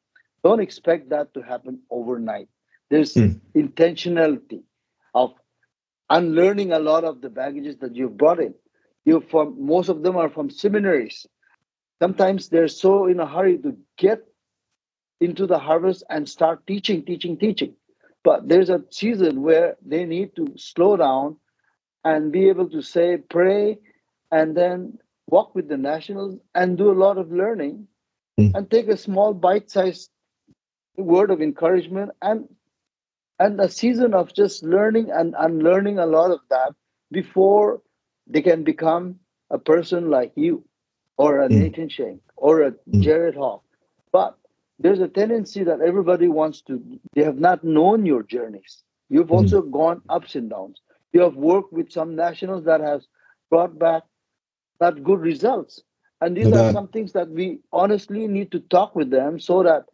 don't 0.42 0.60
expect 0.60 1.10
that 1.10 1.32
to 1.34 1.42
happen 1.42 1.80
overnight. 1.90 2.48
There's 2.90 3.24
Hmm. 3.24 3.40
intentionality 3.56 4.62
of 5.14 5.34
unlearning 6.10 6.72
a 6.72 6.78
lot 6.78 7.04
of 7.04 7.20
the 7.20 7.30
baggages 7.30 7.78
that 7.78 7.96
you've 7.96 8.16
brought 8.16 8.40
in. 8.40 8.54
You 9.04 9.20
from 9.20 9.64
most 9.64 9.88
of 9.88 10.02
them 10.02 10.16
are 10.16 10.28
from 10.28 10.50
seminaries. 10.50 11.26
Sometimes 12.00 12.48
they're 12.48 12.68
so 12.68 13.06
in 13.06 13.20
a 13.20 13.26
hurry 13.26 13.58
to 13.58 13.76
get 13.96 14.24
into 15.20 15.46
the 15.46 15.58
harvest 15.58 16.04
and 16.10 16.28
start 16.28 16.66
teaching, 16.66 17.04
teaching, 17.04 17.36
teaching. 17.38 17.74
But 18.24 18.48
there's 18.48 18.70
a 18.70 18.84
season 18.90 19.42
where 19.42 19.76
they 19.84 20.04
need 20.04 20.34
to 20.36 20.54
slow 20.56 20.96
down 20.96 21.36
and 22.04 22.32
be 22.32 22.48
able 22.48 22.68
to 22.70 22.82
say, 22.82 23.18
pray, 23.18 23.78
and 24.30 24.56
then 24.56 24.98
walk 25.26 25.54
with 25.54 25.68
the 25.68 25.76
nationals 25.76 26.38
and 26.54 26.76
do 26.78 26.90
a 26.90 27.00
lot 27.06 27.18
of 27.18 27.32
learning 27.32 27.86
Mm. 28.38 28.54
and 28.54 28.70
take 28.70 28.88
a 28.88 28.96
small 28.96 29.34
bite-sized 29.34 30.10
word 30.96 31.30
of 31.30 31.40
encouragement 31.42 32.10
and 32.22 32.48
and 33.38 33.60
a 33.60 33.68
season 33.68 34.14
of 34.14 34.32
just 34.34 34.62
learning 34.62 35.10
and 35.10 35.34
unlearning 35.38 35.98
a 35.98 36.06
lot 36.06 36.30
of 36.30 36.40
that 36.50 36.74
before 37.10 37.82
they 38.26 38.42
can 38.42 38.64
become 38.64 39.18
a 39.50 39.58
person 39.58 40.10
like 40.10 40.32
you 40.36 40.64
or 41.16 41.40
a 41.40 41.48
Mm. 41.48 41.48
Nathan 41.48 41.88
Shank 41.88 42.20
or 42.36 42.62
a 42.62 42.74
Mm. 42.92 43.00
Jared 43.00 43.34
Hall. 43.34 43.64
But 44.12 44.36
there's 44.78 45.00
a 45.00 45.08
tendency 45.08 45.64
that 45.64 45.80
everybody 45.80 46.28
wants 46.28 46.62
to, 46.62 46.82
they 47.14 47.22
have 47.24 47.38
not 47.38 47.64
known 47.64 48.04
your 48.06 48.22
journeys. 48.22 48.82
You've 49.08 49.32
also 49.32 49.62
gone 49.62 50.02
ups 50.08 50.34
and 50.36 50.50
downs. 50.50 50.80
You 51.12 51.20
have 51.22 51.36
worked 51.36 51.72
with 51.72 51.90
some 51.90 52.14
nationals 52.16 52.64
that 52.64 52.80
has 52.80 53.06
brought 53.50 53.78
back 53.78 54.02
that 54.80 55.02
good 55.04 55.20
results. 55.20 55.82
And 56.20 56.36
these 56.36 56.52
No 56.52 56.52
are 56.52 56.64
some 56.64 56.88
things 56.88 57.12
that 57.12 57.28
we 57.30 57.60
honestly 57.72 58.26
need 58.26 58.50
to 58.52 58.60
talk 58.60 58.94
with 58.94 59.10
them 59.10 59.38
so 59.40 59.62
that 59.62 59.86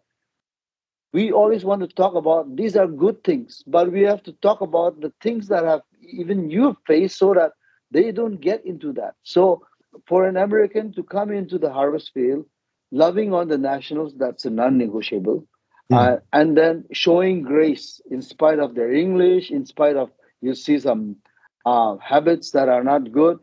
we 1.15 1.31
always 1.31 1.65
want 1.65 1.81
to 1.81 1.87
talk 1.87 2.15
about 2.17 2.57
these 2.57 2.75
are 2.77 2.89
good 2.89 3.23
things, 3.23 3.63
but 3.69 3.93
we 3.93 4.03
have 4.03 4.21
to 4.25 4.33
talk 4.43 4.61
about 4.61 5.01
the 5.01 5.13
things 5.23 5.47
that 5.47 5.65
have 5.65 5.83
even 6.01 6.51
you 6.51 6.77
faced 6.89 7.19
so 7.19 7.33
that 7.35 7.53
they 7.93 8.11
don't 8.11 8.41
get 8.41 8.67
into 8.67 8.93
that. 8.95 9.15
So 9.23 9.65
for 10.09 10.27
an 10.27 10.37
American 10.37 10.93
to 10.95 11.05
come 11.05 11.31
into 11.31 11.57
the 11.57 11.73
harvest 11.73 12.11
field, 12.13 12.45
loving 12.91 13.33
on 13.33 13.47
the 13.47 13.57
nationals, 13.57 14.13
that's 14.17 14.45
a 14.45 14.51
non-negotiable. 14.51 15.47
Hmm. 15.89 15.95
Uh, 15.95 16.17
and 16.33 16.57
then 16.57 16.85
showing 16.91 17.43
grace 17.43 18.01
in 18.11 18.21
spite 18.21 18.59
of 18.59 18.75
their 18.75 18.93
English, 18.93 19.53
in 19.53 19.65
spite 19.67 19.97
of 19.97 20.11
you 20.41 20.53
see 20.53 20.81
some 20.81 21.17
uh, 21.65 21.97
habits 21.99 22.51
that 22.51 22.69
are 22.69 22.83
not 22.83 23.13
good. 23.13 23.39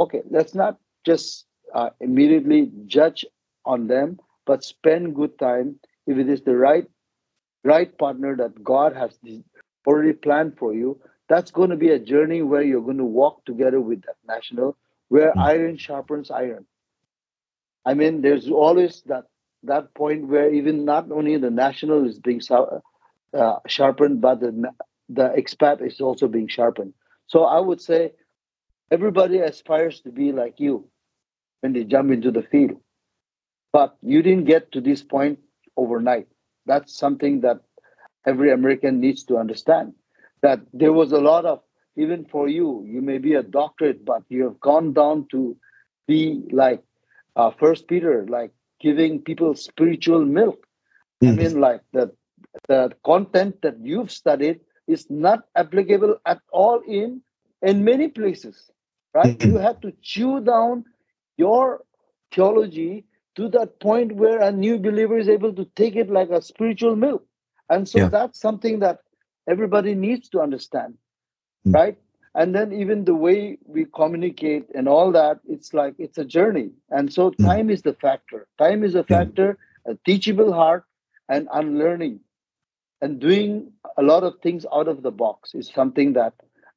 Okay, 0.00 0.22
let's 0.28 0.56
not 0.56 0.76
just 1.06 1.46
uh, 1.72 1.90
immediately 2.00 2.72
judge 2.86 3.24
on 3.64 3.86
them, 3.86 4.18
but 4.44 4.64
spend 4.64 5.14
good 5.14 5.38
time. 5.38 5.78
If 6.08 6.18
it 6.18 6.28
is 6.28 6.42
the 6.42 6.56
right 6.56 6.88
right 7.64 7.96
partner 7.98 8.36
that 8.36 8.62
God 8.64 8.94
has 8.96 9.18
already 9.86 10.12
planned 10.14 10.58
for 10.58 10.74
you, 10.74 11.00
that's 11.28 11.50
going 11.50 11.70
to 11.70 11.76
be 11.76 11.90
a 11.90 11.98
journey 11.98 12.42
where 12.42 12.62
you're 12.62 12.82
going 12.82 12.98
to 12.98 13.04
walk 13.04 13.44
together 13.44 13.80
with 13.80 14.02
that 14.02 14.16
national, 14.26 14.76
where 15.08 15.32
Mm. 15.34 15.40
iron 15.42 15.76
sharpens 15.76 16.30
iron. 16.30 16.66
I 17.84 17.94
mean, 17.94 18.22
there's 18.22 18.48
always 18.50 19.02
that 19.06 19.26
that 19.64 19.94
point 19.94 20.28
where 20.28 20.52
even 20.52 20.84
not 20.84 21.10
only 21.12 21.36
the 21.38 21.50
national 21.50 22.06
is 22.08 22.18
being 22.18 22.40
uh, 23.34 23.58
sharpened, 23.68 24.20
but 24.20 24.40
the 24.40 24.72
the 25.08 25.28
expat 25.36 25.86
is 25.86 26.00
also 26.00 26.28
being 26.28 26.48
sharpened. 26.48 26.94
So 27.26 27.44
I 27.44 27.60
would 27.60 27.80
say 27.80 28.12
everybody 28.90 29.38
aspires 29.38 30.00
to 30.02 30.12
be 30.12 30.32
like 30.32 30.60
you 30.60 30.88
when 31.60 31.72
they 31.72 31.84
jump 31.84 32.10
into 32.12 32.30
the 32.32 32.42
field, 32.42 32.80
but 33.72 33.96
you 34.02 34.22
didn't 34.22 34.46
get 34.46 34.72
to 34.72 34.80
this 34.80 35.02
point 35.02 35.40
overnight. 35.76 36.28
That's 36.66 36.96
something 36.96 37.40
that 37.40 37.60
every 38.26 38.50
American 38.52 39.00
needs 39.00 39.24
to 39.24 39.36
understand. 39.38 39.94
That 40.42 40.60
there 40.72 40.92
was 40.92 41.12
a 41.12 41.20
lot 41.20 41.44
of 41.44 41.62
even 41.96 42.24
for 42.24 42.48
you, 42.48 42.84
you 42.86 43.00
may 43.02 43.18
be 43.18 43.34
a 43.34 43.42
doctorate, 43.42 44.04
but 44.04 44.22
you 44.28 44.44
have 44.44 44.60
gone 44.60 44.92
down 44.92 45.26
to 45.30 45.56
be 46.06 46.42
like 46.52 46.82
uh, 47.36 47.50
First 47.50 47.88
Peter, 47.88 48.26
like 48.28 48.52
giving 48.80 49.20
people 49.22 49.54
spiritual 49.54 50.24
milk. 50.24 50.66
I 51.26 51.32
Mm. 51.32 51.32
mean, 51.32 51.60
like 51.60 51.82
the 51.92 52.12
the 52.68 52.90
content 53.04 53.62
that 53.62 53.78
you've 53.80 54.10
studied 54.10 54.60
is 54.86 55.08
not 55.10 55.44
applicable 55.56 56.16
at 56.26 56.40
all 56.52 56.80
in 56.86 57.22
in 57.62 57.84
many 57.84 58.08
places, 58.08 58.70
right? 59.14 59.34
Mhm. 59.34 59.40
You 59.40 59.56
have 59.56 59.80
to 59.80 59.92
chew 60.02 60.40
down 60.40 60.84
your 61.36 61.84
theology 62.32 63.04
to 63.36 63.48
that 63.50 63.80
point 63.80 64.14
where 64.16 64.40
a 64.40 64.52
new 64.52 64.78
believer 64.78 65.18
is 65.18 65.28
able 65.28 65.52
to 65.54 65.64
take 65.76 65.96
it 65.96 66.10
like 66.10 66.30
a 66.30 66.42
spiritual 66.42 66.96
milk, 66.96 67.26
and 67.68 67.88
so 67.88 68.04
Yeah. 68.04 68.08
that's 68.08 68.40
something 68.40 68.80
that 68.80 69.00
everybody 69.48 69.94
needs 69.94 70.28
to 70.30 70.40
understand, 70.40 70.96
Mm. 71.66 71.74
right? 71.74 71.96
And 72.34 72.54
then 72.54 72.72
even 72.72 73.04
the 73.04 73.14
way 73.14 73.58
we 73.66 73.86
communicate 73.86 74.68
and 74.74 74.88
all 74.88 75.12
that, 75.12 75.40
it's 75.48 75.72
like 75.74 75.94
it's 75.98 76.18
a 76.18 76.24
journey. 76.24 76.70
And 76.90 77.12
so 77.12 77.30
Mm. 77.38 77.42
time 77.42 77.70
is 77.70 77.82
the 77.82 77.94
factor. 77.94 78.46
Time 78.58 78.84
is 78.84 78.94
a 78.94 79.04
Yeah. 79.08 79.24
factor, 79.24 79.58
a 79.86 79.96
teachable 80.06 80.52
heart, 80.52 80.84
and 81.28 81.48
unlearning 81.52 82.20
and 83.00 83.20
doing 83.20 83.72
a 83.96 84.02
lot 84.02 84.22
of 84.24 84.40
things 84.42 84.66
out 84.72 84.88
of 84.88 85.02
the 85.02 85.10
box 85.10 85.54
is 85.54 85.68
something 85.72 86.12
that 86.14 86.34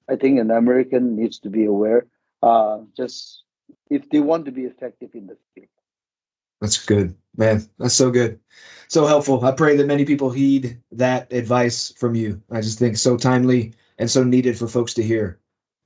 I 0.09 0.15
think 0.15 0.39
an 0.39 0.51
American 0.51 1.15
needs 1.15 1.39
to 1.39 1.49
be 1.49 1.65
aware. 1.65 2.07
Uh, 2.41 2.81
just 2.95 3.43
if 3.89 4.09
they 4.09 4.19
want 4.19 4.45
to 4.45 4.51
be 4.51 4.63
effective 4.65 5.11
in 5.15 5.27
the 5.27 5.37
field. 5.53 5.67
That's 6.61 6.85
good, 6.85 7.15
man. 7.35 7.67
That's 7.77 7.93
so 7.93 8.11
good, 8.11 8.39
so 8.87 9.05
helpful. 9.05 9.43
I 9.43 9.51
pray 9.51 9.77
that 9.77 9.87
many 9.87 10.05
people 10.05 10.31
heed 10.31 10.81
that 10.93 11.33
advice 11.33 11.93
from 11.97 12.15
you. 12.15 12.41
I 12.49 12.61
just 12.61 12.79
think 12.79 12.97
so 12.97 13.17
timely 13.17 13.73
and 13.97 14.09
so 14.09 14.23
needed 14.23 14.57
for 14.57 14.67
folks 14.67 14.95
to 14.95 15.03
hear 15.03 15.39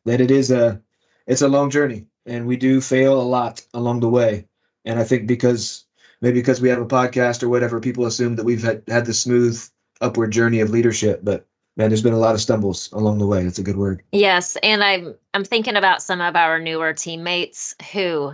that 0.05 0.22
it 0.22 0.32
is 0.32 0.51
a 0.51 0.82
it's 1.28 1.41
a 1.41 1.47
long 1.47 1.70
journey, 1.70 2.07
and 2.26 2.47
we 2.47 2.57
do 2.57 2.82
fail 2.82 3.20
a 3.20 3.24
lot 3.24 3.61
along 3.74 3.99
the 3.99 4.09
way. 4.09 4.47
And 4.86 4.99
I 4.99 5.03
think 5.03 5.28
because 5.28 5.86
maybe 6.22 6.39
because 6.39 6.61
we 6.61 6.70
have 6.70 6.82
a 6.82 6.86
podcast 6.86 7.43
or 7.43 7.49
whatever, 7.49 7.80
people 7.80 8.05
assume 8.05 8.38
that 8.38 8.45
we've 8.45 8.63
had, 8.63 8.84
had 8.88 9.05
the 9.05 9.13
smooth 9.13 9.61
upward 10.01 10.32
journey 10.32 10.61
of 10.61 10.70
leadership. 10.70 11.22
But 11.24 11.45
man, 11.78 11.89
there's 11.89 12.03
been 12.03 12.13
a 12.13 12.20
lot 12.20 12.36
of 12.36 12.41
stumbles 12.41 12.91
along 12.91 13.20
the 13.20 13.28
way. 13.28 13.43
That's 13.43 13.59
a 13.59 13.63
good 13.63 13.78
word. 13.78 14.03
Yes, 14.11 14.57
and 14.61 14.84
I'm 14.84 15.15
I'm 15.34 15.43
thinking 15.43 15.76
about 15.76 16.01
some 16.01 16.22
of 16.22 16.36
our 16.36 16.59
newer 16.59 16.93
teammates 16.93 17.76
who 17.93 18.34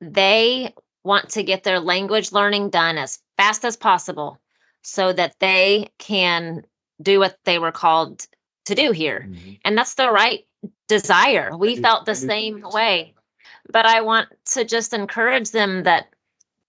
they 0.00 0.74
want 1.08 1.30
to 1.30 1.42
get 1.42 1.64
their 1.64 1.80
language 1.80 2.32
learning 2.32 2.68
done 2.68 2.98
as 2.98 3.18
fast 3.38 3.64
as 3.64 3.76
possible 3.76 4.38
so 4.82 5.10
that 5.12 5.34
they 5.40 5.88
can 5.98 6.64
do 7.00 7.18
what 7.18 7.36
they 7.44 7.58
were 7.58 7.72
called 7.72 8.24
to 8.66 8.74
do 8.74 8.92
here. 8.92 9.28
And 9.64 9.76
that's 9.76 9.94
the 9.94 10.10
right 10.10 10.46
desire. 10.86 11.56
We 11.56 11.76
felt 11.76 12.04
the 12.04 12.14
same 12.14 12.62
way. 12.62 13.14
But 13.72 13.86
I 13.86 14.02
want 14.02 14.28
to 14.52 14.64
just 14.64 14.92
encourage 14.92 15.50
them 15.50 15.84
that 15.84 16.08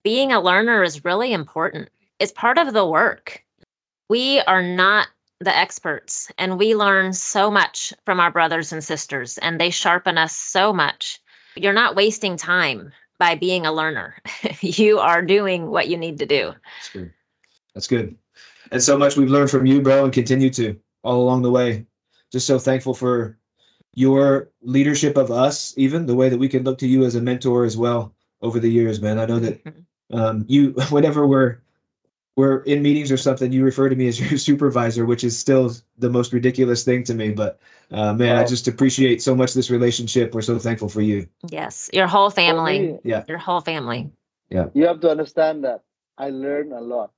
being 0.04 0.32
a 0.32 0.42
learner 0.42 0.84
is 0.84 1.04
really 1.04 1.34
important. 1.34 1.90
It's 2.18 2.32
part 2.32 2.58
of 2.58 2.74
the 2.74 2.86
work. 2.86 3.44
We 4.10 4.40
are 4.40 4.64
not 4.64 5.08
the 5.42 5.56
experts 5.56 6.32
and 6.38 6.58
we 6.58 6.76
learn 6.76 7.12
so 7.14 7.52
much 7.52 7.94
from 8.06 8.22
our 8.22 8.32
brothers 8.32 8.72
and 8.72 8.84
sisters 8.84 9.38
and 9.38 9.60
they 9.60 9.70
sharpen 9.70 10.18
us 10.18 10.36
so 10.36 10.72
much. 10.72 11.20
You're 11.56 11.74
not 11.74 11.96
wasting 11.96 12.38
time 12.38 12.94
by 13.20 13.36
being 13.36 13.66
a 13.66 13.72
learner. 13.72 14.16
you 14.62 15.00
are 15.00 15.22
doing 15.22 15.70
what 15.70 15.88
you 15.88 15.98
need 15.98 16.20
to 16.20 16.26
do. 16.26 16.54
That's 16.78 16.90
good. 16.90 17.14
That's 17.76 17.88
good. 17.88 18.18
And 18.72 18.82
so 18.82 18.98
much 18.98 19.16
we've 19.16 19.30
learned 19.30 19.52
from 19.52 19.66
you, 19.66 19.82
bro, 19.82 20.06
and 20.06 20.14
continue 20.14 20.50
to 20.52 20.80
all 21.04 21.22
along 21.22 21.44
the 21.44 21.52
way. 21.52 21.86
Just 22.32 22.48
so 22.48 22.60
thankful 22.60 22.94
for 22.94 23.38
your 23.94 24.50
leadership 24.62 25.18
of 25.18 25.32
us, 25.32 25.74
even 25.78 26.06
the 26.06 26.16
way 26.16 26.30
that 26.30 26.38
we 26.38 26.50
can 26.50 26.64
look 26.64 26.80
to 26.80 26.88
you 26.88 27.04
as 27.04 27.16
a 27.16 27.22
mentor 27.22 27.66
as 27.66 27.76
well 27.76 28.14
over 28.42 28.60
the 28.60 28.70
years, 28.70 29.02
man. 29.02 29.20
I 29.20 29.26
know 29.26 29.40
that 29.40 29.62
um, 30.12 30.46
you, 30.48 30.72
whenever 30.90 31.26
we're 31.26 31.60
we're 32.40 32.60
in 32.62 32.82
meetings 32.82 33.12
or 33.12 33.18
something, 33.18 33.52
you 33.52 33.66
refer 33.66 33.90
to 33.90 33.96
me 33.96 34.08
as 34.08 34.18
your 34.18 34.40
supervisor, 34.50 35.06
which 35.06 35.26
is 35.26 35.38
still 35.38 35.74
the 35.98 36.10
most 36.10 36.32
ridiculous 36.32 36.86
thing 36.86 37.04
to 37.04 37.14
me. 37.14 37.32
But 37.32 37.60
uh, 37.92 38.14
man, 38.14 38.38
I 38.38 38.46
just 38.46 38.70
appreciate 38.70 39.22
so 39.22 39.36
much 39.36 39.54
this 39.54 39.70
relationship. 39.70 40.34
We're 40.34 40.42
so 40.42 40.58
thankful 40.58 40.88
for 40.88 41.02
you. 41.02 41.28
Yes, 41.50 41.90
your 41.92 42.08
whole 42.08 42.30
family. 42.30 42.98
Yeah. 43.04 43.26
Your 43.28 43.40
whole 43.40 43.60
family. 43.60 44.12
Yeah, 44.50 44.68
you 44.74 44.88
have 44.88 45.02
to 45.02 45.10
understand 45.10 45.66
that 45.66 45.82
I 46.18 46.30
learn 46.30 46.72
a 46.72 46.80
lot. 46.80 47.12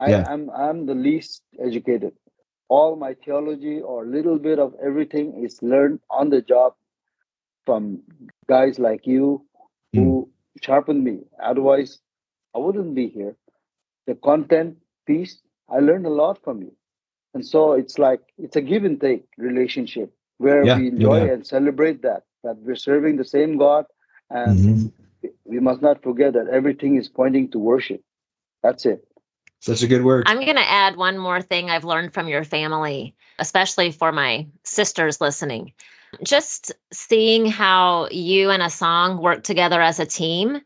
I, 0.00 0.10
Yeah. 0.10 0.24
I'm 0.26 0.48
I'm 0.48 0.86
the 0.86 0.94
least 0.94 1.42
educated. 1.60 2.14
All 2.70 2.96
my 2.96 3.12
theology 3.24 3.80
or 3.82 4.06
little 4.06 4.38
bit 4.38 4.58
of 4.58 4.74
everything 4.82 5.44
is 5.44 5.62
learned 5.62 6.00
on 6.08 6.30
the 6.30 6.40
job 6.40 6.72
from 7.66 8.02
guys 8.48 8.78
like 8.78 9.06
you 9.06 9.44
who 9.92 10.30
sharpened 10.62 11.04
me. 11.04 11.16
Otherwise, 11.42 11.98
I 12.54 12.58
wouldn't 12.58 12.94
be 12.94 13.08
here. 13.08 13.36
The 14.08 14.14
content 14.14 14.78
piece, 15.06 15.38
I 15.68 15.80
learned 15.80 16.06
a 16.06 16.10
lot 16.22 16.42
from 16.42 16.62
you. 16.62 16.72
And 17.34 17.44
so 17.46 17.74
it's 17.74 17.98
like 17.98 18.22
it's 18.38 18.56
a 18.56 18.62
give 18.62 18.84
and 18.84 18.98
take 18.98 19.26
relationship 19.36 20.14
where 20.38 20.64
Yeah, 20.64 20.78
we 20.78 20.88
enjoy 20.88 21.26
doubt. 21.26 21.30
and 21.34 21.46
celebrate 21.46 22.00
that, 22.02 22.22
that 22.42 22.56
we're 22.56 22.74
serving 22.90 23.16
the 23.18 23.24
same 23.36 23.58
God 23.58 23.84
and 24.30 24.58
Mhm. 24.58 24.92
we 25.44 25.60
must 25.60 25.82
not 25.82 26.02
forget 26.02 26.32
that 26.32 26.48
everything 26.48 26.96
is 26.96 27.08
pointing 27.08 27.50
to 27.50 27.58
worship. 27.58 28.02
That's 28.62 28.86
it. 28.86 29.06
Such 29.60 29.82
a 29.82 29.86
good 29.86 30.02
word. 30.04 30.24
I'm 30.26 30.40
going 30.40 30.56
to 30.56 30.70
add 30.84 30.96
one 30.96 31.18
more 31.18 31.42
thing 31.42 31.68
I've 31.68 31.84
learned 31.84 32.14
from 32.14 32.28
your 32.28 32.44
family, 32.44 33.14
especially 33.38 33.90
for 33.92 34.10
my 34.12 34.46
sisters 34.64 35.20
listening. 35.20 35.74
Just 36.22 36.72
seeing 36.92 37.44
how 37.46 38.08
you 38.10 38.50
and 38.50 38.62
a 38.62 38.70
song 38.70 39.20
work 39.20 39.42
together 39.42 39.82
as 39.82 40.00
a 40.00 40.06
team 40.06 40.60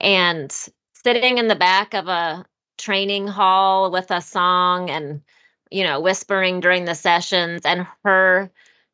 and 0.00 0.50
sitting 1.04 1.38
in 1.38 1.46
the 1.48 1.54
back 1.56 1.94
of 1.94 2.08
a 2.08 2.44
training 2.78 3.28
hall 3.28 3.90
with 3.90 4.10
a 4.10 4.20
song 4.20 4.90
and, 4.90 5.22
you 5.70 5.84
know, 5.84 6.00
whispering 6.00 6.60
during 6.60 6.84
the 6.84 6.94
sessions 6.94 7.62
and 7.64 7.86
her 8.04 8.50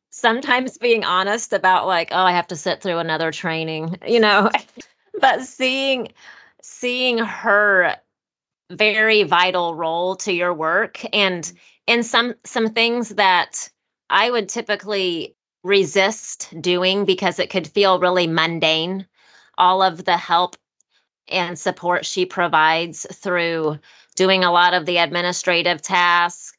sometimes 0.09 0.77
being 0.77 1.05
honest 1.05 1.53
about 1.53 1.87
like, 1.87 2.09
oh, 2.11 2.23
I 2.23 2.33
have 2.33 2.47
to 2.47 2.55
sit 2.55 2.81
through 2.81 2.97
another 2.97 3.31
training, 3.31 3.97
you 4.07 4.19
know, 4.19 4.49
but 5.19 5.43
seeing 5.43 6.09
seeing 6.61 7.17
her 7.19 7.95
very 8.71 9.23
vital 9.23 9.73
role 9.73 10.15
to 10.17 10.31
your 10.31 10.53
work 10.53 11.03
and 11.13 11.51
in 11.87 12.03
some 12.03 12.35
some 12.45 12.69
things 12.69 13.09
that 13.09 13.69
I 14.09 14.29
would 14.29 14.49
typically 14.49 15.35
resist 15.63 16.53
doing 16.59 17.05
because 17.05 17.39
it 17.39 17.49
could 17.49 17.67
feel 17.67 17.99
really 17.99 18.27
mundane 18.27 19.07
all 19.57 19.81
of 19.81 20.05
the 20.05 20.17
help 20.17 20.55
and 21.31 21.57
support 21.57 22.05
she 22.05 22.25
provides 22.25 23.05
through 23.11 23.79
doing 24.15 24.43
a 24.43 24.51
lot 24.51 24.73
of 24.73 24.85
the 24.85 24.97
administrative 24.97 25.81
tasks 25.81 26.57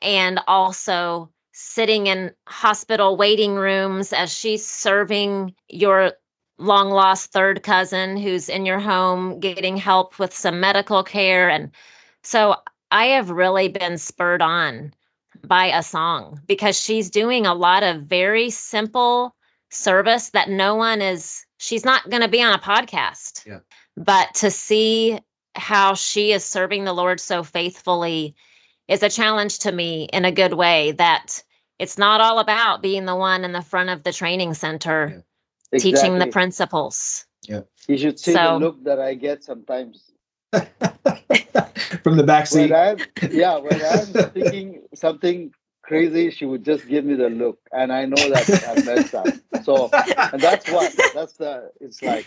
and 0.00 0.40
also 0.46 1.30
sitting 1.52 2.06
in 2.06 2.32
hospital 2.46 3.16
waiting 3.16 3.54
rooms 3.54 4.12
as 4.12 4.32
she's 4.32 4.66
serving 4.66 5.54
your 5.68 6.12
long 6.58 6.90
lost 6.90 7.32
third 7.32 7.62
cousin 7.62 8.16
who's 8.16 8.48
in 8.48 8.66
your 8.66 8.78
home 8.78 9.40
getting 9.40 9.76
help 9.76 10.18
with 10.18 10.34
some 10.34 10.60
medical 10.60 11.02
care 11.02 11.48
and 11.48 11.70
so 12.22 12.56
I 12.90 13.06
have 13.08 13.30
really 13.30 13.68
been 13.68 13.98
spurred 13.98 14.42
on 14.42 14.94
by 15.44 15.66
a 15.66 15.82
song 15.82 16.40
because 16.46 16.80
she's 16.80 17.10
doing 17.10 17.46
a 17.46 17.54
lot 17.54 17.82
of 17.82 18.02
very 18.02 18.50
simple 18.50 19.34
service 19.70 20.30
that 20.30 20.48
no 20.48 20.76
one 20.76 21.02
is 21.02 21.44
she's 21.58 21.84
not 21.84 22.08
going 22.08 22.22
to 22.22 22.28
be 22.28 22.42
on 22.42 22.54
a 22.54 22.58
podcast. 22.58 23.46
Yeah. 23.46 23.58
But 23.96 24.34
to 24.36 24.50
see 24.50 25.18
how 25.54 25.94
she 25.94 26.32
is 26.32 26.44
serving 26.44 26.84
the 26.84 26.92
Lord 26.92 27.18
so 27.18 27.42
faithfully 27.42 28.34
is 28.88 29.02
a 29.02 29.08
challenge 29.08 29.60
to 29.60 29.72
me 29.72 30.04
in 30.12 30.24
a 30.24 30.32
good 30.32 30.52
way 30.52 30.92
that 30.92 31.42
it's 31.78 31.98
not 31.98 32.20
all 32.20 32.38
about 32.38 32.82
being 32.82 33.04
the 33.04 33.16
one 33.16 33.44
in 33.44 33.52
the 33.52 33.62
front 33.62 33.90
of 33.90 34.02
the 34.02 34.12
training 34.12 34.54
center 34.54 35.24
teaching 35.76 36.18
the 36.18 36.26
principles. 36.26 37.24
Yeah. 37.42 37.62
You 37.88 37.98
should 37.98 38.18
see 38.18 38.32
So- 38.32 38.58
the 38.58 38.64
look 38.64 38.84
that 38.84 39.00
I 39.00 39.14
get 39.14 39.44
sometimes. 39.44 40.02
From 42.02 42.16
the 42.16 42.24
back 42.24 42.46
seat. 42.46 42.70
When 42.70 42.98
I'm, 42.98 42.98
yeah, 43.30 43.58
when 43.58 43.82
I'm 43.84 44.30
thinking 44.30 44.82
something 44.94 45.52
crazy, 45.86 46.30
she 46.30 46.44
would 46.46 46.64
just 46.64 46.86
give 46.86 47.04
me 47.04 47.14
the 47.14 47.30
look, 47.30 47.58
and 47.72 47.92
I 47.92 48.06
know 48.06 48.30
that 48.30 48.50
I 48.66 48.76
messed 48.76 49.14
up. 49.14 49.32
So, 49.58 49.96
and 50.32 50.42
that's 50.42 50.66
what 50.68 50.94
that's 51.12 51.34
the. 51.36 51.70
It's 51.80 52.02
like 52.02 52.26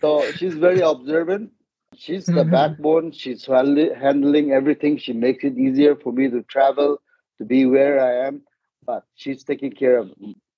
so. 0.00 0.32
She's 0.32 0.56
very 0.56 0.80
observant. 0.80 1.52
She's 1.96 2.30
the 2.32 2.44
Mhm. 2.44 2.50
backbone. 2.50 3.12
She's 3.12 3.46
handling 3.46 4.52
everything. 4.52 4.98
She 4.98 5.12
makes 5.12 5.44
it 5.44 5.58
easier 5.58 5.96
for 5.96 6.12
me 6.12 6.28
to 6.30 6.42
travel, 6.42 6.98
to 7.38 7.44
be 7.44 7.66
where 7.66 8.00
I 8.00 8.26
am. 8.28 8.42
But 8.86 9.04
she's 9.14 9.44
taking 9.44 9.72
care 9.72 9.98
of 9.98 10.10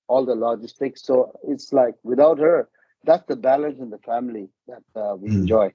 all 0.07 0.25
the 0.25 0.35
logistics. 0.35 1.03
So 1.03 1.33
it's 1.43 1.73
like 1.73 1.95
without 2.03 2.39
her, 2.39 2.69
that's 3.03 3.25
the 3.27 3.35
balance 3.35 3.79
in 3.79 3.89
the 3.89 3.99
family 3.99 4.49
that 4.67 4.83
uh, 4.95 5.15
we 5.15 5.29
Mm. 5.29 5.35
enjoy. 5.35 5.73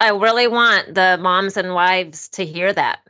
I 0.00 0.10
really 0.10 0.48
want 0.48 0.94
the 0.94 1.18
moms 1.20 1.56
and 1.56 1.74
wives 1.74 2.28
to 2.30 2.44
hear 2.44 2.72
that. 2.72 3.00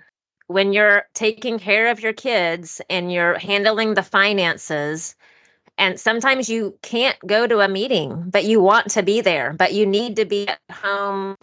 When 0.48 0.72
you're 0.72 1.04
taking 1.14 1.60
care 1.60 1.90
of 1.90 2.00
your 2.00 2.12
kids 2.12 2.80
and 2.90 3.12
you're 3.12 3.38
handling 3.38 3.94
the 3.94 4.02
finances, 4.02 5.14
and 5.78 6.00
sometimes 6.00 6.48
you 6.48 6.76
can't 6.82 7.16
go 7.24 7.46
to 7.46 7.60
a 7.60 7.68
meeting, 7.68 8.30
but 8.30 8.44
you 8.44 8.60
want 8.60 8.90
to 8.92 9.02
be 9.04 9.20
there, 9.20 9.52
but 9.52 9.72
you 9.72 9.86
need 9.86 10.16
to 10.16 10.24
be 10.24 10.48
at 10.48 10.58
home 10.70 11.36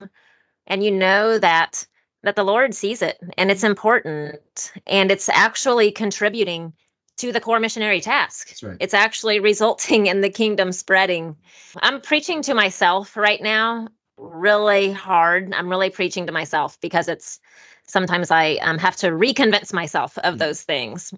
and 0.68 0.84
you 0.84 0.92
know 0.92 1.40
that 1.40 1.88
that 2.24 2.36
the 2.36 2.44
Lord 2.44 2.74
sees 2.74 3.04
it 3.04 3.20
and 3.38 3.52
it's 3.52 3.64
important 3.64 4.74
and 4.88 5.12
it's 5.12 5.30
actually 5.30 5.92
contributing 5.92 6.74
to 7.18 7.32
the 7.32 7.40
core 7.40 7.60
missionary 7.60 8.02
task. 8.02 8.52
Right. 8.64 8.78
It's 8.80 8.96
actually 8.96 9.40
resulting 9.40 10.08
in 10.08 10.22
the 10.22 10.32
kingdom 10.32 10.72
spreading. 10.72 11.38
I'm 11.78 12.02
preaching 12.02 12.42
to 12.44 12.54
myself 12.54 13.16
right 13.16 13.42
now 13.42 13.88
really 14.18 14.92
hard. 14.92 15.54
I'm 15.54 15.70
really 15.70 15.90
preaching 15.90 16.26
to 16.26 16.32
myself 16.32 16.80
because 16.82 17.08
it's 17.08 17.40
sometimes 17.88 18.32
I 18.32 18.56
um, 18.56 18.78
have 18.78 18.96
to 18.98 19.08
reconvince 19.08 19.74
myself 19.74 20.18
of 20.18 20.38
those 20.38 20.62
things. 20.62 21.14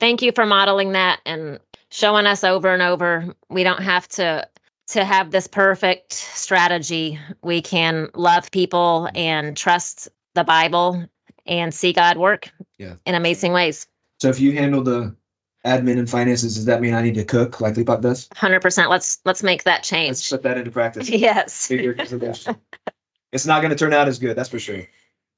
Thank 0.00 0.22
you 0.22 0.32
for 0.32 0.46
modeling 0.46 0.92
that 0.92 1.20
and 1.26 1.58
showing 1.90 2.26
us 2.26 2.44
over 2.44 2.72
and 2.72 2.82
over. 2.82 3.34
We 3.48 3.64
don't 3.64 3.82
have 3.82 4.08
to 4.08 4.48
to 4.88 5.04
have 5.04 5.30
this 5.30 5.46
perfect 5.46 6.12
strategy. 6.12 7.18
We 7.42 7.62
can 7.62 8.10
love 8.14 8.50
people 8.50 9.08
and 9.14 9.56
trust 9.56 10.08
the 10.34 10.44
Bible 10.44 11.06
and 11.46 11.72
see 11.72 11.92
God 11.92 12.16
work 12.18 12.50
Yeah. 12.78 12.94
in 13.06 13.14
amazing 13.14 13.52
ways. 13.52 13.86
So 14.20 14.28
if 14.28 14.40
you 14.40 14.52
handle 14.52 14.82
the 14.82 15.16
admin 15.64 15.98
and 15.98 16.10
finances, 16.10 16.56
does 16.56 16.64
that 16.66 16.80
mean 16.80 16.94
I 16.94 17.02
need 17.02 17.14
to 17.14 17.24
cook 17.24 17.60
like 17.60 17.74
Lipok 17.74 18.00
does? 18.02 18.28
100%. 18.28 18.88
Let's 18.90 19.20
let's 19.24 19.42
make 19.42 19.64
that 19.64 19.78
Let's 19.78 19.88
change. 19.88 20.30
put 20.30 20.42
that 20.42 20.58
into 20.58 20.70
practice. 20.72 21.08
Yes. 21.10 21.70
It's 21.70 23.46
not 23.46 23.62
going 23.62 23.70
to 23.70 23.76
turn 23.76 23.92
out 23.94 24.08
as 24.08 24.18
good. 24.18 24.36
That's 24.36 24.48
for 24.50 24.58
sure. 24.58 24.82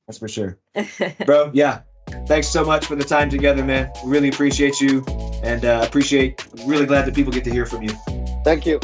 That's 0.07 0.19
for 0.19 0.29
sure. 0.29 0.59
Bro, 1.27 1.51
yeah. 1.55 1.83
Thanks 2.27 2.49
so 2.49 2.65
much 2.65 2.87
for 2.87 2.97
the 2.97 3.05
time 3.05 3.31
together, 3.31 3.65
man. 3.65 3.91
We 4.05 4.11
really 4.11 4.29
appreciate 4.29 4.81
you 4.81 5.05
and 5.43 5.65
uh, 5.65 5.83
appreciate, 5.87 6.47
really 6.67 6.87
glad 6.87 7.07
that 7.07 7.15
people 7.15 7.33
get 7.33 7.45
to 7.45 7.51
hear 7.51 7.67
from 7.67 7.83
you. 7.83 7.91
Thank 8.45 8.67
you. 8.67 8.81